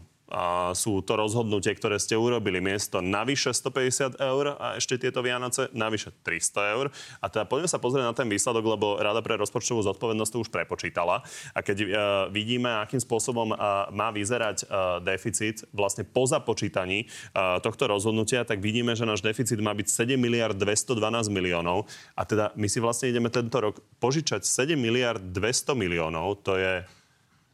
sú 0.73 1.05
to 1.05 1.13
rozhodnutie, 1.15 1.77
ktoré 1.77 2.01
ste 2.01 2.17
urobili. 2.17 2.59
Miesto 2.59 3.05
navyše 3.05 3.53
150 3.53 4.17
eur 4.17 4.57
a 4.57 4.81
ešte 4.81 4.97
tieto 4.97 5.21
Vianoce 5.21 5.69
navyše 5.77 6.15
300 6.25 6.75
eur. 6.75 6.87
A 7.21 7.27
teda 7.29 7.45
poďme 7.45 7.69
sa 7.69 7.77
pozrieť 7.77 8.05
na 8.09 8.17
ten 8.17 8.29
výsledok, 8.29 8.65
lebo 8.65 8.97
Rada 8.97 9.21
pre 9.21 9.37
rozpočtovú 9.37 9.85
zodpovednosť 9.85 10.33
to 10.33 10.43
už 10.43 10.49
prepočítala. 10.49 11.21
A 11.53 11.61
keď 11.61 11.77
uh, 11.85 11.89
vidíme, 12.33 12.73
akým 12.81 13.01
spôsobom 13.01 13.53
uh, 13.53 13.93
má 13.93 14.09
vyzerať 14.09 14.65
uh, 14.65 14.99
deficit 15.05 15.69
vlastne 15.77 16.09
po 16.09 16.25
započítaní 16.25 17.07
uh, 17.07 17.61
tohto 17.61 17.93
rozhodnutia, 17.93 18.49
tak 18.49 18.65
vidíme, 18.65 18.97
že 18.97 19.05
náš 19.05 19.21
deficit 19.21 19.61
má 19.61 19.77
byť 19.77 19.89
7 19.89 20.17
miliard 20.17 20.57
212 20.57 21.29
miliónov. 21.29 21.85
A 22.17 22.25
teda 22.25 22.57
my 22.57 22.67
si 22.73 22.81
vlastne 22.81 23.13
ideme 23.13 23.29
tento 23.29 23.61
rok 23.61 23.85
požičať 24.01 24.49
7 24.49 24.81
miliard 24.81 25.21
200 25.21 25.77
miliónov. 25.77 26.41
To 26.49 26.57
je 26.57 26.85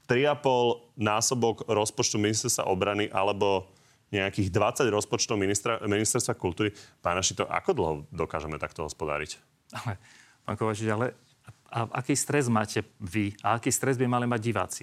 3,5 0.08 0.96
násobok 0.96 1.68
rozpočtu 1.68 2.16
ministerstva 2.16 2.64
obrany 2.66 3.12
alebo 3.12 3.68
nejakých 4.08 4.48
20 4.48 4.88
rozpočtov 4.88 5.36
ministerstva 5.84 6.32
kultúry. 6.32 6.72
Pána 7.04 7.20
to 7.20 7.44
ako 7.44 7.70
dlho 7.76 7.94
dokážeme 8.08 8.56
takto 8.56 8.88
hospodáriť? 8.88 9.36
Ale, 9.76 10.00
pán 10.48 10.56
Kovačič, 10.56 10.88
ale 10.88 11.12
a, 11.44 11.84
a 11.84 12.00
aký 12.00 12.16
stres 12.16 12.48
máte 12.48 12.88
vy 12.96 13.36
a 13.44 13.60
aký 13.60 13.68
stres 13.68 14.00
by 14.00 14.08
mali 14.08 14.24
mať 14.24 14.40
diváci? 14.40 14.82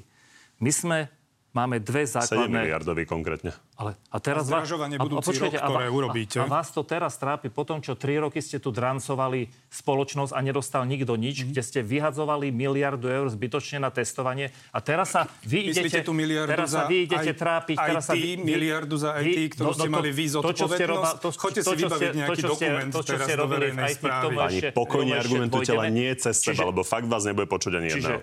My 0.61 0.69
sme, 0.69 1.09
máme 1.56 1.80
dve 1.80 2.04
7 2.04 2.22
základné... 2.22 2.52
miliardový 2.54 3.04
konkrétne. 3.04 3.56
Ale, 3.76 3.96
a 4.06 4.18
teraz 4.18 4.46
A 4.46 4.60
zdražovanie 4.60 4.96
budúci 4.96 5.36
rok, 5.36 5.52
ktoré 5.52 5.88
a, 5.88 5.91
urobíte. 5.91 6.38
A, 6.38 6.44
a 6.44 6.48
vás 6.50 6.70
to 6.70 6.80
teraz 6.82 7.15
trápi 7.15 7.48
po 7.48 7.63
tom, 7.63 7.80
čo 7.80 7.91
tri 7.94 8.15
roky 8.15 8.38
ste 8.38 8.56
tu 8.56 8.70
drancovali 8.70 9.48
spoločnosť 9.70 10.32
a 10.32 10.39
nedostal 10.39 10.84
nikto 10.84 11.15
nič, 11.15 11.41
Mhm. 11.41 11.48
kde 11.50 11.62
ste 11.62 11.80
vyhadzovali 11.82 12.50
miliardu 12.50 13.08
eur 13.08 13.28
zbytočne 13.28 13.78
na 13.78 13.89
testovanie 13.89 14.52
a 14.70 14.80
teraz 14.80 15.12
sa 15.12 15.28
vy 15.41 15.70
Myslíte 15.70 15.91
idete, 15.94 16.00
tú 16.02 16.12
miliardu 16.12 16.52
teraz 16.52 16.70
za 16.70 16.76
sa 16.78 16.82
vy 16.86 16.98
idete 17.04 17.32
aj- 17.32 17.38
trápiť. 17.38 17.76
aj 17.76 17.88
teraz 17.89 18.04
sa 18.04 18.13
vy, 18.13 18.22
vy- 18.22 18.44
miliardu 18.46 18.96
za 18.96 19.10
IT, 19.18 19.39
ktorú 19.52 19.72
ste 19.72 19.89
mali 19.89 20.10
vy 20.10 20.26
to, 20.26 20.39
ste 20.44 20.86
roba- 20.86 21.15
zodpovednosť? 21.15 21.38
Choďte 21.38 21.62
si 21.62 21.76
vybaviť 21.78 22.12
nejaký 22.13 22.32
to, 22.32 22.36
ste- 22.36 22.48
dokument 22.50 22.89
to, 22.89 23.00
čo 23.00 23.08
teraz 23.10 23.26
ste 23.26 23.34
do 23.34 23.41
robili 23.41 23.56
v 23.56 23.60
verejnej 23.62 23.86
IT, 23.86 23.98
správy. 23.98 24.36
Pani, 24.36 24.60
pokojne 24.74 25.13
argumentujte, 25.15 25.72
len 25.74 25.91
nie 25.91 26.12
cez 26.15 26.36
seba, 26.38 26.63
lebo 26.65 26.82
fakt 26.82 27.06
vás 27.06 27.24
nebude 27.24 27.46
počuť 27.46 27.72
ani 27.74 27.88
jedného. 27.89 28.20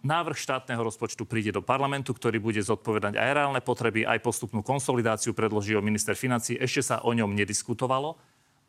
Návrh 0.00 0.36
štátneho 0.36 0.80
rozpočtu 0.80 1.28
príde 1.28 1.52
do 1.52 1.60
parlamentu, 1.60 2.16
ktorý 2.16 2.40
bude 2.40 2.60
zodpovedať 2.60 3.16
aj 3.16 3.30
reálne 3.36 3.60
potreby, 3.60 4.08
aj 4.08 4.20
postupnú 4.24 4.64
konsolidáciu, 4.64 5.36
predloží 5.36 5.76
ho 5.76 5.82
minister 5.84 6.16
financí. 6.16 6.56
Ešte 6.56 6.82
sa 6.82 6.96
o 7.04 7.12
ňom 7.12 7.32
nediskutovalo. 7.36 8.16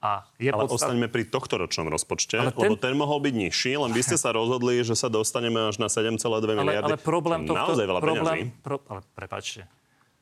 A 0.02 0.26
je 0.42 0.50
Ale 0.50 0.66
podstat... 0.66 0.90
ostaňme 0.98 1.14
pri 1.14 1.30
tohto 1.30 1.62
ročnom 1.62 1.86
rozpočte, 1.86 2.34
Ale 2.42 2.50
ten... 2.50 2.74
lebo 2.74 2.74
ten- 2.74 2.98
mohol 2.98 3.22
byť 3.22 3.34
nižší, 3.38 3.78
len 3.78 3.94
vy 3.94 4.02
ste 4.02 4.18
sa 4.18 4.34
rozhodli, 4.34 4.82
že 4.82 4.98
sa 4.98 5.14
dostaneme 5.14 5.70
až 5.70 5.78
na 5.78 5.94
7,2 5.94 6.18
ale, 6.26 6.58
miliardy. 6.58 6.90
ale 6.90 6.98
problém 6.98 7.46
To. 7.46 7.54
Naozaj 7.54 7.86
veľa 7.86 8.02
problém, 8.02 8.50
peňazí. 8.50 8.66
pro, 8.66 8.82
ale 8.90 9.06
prepáčte. 9.14 9.70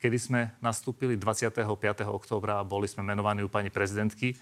Kedy 0.03 0.17
sme 0.19 0.51
nastúpili 0.59 1.15
25. 1.15 1.63
októbra 2.11 2.59
a 2.59 2.67
boli 2.67 2.91
sme 2.91 3.07
menovaní 3.07 3.39
u 3.39 3.47
pani 3.47 3.71
prezidentky, 3.71 4.35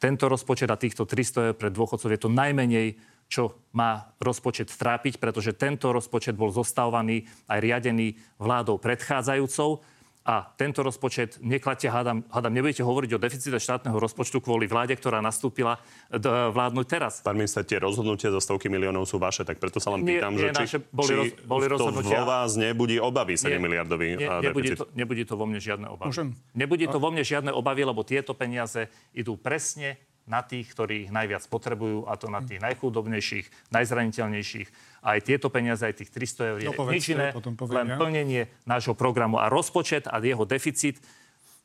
tento 0.00 0.26
rozpočet 0.26 0.66
a 0.66 0.80
týchto 0.80 1.06
300 1.06 1.52
eur 1.52 1.54
pre 1.54 1.70
dôchodcov 1.70 2.10
je 2.10 2.20
to 2.26 2.32
najmenej, 2.32 2.98
čo 3.30 3.42
má 3.70 4.10
rozpočet 4.18 4.66
trápiť, 4.68 5.16
pretože 5.16 5.54
tento 5.54 5.88
rozpočet 5.88 6.34
bol 6.34 6.50
zostavovaný 6.50 7.22
aj 7.46 7.58
riadený 7.58 8.08
vládou 8.36 8.76
predchádzajúcou. 8.76 9.78
A 10.20 10.44
tento 10.52 10.84
rozpočet, 10.84 11.40
nekladte, 11.40 11.88
hádam, 11.88 12.20
hádam, 12.28 12.52
nebudete 12.52 12.84
hovoriť 12.84 13.10
o 13.10 13.18
deficite 13.18 13.56
štátneho 13.56 13.96
rozpočtu 13.96 14.36
kvôli 14.38 14.68
vláde, 14.68 14.92
ktorá 14.92 15.16
nastúpila 15.18 15.80
d- 16.06 16.28
vládnuť 16.52 16.86
teraz. 16.86 17.12
Pán 17.24 17.40
minister, 17.40 17.64
tie 17.64 17.80
rozhodnutia 17.80 18.28
zo 18.28 18.36
stovky 18.36 18.68
miliónov 18.68 19.08
sú 19.08 19.16
vaše, 19.16 19.48
tak 19.48 19.56
preto 19.56 19.80
sa 19.80 19.88
len 19.90 20.04
Nie, 20.04 20.20
pýtam, 20.20 20.36
že 20.36 20.44
nie, 20.44 20.52
či, 20.52 20.60
naše 20.60 20.78
boli 20.84 21.08
či 21.08 21.14
roz- 21.16 21.34
boli 21.40 21.64
to 21.64 21.72
rozhodnutia- 21.72 22.20
vo 22.20 22.28
vás 22.28 22.50
nebudí 22.52 23.00
obavy 23.00 23.34
7 23.34 23.48
Nie, 23.48 23.58
miliardový 23.58 24.06
Nie, 24.12 24.28
nebude, 24.44 24.68
deficit. 24.68 24.78
to, 24.78 24.86
nebude 24.92 25.22
to 25.24 25.34
vo 25.34 25.46
mne 25.46 25.56
žiadne 25.58 25.86
obavy. 25.88 26.08
Môžem? 26.12 26.28
Nebude 26.52 26.84
to 26.84 26.98
vo 26.98 27.08
mne 27.08 27.24
žiadne 27.24 27.50
obavy, 27.50 27.82
lebo 27.82 28.00
tieto 28.02 28.36
peniaze 28.36 28.86
idú 29.10 29.34
presne 29.34 29.96
na 30.30 30.46
tých, 30.46 30.70
ktorí 30.70 31.10
ich 31.10 31.12
najviac 31.12 31.42
potrebujú, 31.50 32.06
a 32.06 32.14
to 32.14 32.30
na 32.30 32.38
tých 32.38 32.62
najchudobnejších, 32.62 33.74
najzraniteľnejších. 33.74 34.68
A 35.02 35.18
aj 35.18 35.20
tieto 35.26 35.50
peniaze, 35.50 35.82
aj 35.82 36.06
tých 36.06 36.14
300 36.14 36.50
eur 36.54 36.58
je 36.62 36.68
No, 36.70 36.78
povedzte, 36.78 36.96
nič 36.96 37.06
iné, 37.18 37.28
len 37.66 37.86
plnenie 37.98 38.42
nášho 38.62 38.94
programu. 38.94 39.42
A 39.42 39.50
rozpočet 39.50 40.06
a 40.06 40.22
jeho 40.22 40.46
deficit 40.46 41.02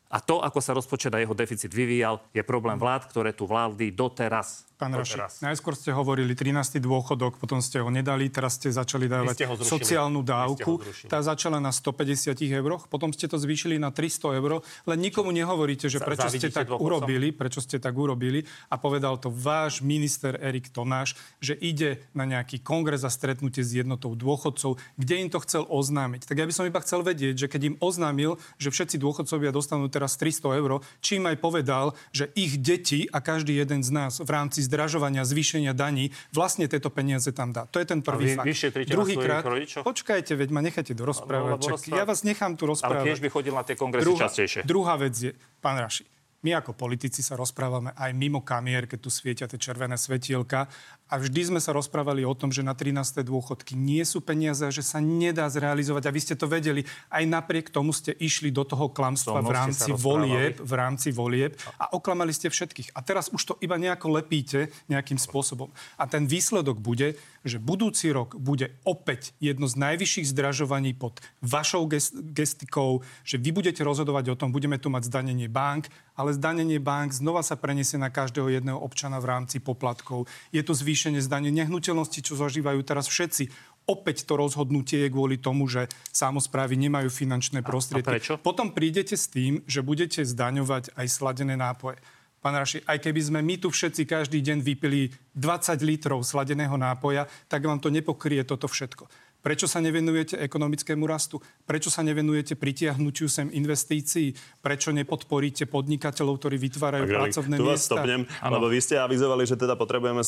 a 0.05 0.21
to, 0.21 0.39
ako 0.39 0.61
sa 0.61 0.77
rozpočet 0.77 1.11
a 1.11 1.19
jeho 1.19 1.33
deficit 1.33 1.73
vyvíjal, 1.73 2.21
je 2.29 2.45
problém 2.45 2.77
vlád, 2.77 3.09
ktoré 3.09 3.33
tu 3.33 3.49
vládli 3.49 3.89
doteraz. 3.89 4.69
Pán 4.75 4.91
Raši, 4.91 5.39
najskôr 5.39 5.71
ste 5.71 5.95
hovorili 5.95 6.35
13. 6.35 6.83
dôchodok, 6.83 7.39
potom 7.39 7.63
ste 7.63 7.79
ho 7.79 7.87
nedali, 7.87 8.27
teraz 8.27 8.59
ste 8.59 8.67
začali 8.67 9.07
dávať 9.07 9.47
ste 9.47 9.47
sociálnu 9.63 10.19
dávku. 10.19 10.83
Tá 11.07 11.23
začala 11.23 11.63
na 11.63 11.71
150 11.71 12.35
euroch, 12.51 12.91
potom 12.91 13.15
ste 13.15 13.31
to 13.31 13.39
zvýšili 13.39 13.79
na 13.79 13.95
300 13.95 14.35
eur. 14.35 14.59
Len 14.83 14.99
nikomu 14.99 15.31
nehovoríte, 15.31 15.87
že 15.87 16.03
prečo 16.03 16.27
ste 16.27 16.51
tak 16.51 16.67
dôchodcom? 16.67 16.91
urobili, 16.91 17.31
prečo 17.31 17.63
ste 17.63 17.79
tak 17.79 17.95
urobili. 17.95 18.43
A 18.67 18.75
povedal 18.75 19.15
to 19.15 19.31
váš 19.31 19.79
minister 19.79 20.35
Erik 20.43 20.67
Tonáš, 20.67 21.15
že 21.39 21.55
ide 21.55 22.03
na 22.11 22.27
nejaký 22.27 22.59
kongres 22.59 23.07
a 23.07 23.11
stretnutie 23.11 23.63
s 23.63 23.71
jednotou 23.71 24.11
dôchodcov, 24.11 24.75
kde 24.99 25.15
im 25.23 25.31
to 25.31 25.39
chcel 25.47 25.63
oznámiť. 25.71 26.27
Tak 26.27 26.35
ja 26.35 26.43
by 26.43 26.51
som 26.51 26.67
iba 26.67 26.83
chcel 26.83 26.99
vedieť, 26.99 27.47
že 27.47 27.47
keď 27.47 27.61
im 27.71 27.75
oznámil, 27.79 28.35
že 28.59 28.75
všetci 28.75 28.99
dôchodcovia 28.99 29.55
dostanú 29.55 29.87
teraz 29.87 30.19
300 30.19 30.59
eur, 30.59 30.83
čím 30.99 31.31
aj 31.31 31.39
povedal, 31.39 31.95
že 32.11 32.27
ich 32.35 32.59
deti 32.59 33.07
a 33.07 33.23
každý 33.23 33.55
jeden 33.55 33.79
z 33.79 33.95
nás 33.95 34.19
v 34.19 34.27
rámci 34.27 34.64
zdražovania, 34.65 35.21
zvýšenia 35.21 35.77
daní 35.77 36.09
vlastne 36.33 36.65
tieto 36.65 36.89
peniaze 36.89 37.29
tam 37.29 37.53
dá. 37.53 37.69
To 37.69 37.77
je 37.77 37.85
ten 37.85 38.01
prvý 38.01 38.33
a 38.33 38.41
vy, 38.41 38.53
fakt. 38.53 38.89
Druhýkrát, 38.89 39.45
počkajte, 39.85 40.33
veď 40.33 40.49
ma 40.49 40.65
nechajte 40.65 40.97
dorozprávať. 40.97 41.59
No, 41.61 41.69
rozpráv... 41.77 41.97
Ja 42.01 42.03
vás 42.09 42.25
nechám 42.25 42.57
tu 42.57 42.65
rozprávať. 42.65 43.05
Ale 43.05 43.07
tiež 43.13 43.19
by 43.21 43.29
chodil 43.29 43.53
na 43.53 43.61
tie 43.61 43.77
kongresy 43.77 44.05
druhá, 44.09 44.21
častejšie. 44.25 44.61
Druhá 44.65 44.97
vec 44.97 45.13
je, 45.13 45.31
pán 45.61 45.77
Raši, 45.77 46.09
my 46.45 46.61
ako 46.61 46.77
politici 46.77 47.25
sa 47.25 47.33
rozprávame 47.33 47.89
aj 47.97 48.13
mimo 48.13 48.45
kamier, 48.45 48.85
keď 48.85 48.99
tu 49.01 49.09
svietia 49.09 49.49
tie 49.49 49.57
červené 49.57 49.97
svetielka. 49.97 50.69
A 51.09 51.17
vždy 51.17 51.49
sme 51.49 51.61
sa 51.61 51.73
rozprávali 51.73 52.21
o 52.21 52.37
tom, 52.37 52.53
že 52.53 52.61
na 52.61 52.77
13. 52.77 53.25
dôchodky 53.25 53.73
nie 53.73 54.05
sú 54.05 54.21
peniaze, 54.21 54.61
že 54.69 54.85
sa 54.85 55.01
nedá 55.01 55.49
zrealizovať. 55.49 56.05
A 56.05 56.13
vy 56.13 56.21
ste 56.21 56.37
to 56.37 56.45
vedeli. 56.45 56.85
Aj 57.09 57.25
napriek 57.25 57.73
tomu 57.73 57.97
ste 57.97 58.13
išli 58.13 58.53
do 58.53 58.61
toho 58.61 58.93
klamstva 58.93 59.41
v 59.41 59.53
rámci 59.53 59.89
volieb, 59.89 60.61
v 60.61 60.73
rámci 60.77 61.09
volieb 61.09 61.57
a 61.81 61.97
oklamali 61.97 62.29
ste 62.29 62.53
všetkých. 62.53 62.93
A 62.93 63.01
teraz 63.01 63.33
už 63.33 63.41
to 63.41 63.53
iba 63.65 63.81
nejako 63.81 64.21
lepíte 64.21 64.69
nejakým 64.85 65.17
spôsobom. 65.17 65.73
A 65.97 66.05
ten 66.05 66.29
výsledok 66.29 66.77
bude, 66.77 67.17
že 67.45 67.61
budúci 67.61 68.09
rok 68.09 68.33
bude 68.35 68.73
opäť 68.83 69.37
jedno 69.37 69.69
z 69.69 69.77
najvyšších 69.77 70.33
zdražovaní 70.33 70.97
pod 70.97 71.21
vašou 71.45 71.85
gestikou, 72.33 73.05
že 73.21 73.37
vy 73.37 73.53
budete 73.53 73.85
rozhodovať 73.85 74.33
o 74.33 74.35
tom, 74.35 74.49
budeme 74.49 74.81
tu 74.81 74.89
mať 74.89 75.07
zdanenie 75.07 75.45
bank, 75.45 75.87
ale 76.17 76.33
zdanenie 76.33 76.81
bank 76.81 77.13
znova 77.13 77.45
sa 77.45 77.53
preniesie 77.53 78.01
na 78.01 78.09
každého 78.09 78.49
jedného 78.49 78.81
občana 78.81 79.21
v 79.21 79.29
rámci 79.29 79.61
poplatkov. 79.61 80.25
Je 80.49 80.65
to 80.65 80.73
zvýšenie 80.73 81.21
zdanie 81.21 81.53
nehnuteľnosti, 81.53 82.19
čo 82.25 82.33
zažívajú 82.33 82.81
teraz 82.81 83.05
všetci. 83.05 83.53
Opäť 83.85 84.25
to 84.25 84.33
rozhodnutie 84.33 85.05
je 85.05 85.13
kvôli 85.13 85.37
tomu, 85.37 85.69
že 85.69 85.85
samozprávy 86.09 86.73
nemajú 86.73 87.13
finančné 87.13 87.61
prostriedky. 87.61 88.09
A 88.09 88.13
prečo? 88.17 88.33
Potom 88.41 88.73
prídete 88.73 89.13
s 89.13 89.29
tým, 89.29 89.61
že 89.69 89.85
budete 89.85 90.25
zdaňovať 90.25 90.97
aj 90.97 91.05
sladené 91.05 91.53
nápoje. 91.53 92.01
Pán 92.45 92.61
Raši, 92.61 92.85
aj 92.85 93.01
keby 93.01 93.21
sme 93.25 93.39
my 93.41 93.57
tu 93.57 93.73
všetci 93.73 94.05
každý 94.05 94.37
deň 94.45 94.61
vypili 94.61 95.09
20 95.33 95.81
litrov 95.81 96.21
sladeného 96.21 96.77
nápoja, 96.77 97.25
tak 97.49 97.65
vám 97.65 97.81
to 97.81 97.89
nepokrie 97.89 98.45
toto 98.45 98.69
všetko. 98.69 99.09
Prečo 99.45 99.69
sa 99.69 99.77
nevenujete 99.77 100.41
ekonomickému 100.41 101.05
rastu? 101.05 101.37
Prečo 101.69 101.93
sa 101.93 102.01
nevenujete 102.01 102.57
pritiahnutiu 102.57 103.29
sem 103.29 103.45
investícií? 103.53 104.33
Prečo 104.57 104.89
nepodporíte 104.89 105.69
podnikateľov, 105.69 106.41
ktorí 106.41 106.57
vytvárajú 106.57 107.05
tak, 107.05 107.13
pracovné 107.13 107.55
tu 107.61 107.69
miesta? 107.69 107.93
Stopnem, 107.93 108.25
lebo 108.25 108.65
vy 108.65 108.81
ste 108.81 108.97
avizovali, 108.97 109.45
že 109.45 109.53
teda 109.53 109.77
potrebujeme 109.77 110.25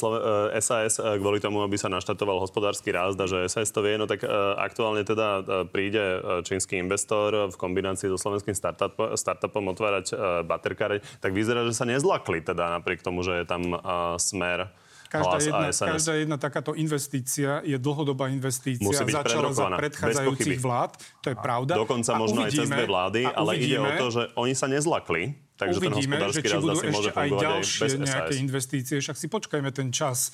SAS 0.62 1.02
eh, 1.02 1.18
eh, 1.18 1.18
kvôli 1.18 1.42
tomu, 1.42 1.66
aby 1.66 1.82
sa 1.82 1.90
naštartoval 1.90 2.38
hospodársky 2.38 2.94
rast 2.94 3.18
a 3.18 3.26
že 3.26 3.42
SAS 3.50 3.74
to 3.74 3.82
vie, 3.82 3.98
no 3.98 4.06
tak 4.06 4.22
eh, 4.22 4.30
aktuálne 4.62 5.02
teda 5.02 5.42
príde 5.74 6.22
čínsky 6.46 6.78
investor 6.78 7.50
v 7.50 7.56
kombinácii 7.58 8.14
so 8.14 8.22
slovenským 8.22 8.54
startup, 8.54 8.94
startupom 9.18 9.74
otvárať 9.74 10.14
baterkáre, 10.46 11.02
tak 11.18 11.34
vyzerá, 11.34 11.66
že 11.66 11.74
sa 11.74 11.90
nezlakli 11.90 12.46
teda 12.46 12.78
napriek 12.78 13.02
tomu, 13.02 13.26
že 13.26 13.42
je 13.42 13.46
tam 13.50 13.82
smer 14.22 14.70
Každá 15.08 15.38
jedna, 15.40 15.68
každá 15.72 16.14
jedna 16.20 16.38
takáto 16.38 16.72
investícia 16.76 17.64
je 17.64 17.80
dlhodobá 17.80 18.28
investícia. 18.30 18.84
Musí 18.84 19.04
byť 19.08 19.16
Začala 19.24 19.50
za 19.56 19.68
predchádzajúcich 19.74 20.60
vlád, 20.60 20.92
to 21.24 21.28
je 21.32 21.38
pravda. 21.40 21.74
Dokonca 21.80 22.12
a 22.14 22.20
možno 22.20 22.44
uvidíme, 22.44 22.52
aj 22.52 22.60
cez 22.60 22.68
dve 22.70 22.86
vlády, 22.86 23.22
ale 23.26 23.52
ide 23.58 23.78
o 23.80 23.90
to, 23.96 24.08
že 24.12 24.24
oni 24.36 24.54
sa 24.54 24.68
nezlakli. 24.68 25.48
Takže 25.58 25.82
uvidíme, 25.82 26.22
ten 26.22 26.30
že 26.30 26.42
či 26.46 26.56
budú 26.62 26.80
ešte 26.86 27.10
aj 27.18 27.30
ďalšie 27.34 27.82
aj 27.82 27.98
nejaké 27.98 28.34
SAS. 28.38 28.44
investície. 28.46 28.96
Však 29.02 29.18
si 29.18 29.26
počkajme 29.26 29.74
ten 29.74 29.90
čas, 29.90 30.30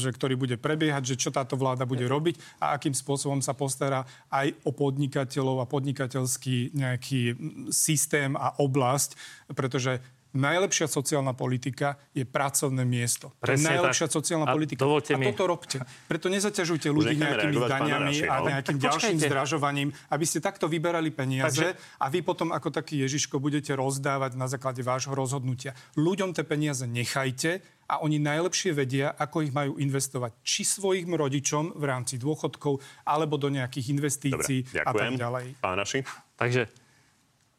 že, 0.00 0.08
ktorý 0.08 0.40
bude 0.40 0.56
prebiehať, 0.56 1.12
že 1.12 1.20
čo 1.20 1.28
táto 1.28 1.60
vláda 1.60 1.84
bude 1.84 2.08
robiť 2.08 2.40
a 2.56 2.72
akým 2.72 2.96
spôsobom 2.96 3.44
sa 3.44 3.52
postará 3.52 4.08
aj 4.32 4.56
o 4.64 4.72
podnikateľov 4.72 5.60
a 5.60 5.68
podnikateľský 5.68 6.72
nejaký 6.72 7.36
systém 7.68 8.32
a 8.32 8.56
oblasť, 8.56 9.20
pretože 9.52 10.00
najlepšia 10.36 10.86
sociálna 10.86 11.32
politika 11.32 11.96
je 12.12 12.22
pracovné 12.22 12.84
miesto. 12.84 13.32
Presne 13.40 13.76
najlepšia 13.76 14.06
tak. 14.06 14.14
sociálna 14.14 14.46
a 14.48 14.54
politika. 14.54 14.84
A 14.84 15.18
mi... 15.18 15.32
toto 15.32 15.44
robte. 15.48 15.80
Preto 16.06 16.28
nezaťažujte 16.28 16.88
ľudí 16.92 17.16
nejakými 17.16 17.56
daňami 17.56 18.14
a 18.28 18.34
no. 18.38 18.46
nejakým 18.52 18.78
tak 18.78 18.84
ďalším 18.84 19.16
počkajte. 19.18 19.28
zdražovaním, 19.32 19.88
aby 20.12 20.24
ste 20.28 20.38
takto 20.44 20.68
vyberali 20.70 21.10
peniaze 21.10 21.74
Takže... 21.74 22.00
a 22.00 22.06
vy 22.12 22.20
potom 22.22 22.54
ako 22.54 22.68
taký 22.70 23.02
Ježiško 23.08 23.40
budete 23.42 23.74
rozdávať 23.74 24.38
na 24.38 24.46
základe 24.46 24.84
vášho 24.84 25.16
rozhodnutia. 25.16 25.72
Ľuďom 25.98 26.36
tie 26.36 26.44
peniaze 26.44 26.84
nechajte 26.84 27.64
a 27.86 28.02
oni 28.02 28.18
najlepšie 28.18 28.74
vedia, 28.74 29.14
ako 29.14 29.46
ich 29.46 29.52
majú 29.54 29.78
investovať. 29.78 30.42
Či 30.42 30.66
svojim 30.66 31.14
rodičom 31.14 31.78
v 31.78 31.84
rámci 31.86 32.18
dôchodkov, 32.18 32.82
alebo 33.06 33.38
do 33.38 33.46
nejakých 33.48 33.94
investícií 33.94 34.66
Dobre, 34.66 34.82
a 34.82 34.92
tak 34.92 35.14
ďalej. 35.14 35.46
Pán 35.62 35.78
Naši. 35.78 36.02
Takže 36.34 36.66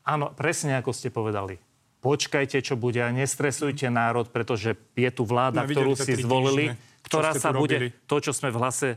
áno, 0.04 0.36
presne 0.36 0.76
ako 0.78 0.92
ste 0.92 1.10
povedali 1.10 1.67
počkajte, 2.08 2.64
čo 2.64 2.80
bude 2.80 3.04
a 3.04 3.12
nestresujte 3.12 3.92
národ, 3.92 4.32
pretože 4.32 4.80
je 4.96 5.12
tu 5.12 5.28
vláda, 5.28 5.68
no, 5.68 5.68
ktorú 5.68 5.92
si 6.00 6.16
zvolili, 6.16 6.72
týždne, 6.72 7.04
ktorá 7.04 7.32
sa 7.36 7.52
bude, 7.52 7.92
to, 8.08 8.18
čo 8.24 8.32
sme 8.32 8.48
v 8.48 8.58
hlase 8.64 8.90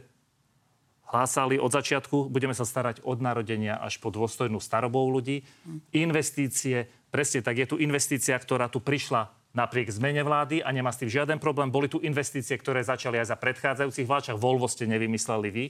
hlásali 1.10 1.58
od 1.58 1.74
začiatku, 1.74 2.30
budeme 2.30 2.54
sa 2.54 2.62
starať 2.62 3.02
od 3.02 3.18
narodenia 3.18 3.82
až 3.82 3.98
po 3.98 4.14
dôstojnú 4.14 4.62
starobou 4.62 5.10
ľudí. 5.10 5.42
Investície, 5.90 6.86
presne 7.10 7.42
tak, 7.42 7.58
je 7.58 7.66
tu 7.74 7.76
investícia, 7.82 8.38
ktorá 8.38 8.70
tu 8.70 8.78
prišla 8.78 9.26
napriek 9.58 9.90
zmene 9.90 10.22
vlády 10.22 10.62
a 10.62 10.70
nemá 10.70 10.94
s 10.94 11.02
tým 11.02 11.10
žiaden 11.10 11.42
problém. 11.42 11.74
Boli 11.74 11.90
tu 11.90 11.98
investície, 11.98 12.54
ktoré 12.54 12.86
začali 12.86 13.18
aj 13.18 13.34
za 13.34 13.36
predchádzajúcich 13.42 14.06
vlád, 14.06 14.38
Volvo 14.38 14.70
ste 14.70 14.86
nevymysleli 14.86 15.50
vy 15.50 15.64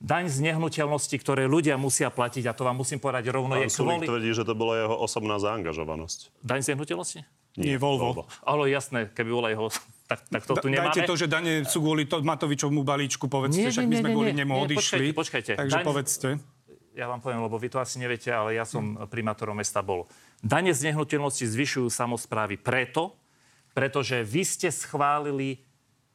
daň 0.00 0.32
z 0.32 0.38
nehnuteľnosti, 0.50 1.12
ktoré 1.20 1.44
ľudia 1.44 1.76
musia 1.76 2.08
platiť, 2.08 2.48
a 2.48 2.52
to 2.56 2.64
vám 2.64 2.80
musím 2.80 2.98
povedať 2.98 3.28
rovno, 3.28 3.54
Pán 3.54 3.68
je 3.68 3.70
kvôli... 3.70 4.08
tvrdí, 4.08 4.30
že 4.32 4.48
to 4.48 4.56
bola 4.56 4.80
jeho 4.80 4.96
osobná 4.96 5.36
zaangažovanosť. 5.36 6.32
Daň 6.40 6.60
z 6.64 6.66
nehnuteľnosti? 6.74 7.20
Nie, 7.60 7.76
Nie 7.76 7.78
Volvo. 7.78 8.16
Volvo. 8.16 8.22
Ale 8.40 8.72
jasné, 8.72 9.12
keby 9.12 9.30
bola 9.30 9.48
jeho... 9.52 9.68
Tak, 10.10 10.26
tak 10.26 10.42
to 10.42 10.58
tu 10.58 10.66
nemáme. 10.66 10.90
Dajte 10.90 11.06
to, 11.06 11.14
že 11.14 11.30
dane 11.30 11.62
sú 11.62 11.78
kvôli 11.78 12.02
to 12.02 12.18
Matovičovmu 12.18 12.82
balíčku, 12.82 13.30
povedzte, 13.30 13.62
nie, 13.62 13.70
však 13.70 13.86
my 13.86 13.96
sme 14.02 14.08
nie, 14.10 14.14
kvôli 14.18 14.32
nemu 14.34 14.52
odišli. 14.66 15.14
Počkajte, 15.14 15.14
počkajte. 15.14 15.52
Takže 15.54 15.76
daň... 15.78 15.84
povedzte. 15.86 16.28
Ja 16.98 17.06
vám 17.06 17.22
poviem, 17.22 17.46
lebo 17.46 17.54
vy 17.54 17.70
to 17.70 17.78
asi 17.78 18.02
neviete, 18.02 18.34
ale 18.34 18.58
ja 18.58 18.66
som 18.66 18.98
hmm. 18.98 19.06
primátorom 19.06 19.54
mesta 19.54 19.78
bol. 19.86 20.10
Dane 20.42 20.74
z 20.74 20.90
nehnuteľnosti 20.90 21.46
zvyšujú 21.46 21.86
samozprávy 21.86 22.58
preto, 22.58 23.14
pretože 23.70 24.26
vy 24.26 24.42
ste 24.42 24.74
schválili 24.74 25.62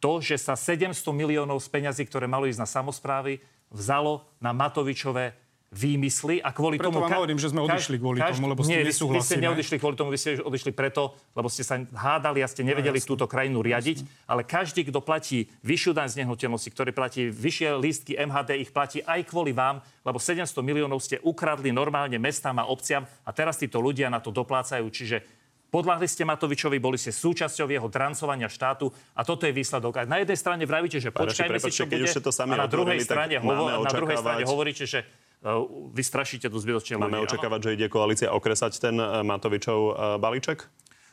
to, 0.04 0.20
že 0.20 0.36
sa 0.36 0.60
700 0.60 0.92
miliónov 1.16 1.64
z 1.64 1.68
peňazí, 1.72 2.04
ktoré 2.04 2.28
malo 2.28 2.52
ísť 2.52 2.60
na 2.60 2.68
samozprávy, 2.68 3.40
vzalo 3.76 4.24
na 4.40 4.56
Matovičové 4.56 5.36
výmysly 5.76 6.40
a 6.40 6.56
kvôli 6.56 6.80
preto 6.80 6.88
tomu... 6.88 7.04
Preto 7.04 7.12
vám 7.12 7.20
hovorím, 7.20 7.40
že 7.42 7.52
sme 7.52 7.62
odišli 7.68 7.96
kvôli 8.00 8.20
kaž, 8.24 8.40
tomu, 8.40 8.48
lebo 8.48 8.64
ste 8.64 8.80
nie, 8.80 8.88
vy, 8.88 8.94
vy 8.96 9.20
ste 9.20 9.38
neodišli 9.44 9.76
kvôli 9.76 9.96
tomu, 10.00 10.10
vy 10.16 10.20
ste 10.20 10.32
odišli 10.40 10.72
preto, 10.72 11.12
lebo 11.36 11.52
ste 11.52 11.68
sa 11.68 11.76
hádali 11.84 12.40
a 12.40 12.48
ste 12.48 12.64
nevedeli 12.64 12.96
no, 12.96 13.04
túto 13.04 13.28
krajinu 13.28 13.60
riadiť, 13.60 13.98
jasne. 14.08 14.24
ale 14.24 14.48
každý, 14.48 14.88
kto 14.88 15.04
platí 15.04 15.52
vyššiu 15.68 15.92
daň 15.92 16.08
z 16.08 16.16
nehnuteľnosti, 16.24 16.70
ktorý 16.72 16.92
platí 16.96 17.28
vyššie 17.28 17.70
lístky 17.76 18.14
MHD, 18.16 18.64
ich 18.64 18.72
platí 18.72 19.04
aj 19.04 19.28
kvôli 19.28 19.52
vám, 19.52 19.84
lebo 20.08 20.16
700 20.16 20.48
miliónov 20.64 21.04
ste 21.04 21.20
ukradli 21.20 21.76
normálne 21.76 22.16
mestám 22.16 22.56
a 22.64 22.70
obciam 22.72 23.04
a 23.28 23.30
teraz 23.36 23.60
títo 23.60 23.84
ľudia 23.84 24.08
na 24.08 24.24
to 24.24 24.32
doplácajú, 24.32 24.88
čiže 24.88 25.28
Podľahli 25.74 26.08
ste 26.08 26.24
Matovičovi, 26.24 26.78
boli 26.80 26.96
ste 26.96 27.12
súčasťou 27.12 27.68
jeho 27.68 27.88
drancovania 27.92 28.48
štátu 28.48 28.94
a 29.12 29.28
toto 29.28 29.44
je 29.44 29.52
výsledok. 29.52 30.00
A 30.00 30.02
na 30.08 30.24
jednej 30.24 30.38
strane 30.40 30.64
vravíte, 30.64 31.04
že 31.04 31.12
počkajme 31.12 31.60
si, 31.60 31.72
čo 31.74 31.84
bude, 31.90 32.08
to 32.08 32.32
sami 32.32 32.56
a 32.56 32.64
na 32.64 32.70
druhej, 32.70 33.02
strane, 33.04 33.42
hovo- 33.44 33.84
na 33.84 33.92
druhej 33.92 34.18
strane 34.18 34.44
hovoríte, 34.48 34.88
že 34.88 35.04
uh, 35.44 35.66
vy 35.92 36.02
strašíte 36.06 36.48
tu 36.48 36.58
zbytočne 36.62 37.02
Máme 37.02 37.20
ľudí. 37.20 37.34
očakávať, 37.34 37.60
že 37.60 37.70
ide 37.76 37.88
koalícia 37.92 38.32
okresať 38.32 38.72
ten 38.80 38.96
uh, 38.96 39.20
Matovičov 39.26 39.80
uh, 39.80 39.94
balíček? 40.22 40.64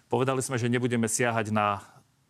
Povedali 0.07 0.45
sme, 0.45 0.61
že 0.61 0.69
nebudeme 0.69 1.09
siahať 1.09 1.51
na 1.51 1.81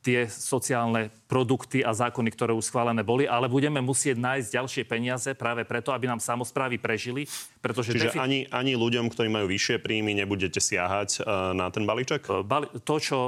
tie 0.03 0.27
sociálne 0.27 1.15
produkty 1.31 1.87
a 1.87 1.95
zákony, 1.95 2.29
ktoré 2.35 2.53
už 2.53 2.69
schválené 2.69 3.07
boli, 3.07 3.25
ale 3.25 3.47
budeme 3.47 3.79
musieť 3.79 4.19
nájsť 4.19 4.49
ďalšie 4.51 4.83
peniaze 4.85 5.31
práve 5.39 5.63
preto, 5.63 5.95
aby 5.95 6.11
nám 6.11 6.19
samozprávy 6.19 6.83
prežili. 6.83 7.31
Pretože 7.63 7.95
Čiže 7.95 8.11
defi- 8.11 8.21
ani, 8.21 8.39
ani 8.51 8.75
ľuďom, 8.75 9.07
ktorí 9.09 9.31
majú 9.31 9.47
vyššie 9.47 9.79
príjmy, 9.79 10.19
nebudete 10.19 10.59
siahať 10.59 11.23
uh, 11.23 11.55
na 11.55 11.71
ten 11.71 11.87
balíček? 11.87 12.27
Bali- 12.43 12.69
to, 12.83 12.99
čo 12.99 13.19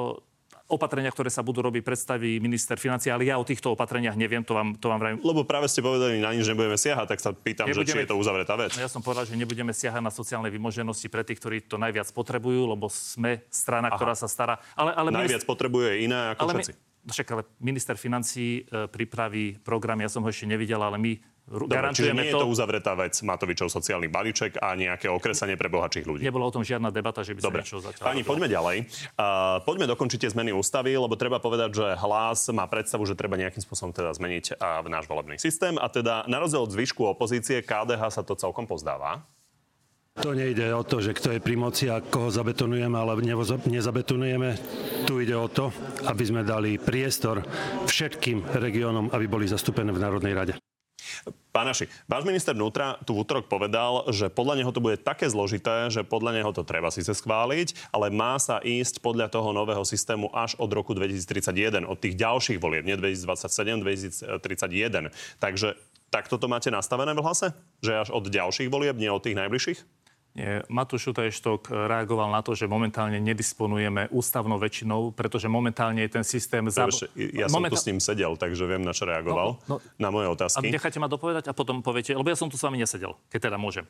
opatrenia, 0.75 1.15
ktoré 1.15 1.31
sa 1.31 1.47
budú 1.47 1.63
robiť, 1.63 1.87
predstaví 1.87 2.43
minister 2.43 2.75
financí, 2.75 3.09
ale 3.09 3.31
ja 3.31 3.39
o 3.39 3.47
týchto 3.47 3.73
opatreniach 3.79 4.19
neviem, 4.19 4.43
to 4.43 4.53
vám, 4.53 4.75
to 4.75 4.91
vám 4.91 4.99
vravím. 4.99 5.19
Lebo 5.23 5.47
práve 5.47 5.71
ste 5.71 5.81
povedali, 5.81 6.19
na 6.19 6.35
nič 6.35 6.51
nebudeme 6.51 6.75
siahať, 6.75 7.07
tak 7.15 7.19
sa 7.23 7.31
pýtam, 7.31 7.71
nebudeme, 7.71 7.87
že 7.87 7.95
či 7.95 8.03
je 8.03 8.11
to 8.11 8.19
uzavretá 8.19 8.59
vec. 8.59 8.75
Ja 8.75 8.91
som 8.91 9.01
povedal, 9.01 9.31
že 9.31 9.39
nebudeme 9.39 9.71
siahať 9.71 10.03
na 10.03 10.11
sociálne 10.11 10.51
vymoženosti 10.51 11.07
pre 11.07 11.23
tých, 11.23 11.39
ktorí 11.39 11.65
to 11.65 11.79
najviac 11.79 12.11
potrebujú, 12.11 12.75
lebo 12.75 12.91
sme 12.91 13.47
strana, 13.49 13.95
Aha. 13.95 13.97
ktorá 13.97 14.19
sa 14.19 14.27
stará. 14.27 14.59
Ale, 14.75 14.91
ale 14.93 15.09
najviac 15.15 15.47
minister... 15.47 15.53
potrebuje 15.55 15.91
iné 16.03 16.35
ako 16.35 16.43
ale 16.45 16.53
všetci. 16.61 16.73
My... 16.75 16.93
Však 17.05 17.29
ale 17.37 17.43
minister 17.61 18.01
financí 18.01 18.65
e, 18.65 18.89
pripraví 18.89 19.61
program, 19.61 20.01
ja 20.01 20.09
som 20.09 20.25
ho 20.25 20.29
ešte 20.33 20.49
nevidel, 20.49 20.81
ale 20.81 20.97
my 20.97 21.13
Dobre, 21.45 21.93
čiže 21.93 22.17
nie 22.17 22.33
to... 22.33 22.41
je 22.41 22.41
to 22.41 22.49
uzavretá 22.49 22.97
vec 22.97 23.13
Matovičov 23.21 23.69
sociálny 23.69 24.09
balíček 24.09 24.57
a 24.65 24.73
nejaké 24.73 25.13
okresanie 25.13 25.61
pre 25.61 25.69
bohatších 25.69 26.09
ľudí. 26.09 26.25
Nebola 26.25 26.49
o 26.49 26.53
tom 26.57 26.65
žiadna 26.65 26.89
debata, 26.89 27.21
že 27.21 27.37
by 27.37 27.41
sa 27.45 27.47
Dobre. 27.53 27.61
niečo 27.61 27.85
začalo. 27.85 28.07
Pani, 28.09 28.25
poďme 28.25 28.49
ďalej. 28.49 28.77
Uh, 29.13 29.61
poďme 29.69 29.85
dokončiť 29.93 30.25
tie 30.25 30.31
zmeny 30.33 30.57
ústavy, 30.57 30.97
lebo 30.97 31.13
treba 31.21 31.45
povedať, 31.45 31.71
že 31.77 31.87
hlas 32.01 32.49
má 32.49 32.65
predstavu, 32.65 33.05
že 33.05 33.13
treba 33.13 33.37
nejakým 33.37 33.61
spôsobom 33.61 33.93
teda 33.93 34.17
zmeniť 34.17 34.57
uh, 34.57 34.89
náš 34.89 35.05
volebný 35.05 35.37
systém 35.37 35.77
a 35.77 35.85
teda 35.93 36.25
na 36.33 36.41
rozdiel 36.41 36.65
od 36.65 36.73
zvyšku 36.73 37.05
opozície 37.05 37.61
KDH 37.61 38.09
sa 38.09 38.25
to 38.25 38.33
celkom 38.41 38.65
pozdáva. 38.65 39.21
To 40.23 40.31
nejde 40.31 40.71
o 40.73 40.87
to, 40.87 41.03
že 41.03 41.11
kto 41.11 41.37
je 41.37 41.41
pri 41.43 41.59
moci 41.59 41.91
a 41.91 41.99
koho 41.99 42.31
zabetonujeme, 42.31 42.95
ale 42.95 43.19
nezabetonujeme. 43.67 44.49
Tu 45.11 45.13
ide 45.27 45.35
o 45.35 45.51
to, 45.51 45.75
aby 46.07 46.23
sme 46.23 46.47
dali 46.47 46.79
priestor 46.79 47.43
všetkým 47.91 48.47
regiónom, 48.55 49.11
aby 49.11 49.27
boli 49.27 49.51
zastúpené 49.51 49.91
v 49.91 49.99
Národnej 49.99 50.33
rade. 50.33 50.55
Pán 51.55 51.71
Naši, 51.71 51.87
váš 52.11 52.27
minister 52.27 52.51
vnútra 52.51 52.99
tu 53.07 53.15
v 53.15 53.23
útorok 53.23 53.47
povedal, 53.47 54.11
že 54.11 54.27
podľa 54.27 54.59
neho 54.59 54.75
to 54.75 54.83
bude 54.83 54.99
také 54.99 55.31
zložité, 55.31 55.87
že 55.87 56.03
podľa 56.03 56.43
neho 56.43 56.51
to 56.51 56.67
treba 56.67 56.91
síce 56.91 57.15
schváliť, 57.15 57.95
ale 57.95 58.11
má 58.11 58.35
sa 58.43 58.59
ísť 58.59 58.99
podľa 58.99 59.31
toho 59.31 59.55
nového 59.55 59.87
systému 59.87 60.35
až 60.35 60.59
od 60.59 60.67
roku 60.75 60.99
2031, 60.99 61.87
od 61.87 61.99
tých 62.03 62.19
ďalších 62.19 62.59
volieb, 62.59 62.83
nie 62.83 62.99
2027, 62.99 63.87
2031. 63.87 65.15
Takže 65.39 65.79
takto 66.11 66.43
to 66.43 66.51
máte 66.51 66.75
nastavené 66.75 67.15
v 67.15 67.23
hlase? 67.23 67.55
Že 67.87 67.93
až 68.03 68.09
od 68.11 68.27
ďalších 68.27 68.67
volieb, 68.67 68.99
nie 68.99 69.11
od 69.11 69.23
tých 69.23 69.39
najbližších? 69.39 69.94
Nie, 70.35 70.67
Matúš 70.67 71.07
Šutajštok 71.07 71.71
reagoval 71.71 72.27
na 72.35 72.43
to, 72.43 72.59
že 72.59 72.67
momentálne 72.67 73.23
nedisponujeme 73.23 74.11
ústavnou 74.11 74.59
väčšinou, 74.59 75.15
pretože 75.15 75.47
momentálne 75.47 76.03
je 76.03 76.11
ten 76.11 76.27
systém... 76.27 76.67
Zab... 76.75 76.91
Ja 77.15 77.47
som 77.47 77.63
Momentál... 77.63 77.79
tu 77.79 77.83
s 77.83 77.87
ním 77.87 78.03
sedel, 78.03 78.35
takže 78.35 78.67
viem, 78.67 78.83
na 78.83 78.91
čo 78.91 79.07
reagoval. 79.07 79.63
No, 79.71 79.79
no, 79.79 79.95
na 79.95 80.11
moje 80.11 80.27
otázky. 80.35 80.67
A 80.67 80.75
necháte 80.75 80.99
ma 80.99 81.07
dopovedať 81.07 81.47
a 81.47 81.55
potom 81.55 81.87
poviete, 81.87 82.19
lebo 82.19 82.27
ja 82.27 82.35
som 82.35 82.51
tu 82.51 82.59
s 82.59 82.67
vami 82.67 82.83
nesedel, 82.83 83.15
keď 83.31 83.47
teda 83.47 83.63
môžem. 83.63 83.87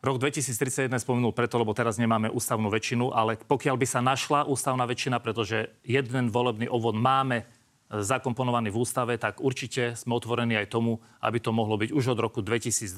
Rok 0.00 0.16
2031 0.16 0.88
spomenul 0.96 1.36
preto, 1.36 1.60
lebo 1.60 1.76
teraz 1.76 2.00
nemáme 2.00 2.32
ústavnú 2.32 2.72
väčšinu, 2.72 3.12
ale 3.12 3.36
pokiaľ 3.36 3.76
by 3.76 3.84
sa 3.84 4.00
našla 4.00 4.48
ústavná 4.48 4.88
väčšina, 4.88 5.20
pretože 5.20 5.68
jeden 5.84 6.32
volebný 6.32 6.72
obvod 6.72 6.96
máme 6.96 7.44
zakomponovaný 7.90 8.70
v 8.70 8.78
ústave, 8.86 9.18
tak 9.18 9.42
určite 9.42 9.98
sme 9.98 10.14
otvorení 10.14 10.54
aj 10.54 10.70
tomu, 10.70 11.02
aby 11.18 11.42
to 11.42 11.50
mohlo 11.50 11.74
byť 11.74 11.90
už 11.90 12.14
od 12.14 12.18
roku 12.22 12.38
2027, 12.38 12.94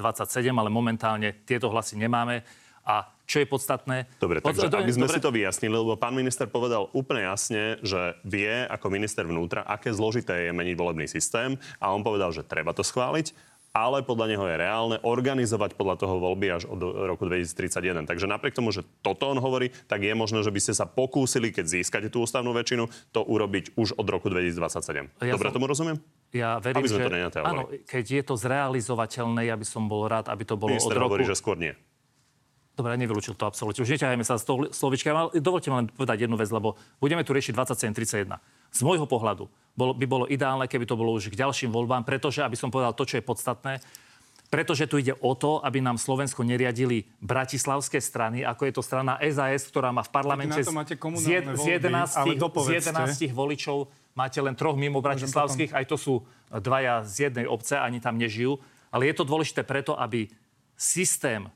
ale 0.52 0.68
momentálne 0.68 1.32
tieto 1.48 1.72
hlasy 1.72 1.96
nemáme. 1.96 2.44
A 2.82 3.06
čo 3.30 3.38
je 3.38 3.46
podstatné... 3.46 4.10
Dobre, 4.18 4.42
takže 4.42 4.66
Pod... 4.66 4.82
aby 4.82 4.90
sme 4.92 5.06
Dobre. 5.06 5.14
si 5.16 5.24
to 5.24 5.30
vyjasnili, 5.30 5.72
lebo 5.72 5.94
pán 5.94 6.12
minister 6.18 6.50
povedal 6.50 6.90
úplne 6.90 7.30
jasne, 7.30 7.78
že 7.80 8.18
vie 8.26 8.66
ako 8.66 8.90
minister 8.90 9.22
vnútra, 9.22 9.62
aké 9.62 9.94
zložité 9.94 10.50
je 10.50 10.52
meniť 10.52 10.74
volebný 10.74 11.06
systém 11.06 11.54
a 11.78 11.94
on 11.94 12.02
povedal, 12.02 12.34
že 12.34 12.42
treba 12.42 12.74
to 12.74 12.82
schváliť 12.82 13.32
ale 13.72 14.04
podľa 14.04 14.36
neho 14.36 14.44
je 14.44 14.56
reálne 14.60 14.96
organizovať 15.00 15.80
podľa 15.80 16.04
toho 16.04 16.20
voľby 16.20 16.46
až 16.52 16.68
od 16.68 16.76
roku 17.08 17.24
2031. 17.24 18.04
Takže 18.04 18.28
napriek 18.28 18.52
tomu, 18.52 18.68
že 18.68 18.84
toto 19.00 19.32
on 19.32 19.40
hovorí, 19.40 19.72
tak 19.88 20.04
je 20.04 20.12
možné, 20.12 20.44
že 20.44 20.52
by 20.52 20.60
ste 20.60 20.76
sa 20.76 20.84
pokúsili, 20.84 21.48
keď 21.48 21.80
získate 21.80 22.12
tú 22.12 22.20
ústavnú 22.20 22.52
väčšinu, 22.52 22.86
to 23.16 23.24
urobiť 23.24 23.72
už 23.80 23.96
od 23.96 24.06
roku 24.12 24.28
2027. 24.28 25.24
Ja 25.24 25.32
Dobre 25.32 25.48
som... 25.48 25.56
tomu 25.56 25.66
rozumiem? 25.72 25.96
Ja 26.36 26.60
verím, 26.60 26.84
že 26.84 27.00
áno, 27.40 27.68
keď 27.88 28.04
je 28.04 28.22
to 28.24 28.34
zrealizovateľné, 28.36 29.48
ja 29.48 29.56
by 29.56 29.66
som 29.68 29.88
bol 29.88 30.04
rád, 30.08 30.28
aby 30.28 30.44
to 30.44 30.56
bolo 30.60 30.76
Minister 30.76 30.96
od 30.96 31.00
roku... 31.00 31.16
hovorí, 31.16 31.24
že 31.24 31.36
skôr 31.36 31.56
nie. 31.56 31.72
Dobre, 32.72 32.96
nevylúčil 32.96 33.36
to 33.36 33.44
absolútne. 33.44 33.84
Už 33.84 33.92
neťahajme 33.92 34.24
sa 34.24 34.40
z 34.40 34.48
toho 34.48 34.72
slovička. 34.72 35.12
Dovolte 35.36 35.68
ma 35.68 35.84
len 35.84 35.92
povedať 35.92 36.24
jednu 36.24 36.40
vec, 36.40 36.48
lebo 36.48 36.80
budeme 37.04 37.20
tu 37.20 37.36
riešiť 37.36 37.52
27-31. 37.52 38.32
Z 38.72 38.80
môjho 38.82 39.04
pohľadu 39.04 39.46
bolo, 39.76 39.92
by 39.92 40.06
bolo 40.08 40.24
ideálne, 40.28 40.68
keby 40.68 40.84
to 40.84 40.96
bolo 40.96 41.16
už 41.16 41.32
k 41.32 41.36
ďalším 41.36 41.72
voľbám, 41.72 42.04
pretože, 42.04 42.44
aby 42.44 42.56
som 42.56 42.68
povedal 42.68 42.92
to, 42.92 43.04
čo 43.04 43.20
je 43.20 43.24
podstatné, 43.24 43.80
pretože 44.52 44.84
tu 44.84 45.00
ide 45.00 45.16
o 45.16 45.32
to, 45.32 45.64
aby 45.64 45.80
nám 45.80 45.96
Slovensko 45.96 46.44
neriadili 46.44 47.08
bratislavské 47.24 48.04
strany, 48.04 48.44
ako 48.44 48.68
je 48.68 48.72
to 48.76 48.82
strana 48.84 49.16
SAS, 49.32 49.64
ktorá 49.72 49.88
má 49.96 50.04
v 50.04 50.12
parlamente 50.12 50.60
z, 50.60 50.68
z, 50.68 51.64
11, 51.80 52.36
z 52.52 52.68
11 52.84 53.32
voličov 53.32 53.88
máte 54.12 54.38
len 54.44 54.52
troch 54.52 54.76
mimo 54.76 55.00
bratislavských, 55.00 55.72
aj 55.72 55.84
to 55.88 55.96
sú 55.96 56.14
dvaja 56.52 57.04
z 57.04 57.32
jednej 57.32 57.48
obce, 57.48 57.80
ani 57.80 57.98
tam 58.00 58.20
nežijú. 58.20 58.60
Ale 58.92 59.08
je 59.08 59.14
to 59.16 59.24
dôležité 59.24 59.64
preto, 59.64 59.96
aby 59.96 60.28
systém 60.76 61.48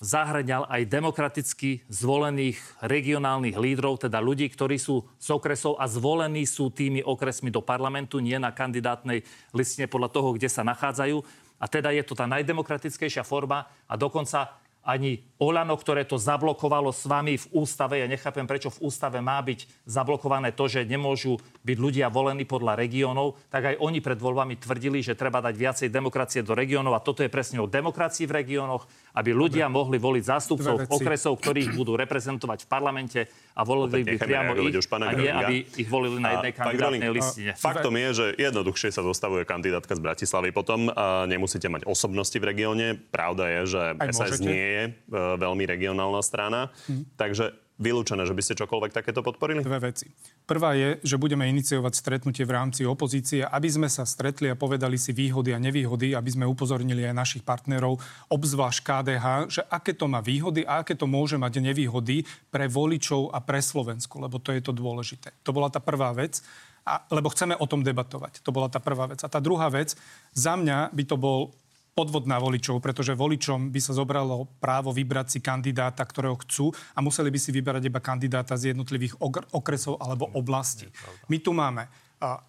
zahrňal 0.00 0.66
aj 0.70 0.88
demokraticky 0.88 1.84
zvolených 1.90 2.58
regionálnych 2.80 3.56
lídrov, 3.58 4.06
teda 4.06 4.18
ľudí, 4.22 4.48
ktorí 4.48 4.80
sú 4.80 5.04
z 5.20 5.28
okresov 5.34 5.76
a 5.76 5.88
zvolení 5.90 6.48
sú 6.48 6.72
tými 6.72 7.04
okresmi 7.04 7.52
do 7.52 7.60
parlamentu, 7.60 8.18
nie 8.20 8.36
na 8.40 8.54
kandidátnej 8.54 9.22
listine 9.52 9.90
podľa 9.90 10.10
toho, 10.12 10.28
kde 10.34 10.48
sa 10.48 10.64
nachádzajú. 10.64 11.20
A 11.60 11.64
teda 11.70 11.94
je 11.94 12.02
to 12.04 12.18
tá 12.18 12.26
najdemokratickejšia 12.28 13.24
forma 13.24 13.68
a 13.88 13.94
dokonca 13.94 14.64
ani 14.84 15.24
Olano, 15.40 15.80
ktoré 15.80 16.04
to 16.04 16.20
zablokovalo 16.20 16.92
s 16.92 17.08
vami 17.08 17.40
v 17.40 17.46
ústave. 17.56 18.04
Ja 18.04 18.06
nechápem, 18.06 18.44
prečo 18.44 18.68
v 18.68 18.92
ústave 18.92 19.16
má 19.24 19.40
byť 19.40 19.88
zablokované 19.88 20.52
to, 20.52 20.68
že 20.68 20.84
nemôžu 20.84 21.40
byť 21.64 21.76
ľudia 21.80 22.12
volení 22.12 22.44
podľa 22.44 22.76
regiónov. 22.76 23.40
Tak 23.48 23.74
aj 23.74 23.76
oni 23.80 24.04
pred 24.04 24.20
voľbami 24.20 24.60
tvrdili, 24.60 25.00
že 25.00 25.16
treba 25.16 25.40
dať 25.40 25.56
viacej 25.56 25.88
demokracie 25.88 26.44
do 26.44 26.52
regiónov 26.52 26.92
a 26.92 27.00
toto 27.00 27.24
je 27.24 27.32
presne 27.32 27.64
o 27.64 27.66
demokracii 27.66 28.28
v 28.28 28.36
regiónoch, 28.44 28.84
aby 29.14 29.30
ľudia 29.30 29.70
Dobre. 29.70 29.76
mohli 29.78 29.96
voliť 30.02 30.24
zástupcov 30.26 30.90
okresov, 30.90 31.38
ktorých 31.38 31.70
budú 31.78 31.94
reprezentovať 31.94 32.66
v 32.66 32.68
parlamente 32.68 33.20
a 33.54 33.62
volili 33.62 34.02
by 34.02 34.18
priamo 34.18 34.58
ich, 34.58 34.74
už 34.74 34.90
a 34.90 35.14
nie, 35.14 35.30
aby 35.30 35.54
ich 35.78 35.86
volili 35.86 36.18
na 36.18 36.38
jednej 36.38 36.52
kandidátnej 36.52 37.10
listine. 37.14 37.52
Faktom 37.54 37.94
je, 37.94 38.08
že 38.10 38.26
jednoduchšie 38.42 38.90
sa 38.90 39.06
dostavuje 39.06 39.46
kandidátka 39.46 39.94
z 39.94 40.02
Bratislavy. 40.02 40.50
Potom 40.50 40.90
a 40.90 41.30
nemusíte 41.30 41.70
mať 41.70 41.86
osobnosti 41.86 42.34
v 42.34 42.44
regióne. 42.44 42.98
Pravda 42.98 43.46
je, 43.46 43.78
že 43.78 43.82
Aj 43.94 44.10
SAS 44.10 44.42
môžete. 44.42 44.50
nie 44.50 44.66
je 44.66 44.82
e, 44.90 44.92
veľmi 45.14 45.64
regionálna 45.64 46.22
strana. 46.26 46.74
Hm. 46.90 47.06
Takže 47.14 47.63
vylúčené, 47.74 48.22
že 48.22 48.34
by 48.34 48.42
ste 48.42 48.54
čokoľvek 48.54 48.94
takéto 48.94 49.20
podporili? 49.20 49.66
Dve 49.66 49.82
veci. 49.82 50.06
Prvá 50.46 50.78
je, 50.78 51.02
že 51.02 51.18
budeme 51.18 51.50
iniciovať 51.50 51.92
stretnutie 51.98 52.46
v 52.46 52.54
rámci 52.54 52.86
opozície, 52.86 53.42
aby 53.42 53.66
sme 53.66 53.88
sa 53.90 54.06
stretli 54.06 54.46
a 54.46 54.58
povedali 54.58 54.94
si 54.94 55.10
výhody 55.10 55.50
a 55.50 55.58
nevýhody, 55.58 56.14
aby 56.14 56.30
sme 56.30 56.46
upozornili 56.46 57.02
aj 57.02 57.14
našich 57.18 57.42
partnerov, 57.42 57.98
obzvlášť 58.30 58.80
KDH, 58.86 59.26
že 59.50 59.62
aké 59.66 59.90
to 59.98 60.06
má 60.06 60.22
výhody 60.22 60.62
a 60.62 60.86
aké 60.86 60.94
to 60.94 61.10
môže 61.10 61.34
mať 61.34 61.58
nevýhody 61.58 62.22
pre 62.54 62.70
voličov 62.70 63.34
a 63.34 63.42
pre 63.42 63.58
Slovensku, 63.58 64.22
lebo 64.22 64.38
to 64.38 64.54
je 64.54 64.62
to 64.62 64.70
dôležité. 64.70 65.34
To 65.42 65.50
bola 65.50 65.66
tá 65.66 65.82
prvá 65.82 66.14
vec. 66.14 66.44
A, 66.84 67.00
lebo 67.08 67.32
chceme 67.32 67.56
o 67.56 67.64
tom 67.64 67.80
debatovať. 67.80 68.44
To 68.44 68.52
bola 68.52 68.68
tá 68.68 68.76
prvá 68.76 69.08
vec. 69.08 69.24
A 69.24 69.28
tá 69.32 69.40
druhá 69.40 69.72
vec, 69.72 69.96
za 70.36 70.52
mňa 70.52 70.92
by 70.92 71.04
to 71.08 71.16
bol 71.16 71.56
podvod 71.94 72.26
na 72.26 72.42
voličov, 72.42 72.82
pretože 72.82 73.14
voličom 73.14 73.70
by 73.70 73.80
sa 73.80 73.94
zobralo 73.94 74.50
právo 74.58 74.90
vybrať 74.90 75.26
si 75.30 75.38
kandidáta, 75.38 76.02
ktorého 76.02 76.34
chcú 76.42 76.74
a 76.92 76.98
museli 76.98 77.30
by 77.30 77.38
si 77.38 77.54
vyberať 77.54 77.86
iba 77.86 78.02
kandidáta 78.02 78.58
z 78.58 78.74
jednotlivých 78.74 79.14
okresov 79.54 80.02
alebo 80.02 80.26
oblastí. 80.34 80.90
My 81.30 81.38
tu 81.38 81.54
máme 81.54 81.86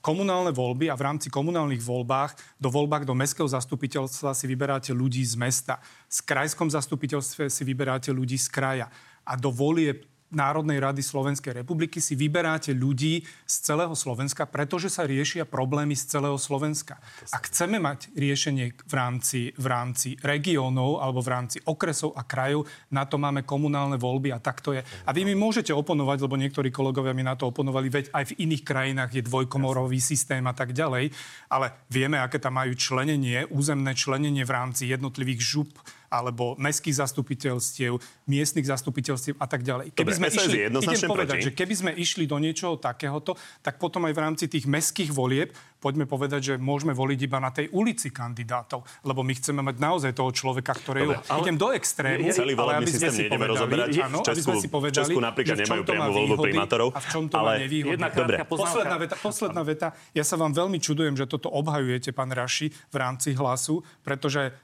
komunálne 0.02 0.50
voľby 0.56 0.88
a 0.90 0.96
v 0.96 1.06
rámci 1.06 1.28
komunálnych 1.28 1.84
voľbách 1.84 2.58
do 2.58 2.72
voľbách 2.72 3.06
do 3.06 3.14
mestského 3.14 3.46
zastupiteľstva 3.46 4.32
si 4.34 4.46
vyberáte 4.50 4.96
ľudí 4.96 5.22
z 5.22 5.36
mesta. 5.38 5.78
Z 6.10 6.26
krajskom 6.26 6.72
zastupiteľstve 6.72 7.52
si 7.52 7.62
vyberáte 7.68 8.10
ľudí 8.10 8.40
z 8.40 8.48
kraja. 8.50 8.88
A 9.26 9.36
do 9.36 9.52
volie 9.52 10.06
Národnej 10.34 10.82
rady 10.82 11.06
Slovenskej 11.06 11.54
republiky 11.62 12.02
si 12.02 12.18
vyberáte 12.18 12.74
ľudí 12.74 13.22
z 13.46 13.56
celého 13.62 13.94
Slovenska, 13.94 14.50
pretože 14.50 14.90
sa 14.90 15.06
riešia 15.06 15.46
problémy 15.46 15.94
z 15.94 16.18
celého 16.18 16.36
Slovenska. 16.42 16.98
Ak 17.30 17.54
chceme 17.54 17.78
mať 17.78 18.10
riešenie 18.18 18.74
v 18.74 18.94
rámci, 18.98 19.54
v 19.54 19.66
rámci 19.70 20.18
regiónov 20.26 20.98
alebo 20.98 21.22
v 21.22 21.30
rámci 21.30 21.58
okresov 21.70 22.18
a 22.18 22.26
krajov, 22.26 22.66
na 22.90 23.06
to 23.06 23.22
máme 23.22 23.46
komunálne 23.46 24.02
voľby 24.02 24.34
a 24.34 24.42
tak 24.42 24.66
to 24.66 24.74
je. 24.74 24.82
A 24.82 25.14
vy 25.14 25.30
mi 25.30 25.38
môžete 25.38 25.70
oponovať, 25.70 26.26
lebo 26.26 26.42
niektorí 26.42 26.74
kolegovia 26.74 27.14
mi 27.14 27.22
na 27.22 27.38
to 27.38 27.54
oponovali, 27.54 27.88
veď 27.94 28.06
aj 28.10 28.34
v 28.34 28.38
iných 28.50 28.64
krajinách 28.66 29.12
je 29.14 29.22
dvojkomorový 29.22 30.02
systém 30.02 30.42
a 30.50 30.58
tak 30.58 30.74
ďalej, 30.74 31.14
ale 31.54 31.68
vieme, 31.88 32.18
aké 32.18 32.42
tam 32.42 32.58
majú 32.58 32.74
členenie, 32.74 33.46
územné 33.54 33.94
členenie 33.94 34.42
v 34.42 34.52
rámci 34.52 34.90
jednotlivých 34.90 35.42
žup 35.42 35.72
alebo 36.16 36.56
mestských 36.56 36.96
zastupiteľstiev, 37.04 38.00
miestnych 38.32 38.64
zastupiteľstiev 38.64 39.36
a 39.36 39.46
tak 39.52 39.68
ďalej. 39.68 39.92
Keby 39.92 40.12
Dobre, 40.16 40.20
sme 40.20 40.28
išli, 40.32 40.58
idem 40.72 41.12
povedať, 41.12 41.38
proti. 41.44 41.48
že 41.48 41.52
keby 41.52 41.74
sme 41.76 41.92
išli 41.92 42.24
do 42.24 42.38
niečoho 42.40 42.80
takéhoto, 42.80 43.36
tak 43.60 43.76
potom 43.76 44.08
aj 44.08 44.14
v 44.16 44.20
rámci 44.24 44.46
tých 44.48 44.64
mestských 44.64 45.12
volieb 45.12 45.52
poďme 45.86 46.10
povedať, 46.10 46.42
že 46.42 46.54
môžeme 46.58 46.98
voliť 46.98 47.20
iba 47.30 47.38
na 47.38 47.54
tej 47.54 47.70
ulici 47.70 48.10
kandidátov, 48.10 48.82
lebo 49.06 49.22
my 49.22 49.38
chceme 49.38 49.62
mať 49.62 49.76
naozaj 49.78 50.12
toho 50.18 50.34
človeka, 50.34 50.74
ktorý 50.74 51.06
Dobre, 51.06 51.22
ale... 51.30 51.40
idem 51.46 51.56
do 51.62 51.70
extrému, 51.70 52.26
celý 52.34 52.58
ale 52.58 52.82
aby 52.82 52.90
sme 52.90 53.10
si 53.14 53.24
povedali, 53.30 53.50
rozoberať. 53.54 53.88
Áno, 54.02 54.20
Česku, 54.26 54.32
aby 54.34 54.42
sme 54.42 54.56
si 54.58 54.70
povedali, 54.74 55.14
Česku 55.14 55.22
napríklad 55.22 55.56
nemajú 55.62 55.82
priamu 55.86 56.10
voľbu 56.10 56.36
primátorov. 56.42 56.88
A 56.98 57.00
v 57.04 57.08
čom 57.14 57.24
to 57.30 57.38
ale... 57.38 57.46
má 57.46 57.54
nevýhody. 57.62 58.02
Dobre. 58.02 58.36
Posledná 58.50 58.98
veta, 58.98 59.16
posledná 59.22 59.62
veta. 59.62 59.88
Ja 60.18 60.26
sa 60.26 60.36
vám 60.42 60.58
veľmi 60.58 60.82
čudujem, 60.82 61.14
že 61.14 61.30
toto 61.30 61.54
obhajujete, 61.54 62.10
pán 62.18 62.34
Raši, 62.34 62.74
v 62.74 62.96
rámci 62.98 63.38
hlasu, 63.38 63.86
pretože 64.02 64.58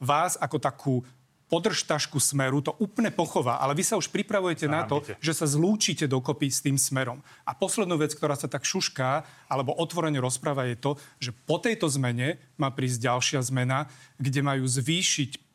vás 0.00 0.34
ako 0.40 0.56
takú 0.58 0.94
podržtašku 1.48 2.20
smeru 2.20 2.60
to 2.60 2.76
úplne 2.76 3.08
pochová, 3.08 3.56
ale 3.56 3.72
vy 3.72 3.80
sa 3.80 3.96
už 3.96 4.12
pripravujete 4.12 4.68
na 4.68 4.84
to, 4.84 5.00
že 5.18 5.32
sa 5.32 5.48
zlúčite 5.48 6.04
dokopy 6.04 6.52
s 6.52 6.60
tým 6.60 6.76
smerom. 6.76 7.24
A 7.48 7.56
poslednú 7.56 7.96
vec, 7.96 8.12
ktorá 8.12 8.36
sa 8.36 8.46
tak 8.46 8.68
šušká, 8.68 9.24
alebo 9.48 9.72
otvorene 9.72 10.20
rozpráva, 10.20 10.68
je 10.68 10.76
to, 10.76 10.92
že 11.16 11.32
po 11.32 11.56
tejto 11.56 11.88
zmene 11.88 12.36
má 12.60 12.68
prísť 12.68 13.08
ďalšia 13.08 13.40
zmena, 13.48 13.88
kde 14.20 14.44
majú 14.44 14.68
zvýšiť 14.68 15.47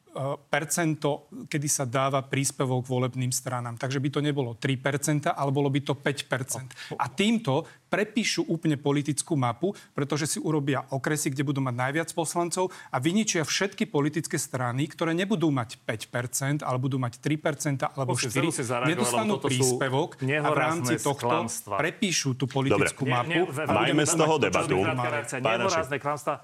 percento, 0.50 1.28
kedy 1.50 1.68
sa 1.68 1.90
dáva 1.90 2.22
príspevok 2.22 2.86
volebným 2.86 3.34
stranám. 3.34 3.76
Takže 3.82 3.98
by 3.98 4.10
to 4.14 4.20
nebolo 4.22 4.54
3%, 4.56 5.34
ale 5.34 5.50
bolo 5.50 5.70
by 5.74 5.82
to 5.82 5.94
5%. 5.98 6.98
A 7.02 7.06
týmto 7.10 7.66
prepíšu 7.90 8.50
úplne 8.50 8.74
politickú 8.78 9.38
mapu, 9.38 9.70
pretože 9.94 10.26
si 10.26 10.40
urobia 10.42 10.82
okresy, 10.90 11.30
kde 11.30 11.46
budú 11.46 11.62
mať 11.62 11.76
najviac 11.78 12.10
poslancov 12.18 12.74
a 12.90 12.98
vyničia 12.98 13.46
všetky 13.46 13.86
politické 13.86 14.42
strany, 14.42 14.90
ktoré 14.90 15.14
nebudú 15.14 15.54
mať 15.54 15.78
5%, 15.86 16.66
ale 16.66 16.78
budú 16.82 16.98
mať 16.98 17.22
3% 17.22 17.94
alebo 17.94 18.18
4%. 18.18 18.90
Nedostanú 18.90 19.38
príspevok 19.38 20.18
a 20.26 20.50
v 20.50 20.58
rámci 20.58 20.98
tohto 20.98 21.30
klamstva. 21.30 21.78
prepíšu 21.78 22.34
tú 22.34 22.50
politickú 22.50 23.06
Dobre. 23.06 23.14
mapu. 23.14 23.30
Nie, 23.30 23.46
nie, 23.46 23.70
majme 23.70 24.04
z 24.10 24.14
toho 24.18 24.36
debatu. 24.42 24.78
Nehorázne 25.38 25.98
klamstva 26.02 26.42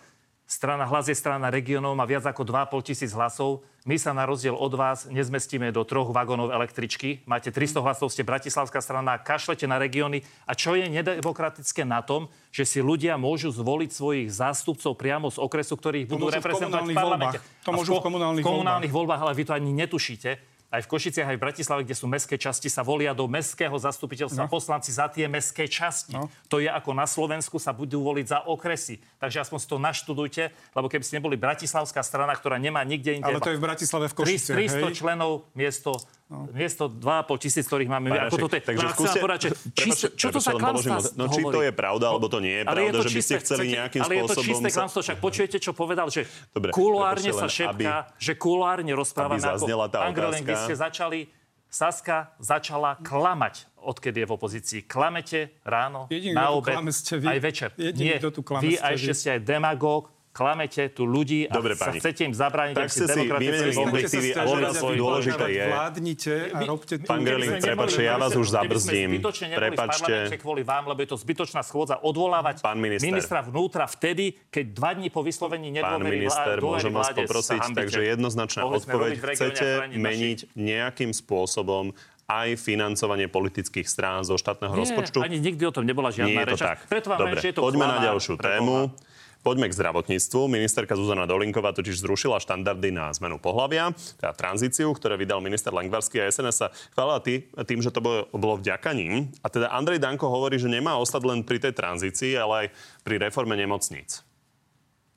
Strana 0.49 0.89
hlas 0.89 1.05
je 1.05 1.13
strana 1.13 1.53
regionov, 1.53 1.93
má 1.93 2.09
viac 2.09 2.25
ako 2.25 2.41
2,5 2.41 2.81
tisíc 2.81 3.13
hlasov. 3.13 3.61
My 3.85 4.01
sa 4.01 4.17
na 4.17 4.25
rozdiel 4.25 4.57
od 4.57 4.73
vás 4.73 5.05
nezmestíme 5.05 5.69
do 5.69 5.85
troch 5.85 6.09
vagónov 6.09 6.49
električky. 6.49 7.21
Máte 7.29 7.53
300 7.53 7.85
hlasov, 7.85 8.09
ste 8.09 8.25
bratislavská 8.25 8.81
strana, 8.81 9.21
kašlete 9.21 9.69
na 9.69 9.77
regióny. 9.77 10.25
A 10.49 10.57
čo 10.57 10.73
je 10.73 10.89
nedemokratické 10.89 11.85
na 11.85 12.01
tom, 12.01 12.33
že 12.49 12.65
si 12.65 12.81
ľudia 12.81 13.13
môžu 13.21 13.53
zvoliť 13.53 13.93
svojich 13.93 14.33
zástupcov 14.33 14.97
priamo 14.97 15.29
z 15.29 15.37
okresu, 15.37 15.77
ktorých 15.77 16.09
budú 16.09 16.33
reprezentovať 16.33 16.81
v 16.81 16.97
parlamente. 16.97 17.37
To 17.69 17.71
môžu 17.77 18.01
v 18.01 18.09
komunálnych, 18.09 18.41
komunálnych 18.41 18.89
voľbách. 18.89 19.21
ale 19.21 19.37
vy 19.37 19.45
to 19.45 19.53
ani 19.53 19.69
netušíte 19.69 20.57
aj 20.69 20.85
v 20.85 20.91
Košiciach, 20.93 21.29
aj 21.33 21.37
v 21.41 21.45
Bratislave, 21.49 21.81
kde 21.81 21.97
sú 21.97 22.05
mestské 22.05 22.37
časti, 22.37 22.69
sa 22.69 22.85
volia 22.85 23.17
do 23.17 23.25
mestského 23.25 23.73
zastupiteľstva 23.73 24.45
no. 24.45 24.51
poslanci 24.53 24.93
za 24.93 25.09
tie 25.09 25.25
mestské 25.25 25.65
časti. 25.65 26.13
No. 26.13 26.29
To 26.45 26.61
je 26.61 26.69
ako 26.69 26.93
na 26.93 27.09
Slovensku 27.09 27.57
sa 27.57 27.73
budú 27.73 28.05
voliť 28.05 28.25
za 28.29 28.39
okresy. 28.45 29.01
Takže 29.19 29.43
aspoň 29.43 29.57
si 29.59 29.67
to 29.67 29.77
naštudujte, 29.77 30.43
lebo 30.73 30.87
keby 30.87 31.03
ste 31.03 31.19
neboli 31.19 31.35
bratislavská 31.35 31.99
strana, 32.07 32.31
ktorá 32.39 32.55
nemá 32.55 32.81
nikde 32.87 33.19
inde. 33.19 33.27
Ale 33.27 33.43
to 33.43 33.51
je 33.51 33.59
v 33.59 33.63
Bratislave 33.67 34.07
v 34.07 34.15
Košiciach, 34.15 34.55
300 34.55 34.79
hej? 34.79 34.95
členov 34.95 35.31
miesto 35.51 35.99
No. 36.29 36.45
Miesto 36.53 36.85
2,5 36.85 37.41
tisíc, 37.41 37.65
ktorých 37.65 37.89
máme. 37.89 38.13
Pane, 38.13 38.29
ako 38.29 38.37
toto 38.45 38.53
je. 38.53 38.61
Takže 38.61 38.85
skúste, 38.93 39.17
povedať, 39.17 39.39
že 39.41 39.51
čiste, 39.73 40.07
čo 40.13 40.29
to 40.29 40.37
sa 40.37 40.53
klamstvá 40.53 41.01
No 41.17 41.25
či 41.25 41.41
to 41.41 41.65
je 41.65 41.73
pravda, 41.73 42.13
alebo 42.13 42.29
to 42.29 42.37
nie 42.37 42.61
je 42.61 42.63
pravda, 42.69 42.97
že 43.01 43.09
by 43.09 43.23
ste 43.25 43.35
chceli 43.41 43.65
nejakým 43.73 44.01
ale 44.05 44.13
spôsobom... 44.13 44.29
Ale 44.29 44.29
je 44.29 44.37
to 44.37 44.45
čisté 44.45 44.69
klamstvo, 44.69 44.99
však 45.01 45.17
počujete, 45.17 45.57
čo 45.57 45.71
povedal, 45.73 46.13
že 46.13 46.29
Dobre, 46.53 46.69
kuloárne 46.69 47.33
sa 47.33 47.49
šepká, 47.49 48.13
že 48.21 48.37
kuloárne 48.37 48.93
rozprávame 48.93 49.41
ako... 49.41 49.89
Angrelen, 49.89 50.45
vy 50.45 50.53
ste 50.53 50.77
začali 50.77 51.38
Saska 51.69 52.33
začala 52.41 52.97
klamať, 53.05 53.69
odkedy 53.77 54.21
je 54.21 54.25
v 54.25 54.33
opozícii. 54.33 54.79
Klamete 54.89 55.61
ráno, 55.61 56.09
Jediný, 56.09 56.33
na 56.33 56.49
obed, 56.49 56.73
aj 57.21 57.39
večer. 57.39 57.69
Jediný, 57.77 58.17
Nie, 58.17 58.17
vy 58.57 58.73
a 58.81 58.97
ešte 58.97 59.13
ste 59.13 59.29
aj 59.37 59.41
demagóg, 59.45 60.09
klamete 60.39 60.87
tu 60.95 61.03
ľudí 61.03 61.51
a 61.51 61.59
Dobre, 61.59 61.75
sa 61.75 61.91
chcete 61.91 62.23
im 62.23 62.31
zabrániť, 62.31 62.75
tak 62.79 62.87
ste 62.87 63.11
si 63.11 63.21
vymenili 63.27 63.75
inventívy 63.75 64.29
a 64.39 64.71
svoj 64.71 64.95
dôležité 64.95 65.45
je... 65.51 65.65
Vládnite 65.67 66.33
a 66.55 66.59
robte... 66.63 66.93
Pán 67.03 67.27
Gerling, 67.27 67.59
prepáčte, 67.59 68.01
ja 68.07 68.15
vás 68.15 68.39
už 68.39 68.47
zabrzdím. 68.47 69.19
Prepačte. 69.19 70.31
kvôli 70.39 70.63
vám, 70.63 70.87
lebo 70.87 71.03
je 71.03 71.11
to 71.11 71.17
zbytočná 71.19 71.59
schôdza 71.59 71.99
odvolávať 71.99 72.63
Pán 72.63 72.79
minister. 72.79 73.03
ministra 73.11 73.43
vnútra 73.43 73.83
vtedy, 73.83 74.31
keď 74.47 74.65
dva 74.71 74.91
dní 74.95 75.11
po 75.11 75.19
vyslovení 75.19 75.75
nedôvery 75.75 76.07
Pán 76.07 76.15
minister, 76.23 76.55
môžem 76.63 76.93
vás 76.95 77.11
poprosiť, 77.11 77.75
takže 77.75 77.99
jednoznačná 78.07 78.63
odpoveď. 78.63 79.19
Chcete 79.19 79.67
meniť 79.99 80.55
nejakým 80.55 81.11
spôsobom 81.11 81.91
aj 82.29 82.61
financovanie 82.61 83.25
politických 83.25 83.89
strán 83.89 84.21
zo 84.21 84.37
štátneho 84.37 84.77
Nie, 84.77 84.85
rozpočtu? 84.85 85.17
ani 85.25 85.41
nikdy 85.41 85.65
o 85.65 85.73
tom 85.73 85.83
nebola 85.83 86.13
žiadna 86.13 86.45
reč. 86.45 86.61
Preto 86.85 87.09
vám 87.09 87.25
Dobre, 87.25 87.41
že 87.41 87.49
je 87.49 87.55
to 87.57 87.65
poďme 87.65 87.89
na 87.89 87.97
ďalšiu 88.05 88.37
tému. 88.37 88.93
Poďme 89.39 89.71
k 89.71 89.77
zdravotníctvu. 89.79 90.51
Ministerka 90.51 90.99
Zuzana 90.99 91.23
Dolinková 91.23 91.71
totiž 91.71 92.03
zrušila 92.03 92.43
štandardy 92.43 92.91
na 92.91 93.07
zmenu 93.15 93.39
pohľavia, 93.39 93.95
teda 94.19 94.35
tranzíciu, 94.35 94.91
ktoré 94.91 95.15
vydal 95.15 95.39
minister 95.39 95.71
Lengvarský 95.71 96.19
a 96.19 96.27
SNS 96.27 96.55
sa 96.59 96.67
chválila 96.91 97.23
tý, 97.23 97.47
tým, 97.63 97.79
že 97.79 97.87
to 97.87 98.03
bolo, 98.03 98.27
bolo 98.35 98.59
vďaka 98.59 98.91
ním. 98.91 99.31
A 99.39 99.47
teda 99.47 99.71
Andrej 99.71 100.03
Danko 100.03 100.27
hovorí, 100.27 100.59
že 100.59 100.67
nemá 100.67 100.99
ostať 100.99 101.23
len 101.23 101.39
pri 101.47 101.63
tej 101.63 101.71
tranzícii, 101.71 102.35
ale 102.35 102.53
aj 102.53 102.67
pri 103.07 103.15
reforme 103.15 103.55
nemocníc. 103.55 104.27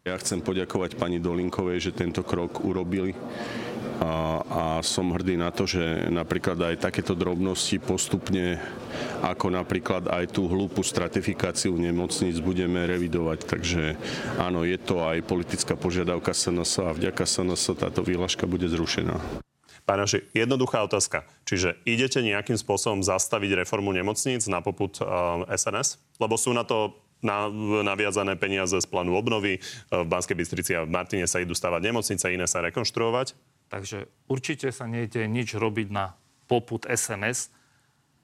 Ja 0.07 0.15
chcem 0.19 0.39
poďakovať 0.39 0.99
pani 0.99 1.19
Dolinkovej, 1.19 1.91
že 1.91 1.91
tento 1.91 2.23
krok 2.23 2.63
urobili 2.63 3.15
a, 4.03 4.43
a 4.43 4.63
som 4.83 5.15
hrdý 5.15 5.39
na 5.39 5.55
to, 5.55 5.63
že 5.63 6.11
napríklad 6.11 6.59
aj 6.59 6.91
takéto 6.91 7.15
drobnosti 7.15 7.79
postupne, 7.79 8.59
ako 9.23 9.55
napríklad 9.55 10.11
aj 10.11 10.35
tú 10.35 10.51
hlúpu 10.51 10.83
stratifikáciu 10.83 11.71
nemocníc 11.79 12.43
budeme 12.43 12.83
revidovať. 12.83 13.47
Takže 13.47 13.95
áno, 14.43 14.67
je 14.67 14.75
to 14.83 15.07
aj 15.07 15.23
politická 15.23 15.79
požiadavka 15.79 16.35
SNS 16.35 16.83
a 16.83 16.91
vďaka 16.91 17.23
SNS 17.23 17.79
táto 17.79 18.03
výlažka 18.03 18.51
bude 18.51 18.67
zrušená. 18.67 19.23
Pánaši, 19.87 20.27
jednoduchá 20.35 20.83
otázka. 20.83 21.27
Čiže 21.47 21.79
idete 21.87 22.23
nejakým 22.23 22.55
spôsobom 22.55 23.03
zastaviť 23.03 23.67
reformu 23.67 23.91
nemocníc 23.91 24.47
na 24.47 24.63
poput 24.63 24.99
uh, 25.03 25.43
SNS? 25.51 25.99
Lebo 26.23 26.39
sú 26.39 26.55
na 26.55 26.63
to 26.63 26.95
na, 27.23 27.51
naviazané 27.87 28.35
peniaze 28.35 28.75
z 28.75 28.87
plánu 28.87 29.15
obnovy. 29.15 29.63
V 29.91 30.07
Banskej 30.07 30.39
Bystrici 30.39 30.75
a 30.75 30.87
v 30.87 30.91
Martine 30.91 31.27
sa 31.27 31.39
idú 31.39 31.55
stavať 31.55 31.83
nemocnice, 31.83 32.31
iné 32.31 32.47
sa 32.51 32.63
rekonštruovať. 32.67 33.35
Takže 33.73 34.05
určite 34.29 34.69
sa 34.69 34.85
nejde 34.85 35.25
nič 35.25 35.57
robiť 35.57 35.89
na 35.89 36.13
poput 36.45 36.85
SMS, 36.85 37.49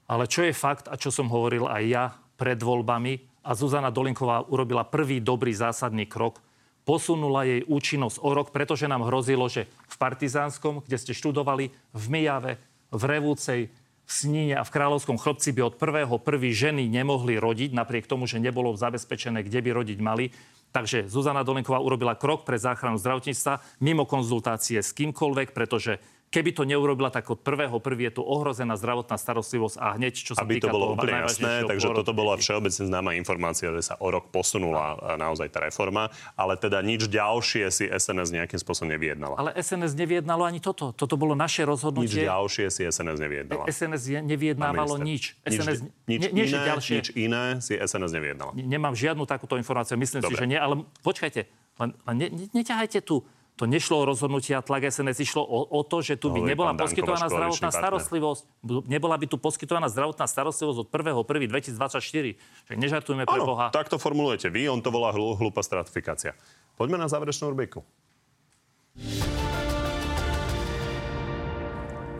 ale 0.05 0.29
čo 0.29 0.45
je 0.45 0.53
fakt 0.53 0.85
a 0.85 0.93
čo 0.93 1.09
som 1.09 1.25
hovoril 1.25 1.65
aj 1.65 1.83
ja 1.89 2.05
pred 2.37 2.61
voľbami 2.61 3.41
a 3.41 3.57
Zuzana 3.57 3.89
Dolinková 3.89 4.45
urobila 4.45 4.85
prvý 4.85 5.17
dobrý 5.17 5.49
zásadný 5.57 6.05
krok, 6.05 6.37
posunula 6.85 7.49
jej 7.49 7.65
účinnosť 7.65 8.21
o 8.21 8.29
rok, 8.29 8.53
pretože 8.53 8.85
nám 8.85 9.09
hrozilo, 9.09 9.49
že 9.49 9.65
v 9.89 9.95
Partizánskom, 9.97 10.85
kde 10.85 10.97
ste 11.01 11.17
študovali, 11.17 11.73
v 11.97 12.03
Mijave, 12.09 12.61
v 12.93 13.01
Revúcej, 13.09 13.61
v 14.05 14.11
Sníne 14.13 14.57
a 14.57 14.65
v 14.65 14.73
Kráľovskom 14.73 15.21
chlpci 15.21 15.53
by 15.53 15.69
od 15.69 15.75
prvého 15.77 16.17
prvý 16.17 16.49
ženy 16.53 16.89
nemohli 16.89 17.37
rodiť, 17.37 17.73
napriek 17.73 18.09
tomu, 18.09 18.25
že 18.25 18.41
nebolo 18.41 18.73
zabezpečené, 18.73 19.45
kde 19.45 19.61
by 19.65 19.69
rodiť 19.69 19.99
mali. 20.01 20.33
Takže 20.69 21.09
Zuzana 21.09 21.41
Dolenková 21.41 21.81
urobila 21.81 22.13
krok 22.13 22.45
pre 22.45 22.61
záchranu 22.61 23.01
zdravotníctva 23.01 23.81
mimo 23.81 24.05
konzultácie 24.05 24.77
s 24.85 24.93
kýmkoľvek, 24.93 25.49
pretože 25.57 25.97
Keby 26.29 26.53
to 26.53 26.61
neurobila, 26.61 27.09
tak 27.09 27.25
od 27.25 27.41
prvého 27.41 27.81
prvý 27.81 28.13
je 28.13 28.21
tu 28.21 28.23
ohrozená 28.23 28.77
zdravotná 28.77 29.17
starostlivosť 29.17 29.81
a 29.81 29.97
hneď, 29.97 30.13
čo 30.13 30.37
sa 30.37 30.45
Aby 30.45 30.61
týka 30.61 30.69
to 30.69 30.77
bolo 30.77 30.93
úplne 30.93 31.25
jasné, 31.25 31.65
takže 31.65 31.89
toto 31.89 32.13
bola 32.13 32.37
všeobecne 32.37 32.85
známa 32.85 33.17
informácia, 33.17 33.73
že 33.73 33.81
sa 33.81 33.97
o 33.97 34.13
rok 34.13 34.29
posunula 34.29 35.17
naozaj 35.17 35.49
tá 35.49 35.65
reforma, 35.65 36.13
ale 36.37 36.53
teda 36.53 36.85
nič 36.85 37.09
ďalšie 37.09 37.65
si 37.73 37.89
SNS 37.89 38.29
nejakým 38.29 38.61
spôsobom 38.61 38.93
nevyjednala. 38.93 39.41
Ale 39.41 39.57
SNS 39.57 39.97
nevyjednalo 39.97 40.45
ani 40.45 40.61
toto. 40.61 40.93
Toto 40.93 41.17
bolo 41.17 41.33
naše 41.33 41.65
rozhodnutie. 41.65 42.21
Nič 42.21 42.29
ďalšie 42.29 42.65
si 42.69 42.81
SNS 42.85 43.17
nevyjednala. 43.17 43.65
SNS 43.65 44.03
nevyjednávalo 44.29 45.01
nič. 45.01 45.33
SNS, 45.49 45.81
nič, 46.05 46.29
nič, 46.29 46.29
nie, 46.29 46.45
iné, 46.45 46.61
ďalšie, 46.61 46.93
nič 46.93 47.07
iné 47.17 47.43
si 47.57 47.73
SNS 47.73 48.13
nevyjednala. 48.13 48.53
Nemám 48.53 48.93
žiadnu 48.93 49.25
takúto 49.25 49.57
informáciu. 49.57 49.97
Myslím 49.97 50.21
Dobre. 50.21 50.37
si, 50.37 50.41
že 50.41 50.45
nie, 50.45 50.61
ale 50.61 50.85
počkajte, 51.01 51.49
len, 51.81 51.89
len 52.05 52.15
ne, 52.21 52.27
ne, 52.29 52.45
neťahajte 52.53 53.01
tu 53.01 53.25
to 53.59 53.67
nešlo 53.67 53.99
o 53.99 54.07
rozhodnutia 54.07 54.63
tlak 54.63 54.87
SNS, 54.87 55.19
išlo 55.19 55.43
o, 55.43 55.67
o 55.67 55.83
to, 55.83 55.99
že 55.99 56.15
tu 56.15 56.31
by 56.31 56.39
nebola 56.39 56.71
poskytovaná 56.79 57.27
zdravotná 57.27 57.69
starostlivosť. 57.75 58.41
Nebola 58.87 59.19
by 59.19 59.27
tu 59.27 59.35
poskytovaná 59.35 59.91
zdravotná 59.91 60.23
starostlivosť 60.31 60.77
od 60.79 60.87
1.1.2024. 60.87 62.39
Že 62.39 62.73
nežartujme 62.79 63.27
pre 63.27 63.39
Boha. 63.43 63.67
tak 63.75 63.91
to 63.91 63.99
formulujete 63.99 64.47
vy, 64.47 64.71
on 64.71 64.79
to 64.79 64.87
volá 64.87 65.11
hl- 65.11 65.35
hlúpa 65.35 65.59
stratifikácia. 65.59 66.39
Poďme 66.79 67.03
na 67.03 67.11
záverečnú 67.11 67.51
rubriku. 67.51 67.83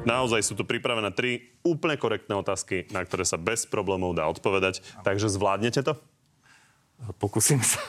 Naozaj 0.04 0.44
sú 0.44 0.60
tu 0.60 0.68
pripravené 0.68 1.16
tri 1.16 1.56
úplne 1.64 1.96
korektné 1.96 2.36
otázky, 2.36 2.92
na 2.92 3.00
ktoré 3.08 3.24
sa 3.24 3.40
bez 3.40 3.64
problémov 3.64 4.12
dá 4.12 4.28
odpovedať. 4.28 4.84
Takže 5.08 5.32
zvládnete 5.32 5.88
to? 5.88 5.96
Pokúsim 7.16 7.64
sa. 7.64 7.80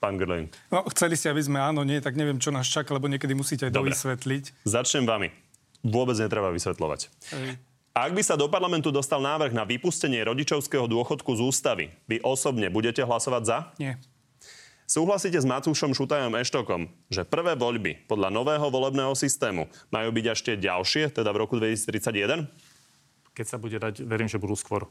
Pán 0.00 0.16
Gerling. 0.16 0.48
No, 0.72 0.88
chceli 0.88 1.12
ste, 1.12 1.28
aby 1.28 1.44
sme 1.44 1.60
áno, 1.60 1.84
nie, 1.84 2.00
tak 2.00 2.16
neviem, 2.16 2.40
čo 2.40 2.48
nás 2.48 2.64
čaká, 2.64 2.96
lebo 2.96 3.04
niekedy 3.04 3.36
musíte 3.36 3.68
aj 3.68 3.72
Dobre. 3.76 3.92
dovysvetliť. 3.92 4.64
Začnem 4.64 5.04
vami. 5.04 5.28
Vôbec 5.84 6.16
netreba 6.16 6.48
vysvetľovať. 6.48 7.00
Ej. 7.36 7.60
Ak 7.92 8.16
by 8.16 8.22
sa 8.24 8.40
do 8.40 8.48
parlamentu 8.48 8.88
dostal 8.88 9.20
návrh 9.20 9.52
na 9.52 9.68
vypustenie 9.68 10.24
rodičovského 10.24 10.88
dôchodku 10.88 11.36
z 11.36 11.40
ústavy, 11.44 11.86
vy 12.08 12.16
osobne 12.24 12.72
budete 12.72 13.04
hlasovať 13.04 13.42
za? 13.44 13.58
Nie. 13.76 14.00
Súhlasíte 14.88 15.36
s 15.36 15.46
Matúšom 15.46 15.92
Šutajom 15.92 16.32
Eštokom, 16.34 16.88
že 17.12 17.28
prvé 17.28 17.54
voľby 17.54 18.08
podľa 18.08 18.32
nového 18.32 18.72
volebného 18.72 19.12
systému 19.12 19.68
majú 19.92 20.08
byť 20.16 20.26
ešte 20.32 20.52
ďalšie, 20.58 21.12
teda 21.12 21.30
v 21.30 21.40
roku 21.44 21.60
2031? 21.60 22.48
Keď 23.36 23.46
sa 23.46 23.60
bude 23.60 23.76
dať, 23.78 24.02
verím, 24.02 24.26
že 24.26 24.40
budú 24.40 24.56
skôr. 24.56 24.88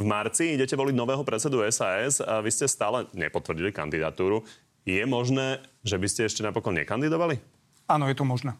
V 0.00 0.04
marci 0.08 0.56
idete 0.56 0.76
voliť 0.76 0.94
nového 0.96 1.24
predsedu 1.24 1.60
SAS 1.68 2.24
a 2.24 2.40
vy 2.40 2.48
ste 2.48 2.64
stále 2.64 3.04
nepotvrdili 3.12 3.70
kandidatúru. 3.72 4.44
Je 4.88 5.04
možné, 5.04 5.60
že 5.84 6.00
by 6.00 6.06
ste 6.08 6.26
ešte 6.26 6.40
napokon 6.40 6.72
nekandidovali? 6.76 7.36
Áno, 7.84 8.08
je 8.08 8.16
to 8.16 8.24
možné. 8.24 8.56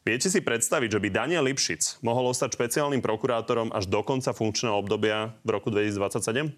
Viete 0.00 0.32
si 0.32 0.40
predstaviť, 0.40 0.96
že 0.96 1.02
by 1.02 1.08
Daniel 1.12 1.44
Lipšic 1.44 2.00
mohol 2.00 2.32
ostať 2.32 2.56
špeciálnym 2.56 3.04
prokurátorom 3.04 3.68
až 3.70 3.84
do 3.84 4.00
konca 4.00 4.32
funkčného 4.32 4.72
obdobia 4.72 5.36
v 5.44 5.48
roku 5.54 5.68
2027? 5.68 6.50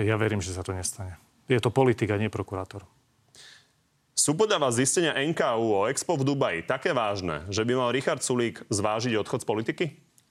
Ja 0.00 0.16
verím, 0.16 0.40
že 0.40 0.56
sa 0.56 0.64
to 0.64 0.72
nestane. 0.72 1.20
Je 1.46 1.60
to 1.60 1.68
politika, 1.68 2.16
nie 2.16 2.32
prokurátor. 2.32 2.88
Sú 4.18 4.34
podľa 4.34 4.58
vás 4.58 4.74
zistenia 4.80 5.14
NKU 5.14 5.64
o 5.70 5.86
Expo 5.86 6.18
v 6.18 6.26
Dubaji 6.26 6.66
také 6.66 6.90
vážne, 6.90 7.46
že 7.46 7.62
by 7.62 7.72
mal 7.78 7.94
Richard 7.94 8.24
Sulík 8.24 8.66
zvážiť 8.66 9.14
odchod 9.14 9.44
z 9.44 9.46
politiky? 9.46 9.84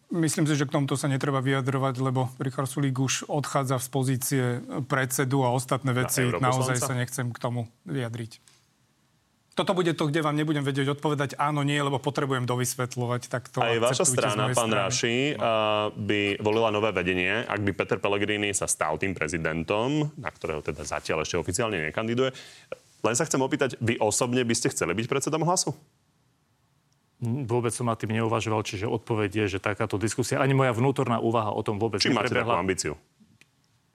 Myslím 0.08 0.48
si, 0.48 0.56
že 0.56 0.64
k 0.64 0.72
tomuto 0.72 0.96
sa 0.96 1.12
netreba 1.12 1.44
vyjadrovať, 1.44 1.96
lebo 2.00 2.32
Richard 2.40 2.72
Sulík 2.72 2.96
už 2.96 3.28
odchádza 3.28 3.76
z 3.76 3.88
pozície 3.92 4.44
predsedu 4.88 5.44
a 5.44 5.52
ostatné 5.52 5.92
veci 5.92 6.32
naozaj 6.32 6.80
sa 6.80 6.96
nechcem 6.96 7.28
k 7.36 7.40
tomu 7.40 7.68
vyjadriť. 7.84 8.40
Toto 9.58 9.74
bude 9.74 9.90
to, 9.98 10.06
kde 10.06 10.22
vám 10.22 10.38
nebudem 10.38 10.62
vedieť 10.62 11.02
odpovedať 11.02 11.34
áno, 11.42 11.66
nie, 11.66 11.82
lebo 11.82 11.98
potrebujem 11.98 12.46
dovysvetľovať. 12.46 13.22
Tak 13.26 13.44
to 13.50 13.58
Aj 13.58 13.82
vaša 13.82 14.06
strana, 14.06 14.54
pán 14.54 14.70
Raši, 14.70 15.34
no. 15.34 15.90
by 15.98 16.38
volila 16.46 16.70
nové 16.70 16.94
vedenie, 16.94 17.42
ak 17.42 17.66
by 17.66 17.74
Peter 17.74 17.98
Pellegrini 17.98 18.54
sa 18.54 18.70
stal 18.70 19.02
tým 19.02 19.18
prezidentom, 19.18 20.14
na 20.14 20.30
ktorého 20.30 20.62
teda 20.62 20.86
zatiaľ 20.86 21.26
ešte 21.26 21.42
oficiálne 21.42 21.82
nekandiduje. 21.90 22.38
Len 23.02 23.16
sa 23.18 23.26
chcem 23.26 23.42
opýtať, 23.42 23.82
vy 23.82 23.98
osobne 23.98 24.46
by 24.46 24.54
ste 24.54 24.70
chceli 24.70 24.94
byť 24.94 25.10
predsedom 25.10 25.42
hlasu? 25.42 25.74
Vôbec 27.24 27.74
som 27.74 27.90
na 27.90 27.98
tým 27.98 28.14
neuvažoval, 28.14 28.62
čiže 28.62 28.86
odpoveď 28.86 29.46
je, 29.46 29.58
že 29.58 29.60
takáto 29.60 29.98
diskusia, 29.98 30.38
ani 30.38 30.54
moja 30.54 30.70
vnútorná 30.70 31.18
úvaha 31.18 31.50
o 31.50 31.66
tom 31.66 31.82
vôbec 31.82 31.98
Či 31.98 32.14
máte 32.14 32.30
takú 32.30 32.54
ambíciu? 32.54 32.94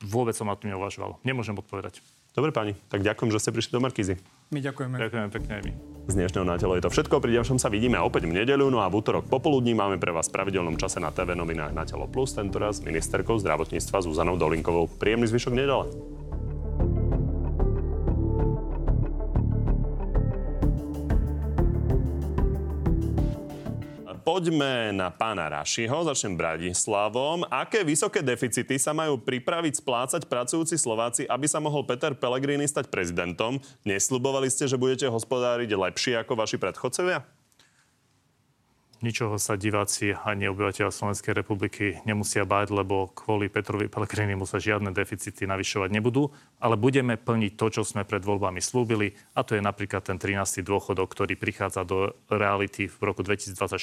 Vôbec 0.03 0.35
som 0.35 0.51
na 0.51 0.59
tým 0.59 0.75
neuvažoval. 0.75 1.23
Nemôžem 1.23 1.55
odpovedať. 1.55 2.03
Dobre 2.35 2.51
pani, 2.51 2.73
tak 2.91 3.07
ďakujem, 3.07 3.31
že 3.31 3.39
ste 3.39 3.55
prišli 3.55 3.77
do 3.77 3.81
Markízy. 3.85 4.19
My 4.51 4.59
ďakujeme. 4.59 4.99
Ďakujeme 4.99 5.29
pekne 5.31 5.53
aj 5.53 5.63
my. 5.69 5.73
Z 6.11 6.15
dnešného 6.19 6.47
na 6.49 6.57
telo 6.59 6.75
je 6.75 6.83
to 6.83 6.91
všetko. 6.91 7.23
Pri 7.23 7.31
ďalšom 7.39 7.63
sa 7.63 7.71
vidíme 7.71 8.01
opäť 8.03 8.27
v 8.27 8.43
nedeľu, 8.43 8.73
no 8.73 8.83
a 8.83 8.91
v 8.91 8.99
útorok 8.99 9.31
popoludní 9.31 9.77
máme 9.77 10.03
pre 10.03 10.11
vás 10.11 10.27
v 10.27 10.43
pravidelnom 10.43 10.75
čase 10.75 10.99
na 10.99 11.15
TV 11.15 11.39
novinách 11.39 11.71
na 11.77 11.87
Telo 11.87 12.11
Plus, 12.11 12.35
tentoraz 12.35 12.83
ministerkou 12.83 13.39
zdravotníctva 13.39 14.03
Zuzanou 14.03 14.35
Dolinkovou. 14.35 14.91
Príjemný 14.91 15.31
zvyšok 15.31 15.55
nedele. 15.55 15.87
Poďme 24.23 24.95
na 24.95 25.11
pána 25.11 25.51
Rašiho, 25.51 26.07
začnem 26.07 26.39
Bratislavom. 26.39 27.43
Aké 27.51 27.83
vysoké 27.83 28.23
deficity 28.23 28.79
sa 28.79 28.95
majú 28.95 29.19
pripraviť 29.19 29.83
splácať 29.83 30.31
pracujúci 30.31 30.79
Slováci, 30.79 31.27
aby 31.27 31.51
sa 31.51 31.59
mohol 31.59 31.83
Peter 31.83 32.15
Pellegrini 32.15 32.65
stať 32.65 32.87
prezidentom? 32.87 33.59
Nesľubovali 33.83 34.47
ste, 34.47 34.71
že 34.71 34.79
budete 34.79 35.11
hospodáriť 35.11 35.75
lepšie 35.75 36.15
ako 36.23 36.39
vaši 36.39 36.57
predchodcovia? 36.57 37.42
Ničoho 39.03 39.37
sa 39.37 39.59
diváci 39.59 40.15
ani 40.15 40.47
obyvateľ 40.49 40.95
Slovenskej 40.95 41.35
republiky 41.35 41.99
nemusia 42.07 42.47
báť, 42.47 42.71
lebo 42.71 43.11
kvôli 43.11 43.51
Petrovi 43.51 43.91
Pelegrinimu 43.91 44.47
sa 44.47 44.63
žiadne 44.63 44.95
deficity 44.95 45.45
navyšovať 45.45 45.91
nebudú, 45.91 46.31
ale 46.63 46.79
budeme 46.79 47.19
plniť 47.19 47.53
to, 47.59 47.67
čo 47.69 47.83
sme 47.83 48.07
pred 48.07 48.23
voľbami 48.23 48.63
slúbili, 48.63 49.19
a 49.35 49.43
to 49.43 49.59
je 49.59 49.63
napríklad 49.63 50.07
ten 50.07 50.17
13. 50.17 50.63
dôchodok, 50.63 51.11
ktorý 51.11 51.35
prichádza 51.35 51.83
do 51.83 52.15
reality 52.31 52.87
v 52.87 52.99
roku 53.03 53.27
2024 53.27 53.75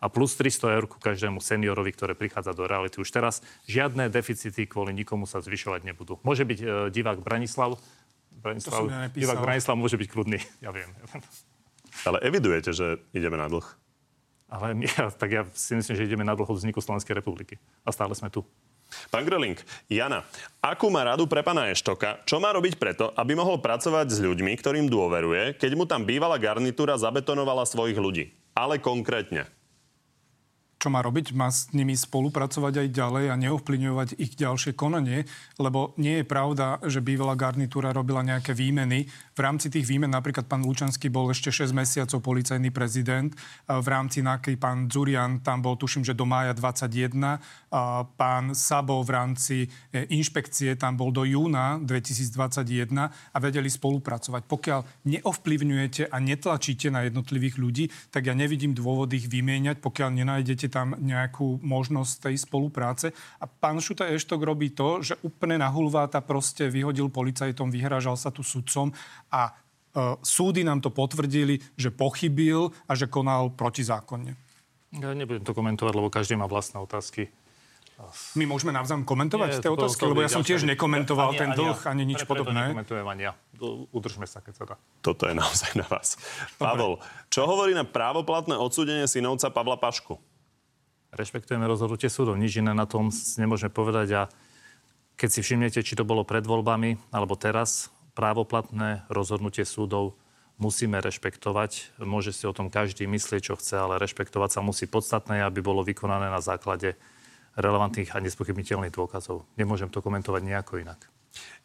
a 0.00 0.06
plus 0.08 0.32
300 0.34 0.76
eur 0.80 0.84
ku 0.88 0.96
každému 0.96 1.38
seniorovi, 1.38 1.92
ktoré 1.92 2.12
prichádza 2.16 2.56
do 2.56 2.64
reality 2.64 3.00
už 3.00 3.08
teraz. 3.12 3.44
Žiadne 3.68 4.08
deficity 4.08 4.64
kvôli 4.64 4.96
nikomu 4.96 5.28
sa 5.28 5.44
zvyšovať 5.44 5.84
nebudú. 5.84 6.18
Môže 6.24 6.48
byť 6.48 6.58
e, 6.58 6.66
divák 6.90 7.20
Branislav, 7.20 7.76
Branislav 8.36 9.10
divák 9.16 9.40
Branislav 9.40 9.76
môže 9.80 9.96
byť 9.96 10.08
kľudný, 10.12 10.38
ja 10.64 10.70
viem. 10.70 10.92
Ale 12.04 12.20
evidujete, 12.20 12.76
že 12.76 13.00
ideme 13.16 13.40
na 13.40 13.48
dlh. 13.48 13.85
Ale 14.46 14.78
my, 14.78 14.86
tak 15.22 15.30
ja 15.30 15.42
si 15.52 15.74
myslím, 15.74 15.94
že 15.98 16.06
ideme 16.06 16.24
na 16.26 16.38
dlho 16.38 16.50
vzniku 16.50 16.78
Slovenskej 16.78 17.18
republiky. 17.18 17.58
A 17.82 17.90
stále 17.90 18.14
sme 18.14 18.30
tu. 18.30 18.46
Pán 19.10 19.26
Grelink, 19.26 19.66
Jana, 19.90 20.22
akú 20.62 20.86
má 20.94 21.02
radu 21.02 21.26
pre 21.26 21.42
pána 21.42 21.66
Eštoka? 21.74 22.22
Čo 22.22 22.38
má 22.38 22.54
robiť 22.54 22.78
preto, 22.78 23.10
aby 23.18 23.34
mohol 23.34 23.58
pracovať 23.58 24.14
s 24.14 24.22
ľuďmi, 24.22 24.54
ktorým 24.54 24.86
dôveruje, 24.86 25.58
keď 25.58 25.70
mu 25.74 25.90
tam 25.90 26.06
bývalá 26.06 26.38
garnitúra 26.38 26.94
zabetonovala 26.94 27.66
svojich 27.66 27.98
ľudí? 27.98 28.30
Ale 28.54 28.78
konkrétne 28.78 29.50
čo 30.76 30.92
má 30.92 31.02
robiť, 31.02 31.34
má 31.34 31.50
s 31.50 31.72
nimi 31.74 31.98
spolupracovať 31.98 32.86
aj 32.86 32.88
ďalej 32.94 33.24
a 33.32 33.40
neovplyvňovať 33.42 34.22
ich 34.22 34.38
ďalšie 34.38 34.76
konanie, 34.78 35.26
lebo 35.58 35.96
nie 35.98 36.22
je 36.22 36.28
pravda, 36.28 36.78
že 36.86 37.02
bývalá 37.02 37.34
garnitúra 37.34 37.90
robila 37.90 38.22
nejaké 38.22 38.54
výmeny. 38.54 39.10
V 39.36 39.40
rámci 39.44 39.68
tých 39.68 39.84
výmen 39.84 40.08
napríklad 40.08 40.48
pán 40.48 40.64
Lučanský 40.64 41.12
bol 41.12 41.28
ešte 41.28 41.52
6 41.52 41.76
mesiacov 41.76 42.24
policajný 42.24 42.72
prezident, 42.72 43.28
v 43.68 43.86
rámci 43.86 44.24
NAKY 44.24 44.56
pán 44.56 44.88
Zurian 44.88 45.44
tam 45.44 45.60
bol 45.60 45.76
tuším, 45.76 46.08
že 46.08 46.16
do 46.16 46.24
mája 46.24 46.56
21, 46.56 47.36
pán 48.16 48.56
Sabo 48.56 49.04
v 49.04 49.10
rámci 49.12 49.56
e, 49.92 50.08
inšpekcie 50.08 50.80
tam 50.80 50.96
bol 50.96 51.12
do 51.12 51.28
júna 51.28 51.76
2021 51.84 53.12
a 53.12 53.36
vedeli 53.36 53.68
spolupracovať. 53.68 54.48
Pokiaľ 54.48 54.80
neovplyvňujete 55.04 56.08
a 56.08 56.16
netlačíte 56.16 56.88
na 56.88 57.04
jednotlivých 57.04 57.60
ľudí, 57.60 57.84
tak 58.08 58.32
ja 58.32 58.34
nevidím 58.34 58.72
dôvod 58.72 59.12
ich 59.12 59.28
vymieňať, 59.28 59.84
pokiaľ 59.84 60.16
nenájdete 60.16 60.56
nájdete 60.56 60.72
tam 60.72 60.96
nejakú 60.96 61.60
možnosť 61.60 62.30
tej 62.30 62.36
spolupráce. 62.40 63.12
A 63.42 63.44
pán 63.44 63.76
Šuta 63.82 64.08
Eštok 64.08 64.40
robí 64.40 64.72
to, 64.72 65.04
že 65.04 65.20
úplne 65.20 65.60
na 65.60 65.68
hulváta 65.68 66.24
proste 66.24 66.72
vyhodil 66.72 67.12
policajtom, 67.12 67.68
vyhražal 67.68 68.16
sa 68.16 68.32
tu 68.32 68.40
sudcom 68.40 68.94
a 69.32 69.50
e, 69.50 69.52
súdy 70.22 70.62
nám 70.62 70.80
to 70.80 70.90
potvrdili, 70.92 71.60
že 71.74 71.92
pochybil 71.92 72.74
a 72.86 72.92
že 72.94 73.10
konal 73.10 73.52
protizákonne. 73.54 74.34
Ja 74.96 75.12
nebudem 75.12 75.44
to 75.44 75.52
komentovať, 75.52 75.92
lebo 75.92 76.08
každý 76.08 76.38
má 76.38 76.48
vlastné 76.48 76.80
otázky. 76.80 77.28
My 78.36 78.44
môžeme 78.44 78.76
navzájom 78.76 79.08
komentovať 79.08 79.56
Nie, 79.56 79.62
tie 79.64 79.72
otázky, 79.72 80.04
lebo 80.04 80.20
ja 80.20 80.28
som 80.28 80.44
tiež 80.44 80.68
nekomentoval 80.68 81.32
ani, 81.32 81.40
ten 81.40 81.50
dlh, 81.56 81.80
ani, 81.88 82.04
ani 82.04 82.12
nič 82.12 82.28
pre, 82.28 82.28
podobné. 82.28 82.76
Nekomentujem 82.76 83.08
ani 83.08 83.22
ja. 83.24 83.32
Udržme 83.88 84.28
sa, 84.28 84.44
keď 84.44 84.52
sa 84.52 84.64
dá. 84.68 84.76
Toto 85.00 85.24
je 85.24 85.32
naozaj 85.40 85.80
na 85.80 85.88
vás. 85.88 86.20
Pavel, 86.60 87.00
čo 87.32 87.48
hovorí 87.48 87.72
na 87.72 87.88
právoplatné 87.88 88.52
odsúdenie 88.52 89.08
synovca 89.08 89.48
Pavla 89.48 89.80
Pašku? 89.80 90.20
rešpektujeme 91.16 91.64
rozhodnutie 91.64 92.12
súdov. 92.12 92.36
Nič 92.36 92.60
iné 92.60 92.76
na 92.76 92.84
tom 92.84 93.08
nemôžeme 93.40 93.72
povedať 93.72 94.08
a 94.12 94.22
keď 95.16 95.28
si 95.32 95.40
všimnete, 95.40 95.80
či 95.80 95.96
to 95.96 96.04
bolo 96.04 96.28
pred 96.28 96.44
voľbami 96.44 97.00
alebo 97.08 97.34
teraz, 97.40 97.88
právoplatné 98.16 99.04
rozhodnutie 99.12 99.68
súdov 99.68 100.16
musíme 100.56 100.96
rešpektovať. 101.04 102.00
Môže 102.00 102.32
si 102.32 102.48
o 102.48 102.56
tom 102.56 102.72
každý 102.72 103.04
myslieť, 103.04 103.52
čo 103.52 103.54
chce, 103.60 103.76
ale 103.76 104.00
rešpektovať 104.00 104.56
sa 104.56 104.60
musí 104.64 104.88
podstatné, 104.88 105.44
aby 105.44 105.60
bolo 105.60 105.84
vykonané 105.84 106.32
na 106.32 106.40
základe 106.40 106.96
relevantných 107.60 108.16
a 108.16 108.24
nespochybniteľných 108.24 108.92
dôkazov. 108.92 109.44
Nemôžem 109.60 109.92
to 109.92 110.00
komentovať 110.00 110.42
nejako 110.48 110.80
inak. 110.80 111.04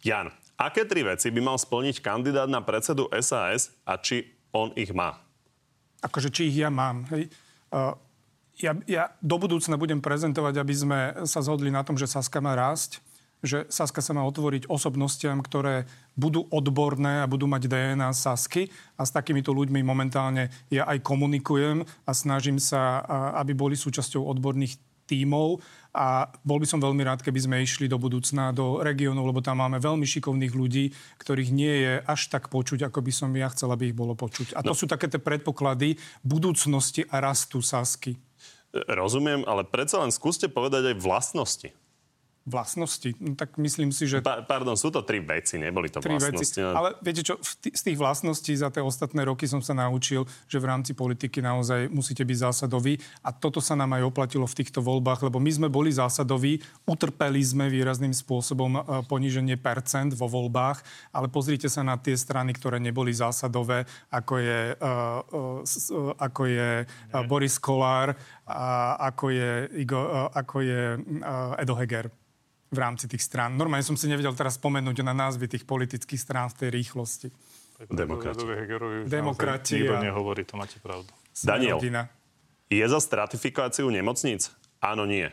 Jan, 0.04 0.28
aké 0.60 0.84
tri 0.84 1.08
veci 1.08 1.32
by 1.32 1.40
mal 1.40 1.56
splniť 1.56 2.04
kandidát 2.04 2.52
na 2.52 2.60
predsedu 2.60 3.08
SAS 3.24 3.72
a 3.88 3.96
či 3.96 4.28
on 4.52 4.76
ich 4.76 4.92
má? 4.92 5.16
Akože 6.04 6.28
či 6.28 6.52
ich 6.52 6.60
ja 6.60 6.68
mám. 6.68 7.08
Hej. 7.16 7.32
Uh 7.72 7.96
ja, 8.62 8.78
ja 8.86 9.04
do 9.20 9.42
budúcna 9.42 9.76
budem 9.76 9.98
prezentovať, 10.00 10.54
aby 10.62 10.74
sme 10.78 11.00
sa 11.26 11.42
zhodli 11.42 11.74
na 11.74 11.82
tom, 11.82 11.98
že 11.98 12.06
Saska 12.06 12.38
má 12.40 12.54
rásť, 12.54 13.02
že 13.42 13.66
Saska 13.68 14.00
sa 14.06 14.14
má 14.14 14.22
otvoriť 14.26 14.70
osobnostiam, 14.70 15.42
ktoré 15.42 15.90
budú 16.14 16.46
odborné 16.54 17.26
a 17.26 17.30
budú 17.30 17.50
mať 17.50 17.66
DNA 17.66 18.10
Sasky 18.14 18.70
a 18.96 19.06
s 19.06 19.12
takýmito 19.12 19.50
ľuďmi 19.52 19.82
momentálne 19.82 20.54
ja 20.70 20.86
aj 20.86 21.02
komunikujem 21.02 21.84
a 22.06 22.12
snažím 22.14 22.62
sa, 22.62 23.02
aby 23.42 23.58
boli 23.58 23.74
súčasťou 23.74 24.22
odborných 24.30 24.78
tímov 25.10 25.60
a 25.92 26.32
bol 26.48 26.56
by 26.56 26.68
som 26.70 26.80
veľmi 26.80 27.04
rád, 27.04 27.20
keby 27.20 27.40
sme 27.44 27.60
išli 27.60 27.92
do 27.92 28.00
budúcna, 28.00 28.56
do 28.56 28.80
regiónov, 28.80 29.28
lebo 29.28 29.44
tam 29.44 29.60
máme 29.60 29.84
veľmi 29.84 30.08
šikovných 30.08 30.56
ľudí, 30.56 30.96
ktorých 31.20 31.52
nie 31.52 31.74
je 31.84 31.94
až 32.08 32.32
tak 32.32 32.48
počuť, 32.48 32.88
ako 32.88 33.04
by 33.04 33.12
som 33.12 33.30
ja 33.36 33.52
chcel, 33.52 33.76
aby 33.76 33.92
ich 33.92 33.98
bolo 33.98 34.16
počuť. 34.16 34.56
A 34.56 34.64
to 34.64 34.72
no. 34.72 34.78
sú 34.78 34.88
také 34.88 35.12
tie 35.12 35.20
predpoklady 35.20 36.00
budúcnosti 36.24 37.04
a 37.12 37.20
rastu 37.20 37.60
Sasky. 37.60 38.16
Rozumiem, 38.72 39.44
ale 39.44 39.68
predsa 39.68 40.00
len 40.00 40.16
skúste 40.16 40.48
povedať 40.48 40.96
aj 40.96 41.04
vlastnosti 41.04 41.76
vlastnosti. 42.46 43.14
No, 43.22 43.38
tak 43.38 43.54
myslím 43.62 43.94
si, 43.94 44.10
že... 44.10 44.26
Pa, 44.26 44.42
pardon, 44.42 44.74
sú 44.74 44.90
to 44.90 45.06
tri 45.06 45.22
veci, 45.22 45.62
neboli 45.62 45.94
to 45.94 46.02
tri 46.02 46.18
vlastnosti. 46.18 46.58
Veci. 46.58 46.66
Ale 46.66 46.98
viete 47.06 47.22
čo, 47.22 47.38
z 47.42 47.82
tých 47.86 47.98
vlastností 47.98 48.58
za 48.58 48.74
tie 48.74 48.82
ostatné 48.82 49.22
roky 49.22 49.46
som 49.46 49.62
sa 49.62 49.78
naučil, 49.78 50.26
že 50.50 50.58
v 50.58 50.66
rámci 50.66 50.98
politiky 50.98 51.38
naozaj 51.38 51.94
musíte 51.94 52.26
byť 52.26 52.38
zásadoví 52.50 52.98
a 53.22 53.30
toto 53.30 53.62
sa 53.62 53.78
nám 53.78 53.94
aj 53.94 54.10
oplatilo 54.10 54.50
v 54.50 54.58
týchto 54.58 54.82
voľbách, 54.82 55.22
lebo 55.22 55.38
my 55.38 55.52
sme 55.54 55.68
boli 55.70 55.94
zásadoví, 55.94 56.58
utrpeli 56.90 57.42
sme 57.46 57.70
výrazným 57.70 58.14
spôsobom 58.14 58.74
e, 58.74 58.82
poníženie 59.06 59.62
percent 59.62 60.10
vo 60.18 60.26
voľbách, 60.26 60.82
ale 61.14 61.30
pozrite 61.30 61.70
sa 61.70 61.86
na 61.86 61.94
tie 62.02 62.18
strany, 62.18 62.58
ktoré 62.58 62.82
neboli 62.82 63.14
zásadové, 63.14 63.86
ako 64.10 64.42
je, 64.42 64.62
uh, 64.82 65.22
uh, 65.62 66.14
ako 66.18 66.42
je 66.50 66.70
uh, 66.84 67.22
Boris 67.30 67.62
Kolár, 67.62 68.18
a 68.52 68.96
ako 69.12 69.32
je, 69.32 69.52
Igo, 69.80 70.02
ako 70.34 70.58
je 70.60 71.00
Edo 71.56 71.76
Heger 71.80 72.12
v 72.72 72.78
rámci 72.80 73.06
tých 73.12 73.20
strán. 73.20 73.60
Normálne 73.60 73.84
som 73.84 74.00
si 74.00 74.08
nevedel 74.08 74.32
teraz 74.32 74.56
spomenúť 74.56 75.04
na 75.04 75.12
názvy 75.12 75.52
tých 75.52 75.68
politických 75.68 76.18
strán 76.18 76.48
v 76.56 76.66
tej 76.66 76.70
rýchlosti. 76.72 77.28
Demokrati. 77.92 78.48
Demokrati. 79.12 79.76
Nikto 79.84 80.00
nehovorí, 80.00 80.48
to 80.48 80.56
máte 80.56 80.80
pravdu. 80.80 81.12
Daniel, 81.44 81.84
rodina. 81.84 82.08
je 82.72 82.86
za 82.88 83.00
stratifikáciu 83.04 83.92
nemocníc? 83.92 84.56
Áno, 84.80 85.04
nie. 85.04 85.28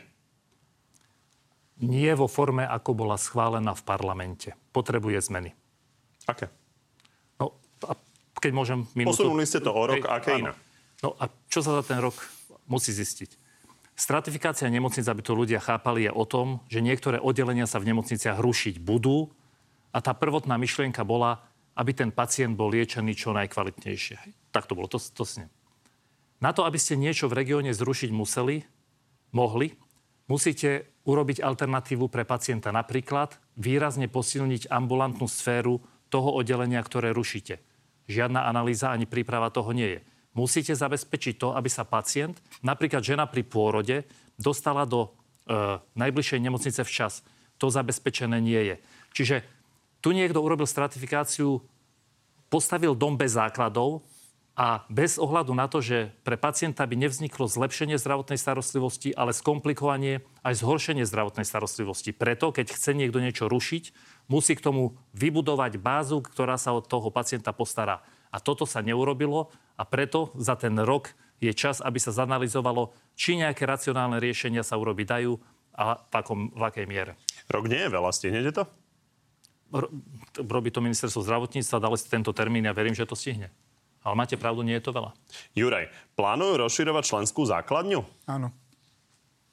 Nie 1.79 2.11
vo 2.11 2.27
forme, 2.27 2.67
ako 2.67 2.91
bola 2.91 3.15
schválená 3.15 3.71
v 3.71 3.83
parlamente. 3.87 4.51
Potrebuje 4.75 5.31
zmeny. 5.31 5.55
Aké? 6.27 6.51
No, 7.39 7.55
a 7.87 7.95
keď 8.43 8.51
môžem 8.51 8.79
minútu. 8.91 9.23
Posunuli 9.23 9.47
ste 9.47 9.63
to 9.63 9.71
o 9.71 9.83
rok, 9.87 10.03
Hej, 10.03 10.11
aké 10.11 10.31
áno. 10.35 10.39
iné? 10.43 10.51
No 10.99 11.15
a 11.15 11.31
čo 11.47 11.63
sa 11.63 11.79
za 11.79 11.83
ten 11.87 12.03
rok 12.03 12.19
musí 12.67 12.91
zistiť? 12.91 13.38
Stratifikácia 13.99 14.71
nemocnic, 14.71 15.03
aby 15.11 15.19
to 15.19 15.35
ľudia 15.35 15.59
chápali, 15.59 16.07
je 16.07 16.11
o 16.15 16.23
tom, 16.23 16.63
že 16.71 16.79
niektoré 16.79 17.19
oddelenia 17.19 17.67
sa 17.67 17.83
v 17.83 17.91
nemocniciach 17.91 18.39
rušiť 18.39 18.79
budú 18.79 19.27
a 19.91 19.99
tá 19.99 20.15
prvotná 20.15 20.55
myšlienka 20.55 21.03
bola, 21.03 21.43
aby 21.75 21.91
ten 21.91 22.07
pacient 22.07 22.55
bol 22.55 22.71
liečený 22.71 23.11
čo 23.11 23.35
najkvalitnejšie. 23.35 24.15
Tak 24.55 24.71
to 24.71 24.79
bolo, 24.79 24.87
to, 24.87 25.03
to 25.03 25.27
sne. 25.27 25.51
Na 26.39 26.55
to, 26.55 26.63
aby 26.63 26.79
ste 26.79 26.95
niečo 26.95 27.27
v 27.27 27.43
regióne 27.43 27.75
zrušiť 27.75 28.15
museli, 28.15 28.63
mohli, 29.35 29.75
musíte 30.31 30.87
urobiť 31.03 31.43
alternatívu 31.43 32.07
pre 32.07 32.23
pacienta. 32.23 32.71
Napríklad 32.71 33.35
výrazne 33.59 34.07
posilniť 34.07 34.71
ambulantnú 34.71 35.27
sféru 35.27 35.83
toho 36.07 36.39
oddelenia, 36.39 36.79
ktoré 36.79 37.11
rušíte. 37.11 37.59
Žiadna 38.07 38.47
analýza 38.47 38.95
ani 38.95 39.03
príprava 39.03 39.51
toho 39.51 39.75
nie 39.75 39.99
je. 39.99 40.01
Musíte 40.39 40.71
zabezpečiť 40.71 41.35
to, 41.35 41.51
aby 41.51 41.67
sa 41.67 41.83
pacient, 41.83 42.39
napríklad 42.63 43.03
žena 43.03 43.27
pri 43.27 43.43
pôrode, 43.43 44.07
dostala 44.39 44.87
do 44.87 45.03
e, 45.03 45.09
najbližšej 45.99 46.39
nemocnice 46.39 46.87
včas. 46.87 47.27
To 47.59 47.67
zabezpečené 47.67 48.39
nie 48.39 48.61
je. 48.63 48.75
Čiže 49.11 49.35
tu 49.99 50.15
niekto 50.15 50.39
urobil 50.39 50.63
stratifikáciu, 50.63 51.59
postavil 52.47 52.95
dom 52.95 53.19
bez 53.19 53.35
základov 53.35 54.07
a 54.55 54.87
bez 54.87 55.19
ohľadu 55.19 55.51
na 55.51 55.67
to, 55.67 55.83
že 55.83 56.15
pre 56.23 56.39
pacienta 56.39 56.87
by 56.87 56.95
nevzniklo 56.95 57.47
zlepšenie 57.51 57.99
zdravotnej 57.99 58.39
starostlivosti, 58.39 59.11
ale 59.11 59.35
skomplikovanie 59.35 60.23
aj 60.43 60.63
zhoršenie 60.63 61.03
zdravotnej 61.03 61.43
starostlivosti. 61.43 62.15
Preto, 62.15 62.55
keď 62.55 62.71
chce 62.71 62.95
niekto 62.95 63.19
niečo 63.19 63.51
rušiť, 63.51 63.91
musí 64.31 64.55
k 64.55 64.63
tomu 64.63 64.95
vybudovať 65.15 65.79
bázu, 65.79 66.23
ktorá 66.23 66.55
sa 66.55 66.71
od 66.71 66.87
toho 66.87 67.11
pacienta 67.11 67.51
postará. 67.51 68.03
A 68.29 68.37
toto 68.37 68.69
sa 68.69 68.85
neurobilo 68.85 69.49
a 69.79 69.83
preto 69.87 70.29
za 70.37 70.53
ten 70.53 70.77
rok 70.77 71.13
je 71.39 71.49
čas, 71.55 71.79
aby 71.79 71.97
sa 71.97 72.11
zanalizovalo, 72.11 72.91
či 73.15 73.39
nejaké 73.39 73.63
racionálne 73.63 74.19
riešenia 74.19 74.61
sa 74.61 74.75
urobiť 74.75 75.07
dajú 75.07 75.33
a 75.73 76.03
v, 76.03 76.13
akom, 76.13 76.39
v 76.51 76.61
akej 76.67 76.85
miere. 76.85 77.15
Rok 77.47 77.65
nie 77.71 77.79
je 77.79 77.89
veľa, 77.89 78.09
stihnete 78.11 78.51
to? 78.51 78.63
Robí 80.35 80.69
to 80.73 80.83
ministerstvo 80.83 81.23
zdravotníctva, 81.23 81.77
dali 81.79 81.95
ste 81.95 82.11
tento 82.11 82.35
termín 82.35 82.67
a 82.67 82.75
verím, 82.75 82.97
že 82.97 83.07
to 83.07 83.15
stihne. 83.15 83.49
Ale 84.03 84.15
máte 84.15 84.39
pravdu, 84.39 84.63
nie 84.63 84.75
je 84.79 84.83
to 84.83 84.95
veľa. 84.95 85.11
Juraj, 85.55 85.91
plánujú 86.15 86.63
rozširovať 86.63 87.03
členskú 87.03 87.43
základňu? 87.47 88.01
Áno. 88.27 88.51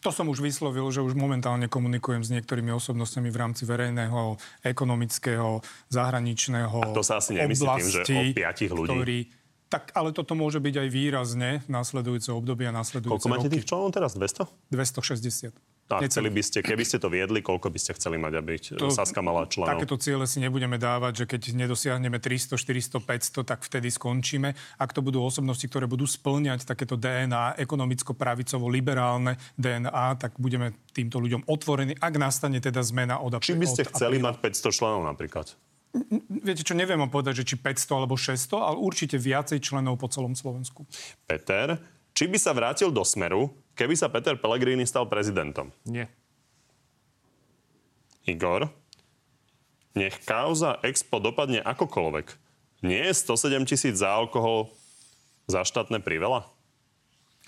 To 0.07 0.15
som 0.15 0.31
už 0.31 0.39
vyslovil, 0.39 0.87
že 0.95 1.03
už 1.03 1.19
momentálne 1.19 1.67
komunikujem 1.67 2.23
s 2.23 2.31
niektorými 2.31 2.71
osobnostiami 2.71 3.27
v 3.27 3.39
rámci 3.43 3.67
verejného, 3.67 4.39
ekonomického, 4.63 5.67
zahraničného 5.91 6.79
A 6.79 6.95
to 6.95 7.03
sa 7.03 7.19
asi 7.19 7.35
nemyslí 7.35 7.67
tým, 7.67 7.91
že 7.91 8.03
o 8.07 8.23
piatich 8.31 8.71
ľudí. 8.71 8.87
Ktorý, 8.87 9.19
tak, 9.67 9.91
ale 9.99 10.15
toto 10.15 10.39
môže 10.39 10.63
byť 10.63 10.75
aj 10.79 10.89
výrazne 10.95 11.51
v 11.67 11.69
následujúce 11.75 12.31
obdobie 12.31 12.71
a 12.71 12.73
následujúce 12.79 13.19
Koľko 13.19 13.35
máte 13.35 13.51
roky. 13.51 13.55
tých 13.59 13.67
členov 13.67 13.91
teraz? 13.91 14.15
200? 14.15 14.47
260. 14.71 15.76
A 15.87 16.03
Necelý. 16.03 16.11
chceli 16.11 16.31
by 16.35 16.43
ste, 16.43 16.59
keby 16.67 16.83
ste 16.83 16.99
to 16.99 17.07
viedli, 17.07 17.39
koľko 17.47 17.71
by 17.71 17.79
ste 17.79 17.95
chceli 17.95 18.19
mať, 18.19 18.33
aby 18.43 18.59
to, 18.59 18.91
Saska 18.91 19.23
mala 19.23 19.47
členov? 19.47 19.79
Takéto 19.79 19.95
ciele 20.03 20.27
si 20.27 20.43
nebudeme 20.43 20.83
dávať, 20.83 21.23
že 21.23 21.25
keď 21.31 21.55
nedosiahneme 21.55 22.19
300, 22.19 22.59
400, 22.59 23.07
500, 23.07 23.47
tak 23.47 23.63
vtedy 23.63 23.87
skončíme. 23.95 24.51
Ak 24.83 24.91
to 24.91 24.99
budú 24.99 25.23
osobnosti, 25.23 25.63
ktoré 25.63 25.87
budú 25.87 26.03
splňať 26.03 26.67
takéto 26.67 26.99
DNA, 26.99 27.63
ekonomicko-pravicovo-liberálne 27.63 29.39
DNA, 29.55 30.07
tak 30.19 30.35
budeme 30.43 30.75
týmto 30.91 31.23
ľuďom 31.23 31.47
otvorení, 31.47 31.95
ak 32.03 32.15
nastane 32.19 32.59
teda 32.59 32.83
zmena 32.83 33.23
od 33.23 33.39
Či 33.39 33.55
by 33.55 33.67
ste 33.71 33.87
chceli 33.87 34.19
apríla. 34.19 34.35
mať 34.35 34.43
500 34.43 34.75
členov 34.75 35.07
napríklad? 35.07 35.55
Viete 36.29 36.67
čo, 36.67 36.75
neviem 36.75 36.99
vám 36.99 37.09
povedať, 37.09 37.47
že 37.47 37.55
či 37.55 37.57
500 37.63 37.95
alebo 37.95 38.19
600, 38.19 38.59
ale 38.59 38.77
určite 38.77 39.17
viacej 39.17 39.63
členov 39.63 40.03
po 40.03 40.11
celom 40.11 40.35
Slovensku. 40.35 40.83
Peter, 41.25 41.79
či 42.11 42.27
by 42.27 42.37
sa 42.37 42.53
vrátil 42.53 42.91
do 42.93 43.01
Smeru, 43.07 43.55
keby 43.77 43.95
sa 43.95 44.09
Peter 44.09 44.35
Pellegrini 44.41 44.89
stal 44.89 45.05
prezidentom? 45.07 45.71
Nie. 45.85 46.09
Igor, 48.27 48.73
nech 49.95 50.19
kauza 50.27 50.83
Expo 50.83 51.23
dopadne 51.23 51.63
akokoľvek. 51.63 52.27
Nie 52.83 53.13
je 53.13 53.15
107 53.15 53.69
tisíc 53.71 53.95
za 54.03 54.11
alkohol 54.11 54.69
za 55.47 55.63
štátne 55.63 56.03
priveľa? 56.03 56.49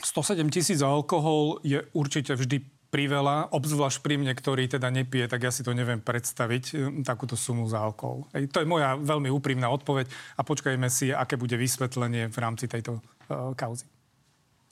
107 0.01 0.55
tisíc 0.55 0.79
za 0.79 0.89
alkohol 0.89 1.59
je 1.67 1.83
určite 1.91 2.39
vždy 2.39 2.63
priveľa, 2.89 3.53
obzvlášť 3.53 4.01
pri 4.01 4.17
mne, 4.17 4.33
ktorý 4.33 4.65
teda 4.65 4.89
nepije, 4.89 5.29
tak 5.29 5.45
ja 5.45 5.53
si 5.53 5.61
to 5.61 5.77
neviem 5.77 6.01
predstaviť, 6.01 6.65
e, 6.73 6.75
takúto 7.05 7.37
sumu 7.37 7.69
za 7.69 7.85
alkohol. 7.85 8.25
Ej, 8.33 8.49
to 8.49 8.65
je 8.65 8.71
moja 8.71 8.97
veľmi 8.97 9.29
úprimná 9.29 9.69
odpoveď 9.69 10.09
a 10.09 10.41
počkajme 10.41 10.89
si, 10.89 11.13
aké 11.13 11.37
bude 11.37 11.53
vysvetlenie 11.61 12.33
v 12.33 12.37
rámci 12.41 12.65
tejto 12.65 13.05
uh, 13.29 13.53
kauzy. 13.53 13.85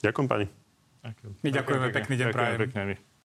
Ďakujem 0.01 0.25
pani. 0.25 0.66
My 1.43 1.49
ďakujeme, 1.53 1.87
pekný 1.93 2.15
deň 2.19 2.27
prajem. 2.33 2.59
pekne. 2.67 2.97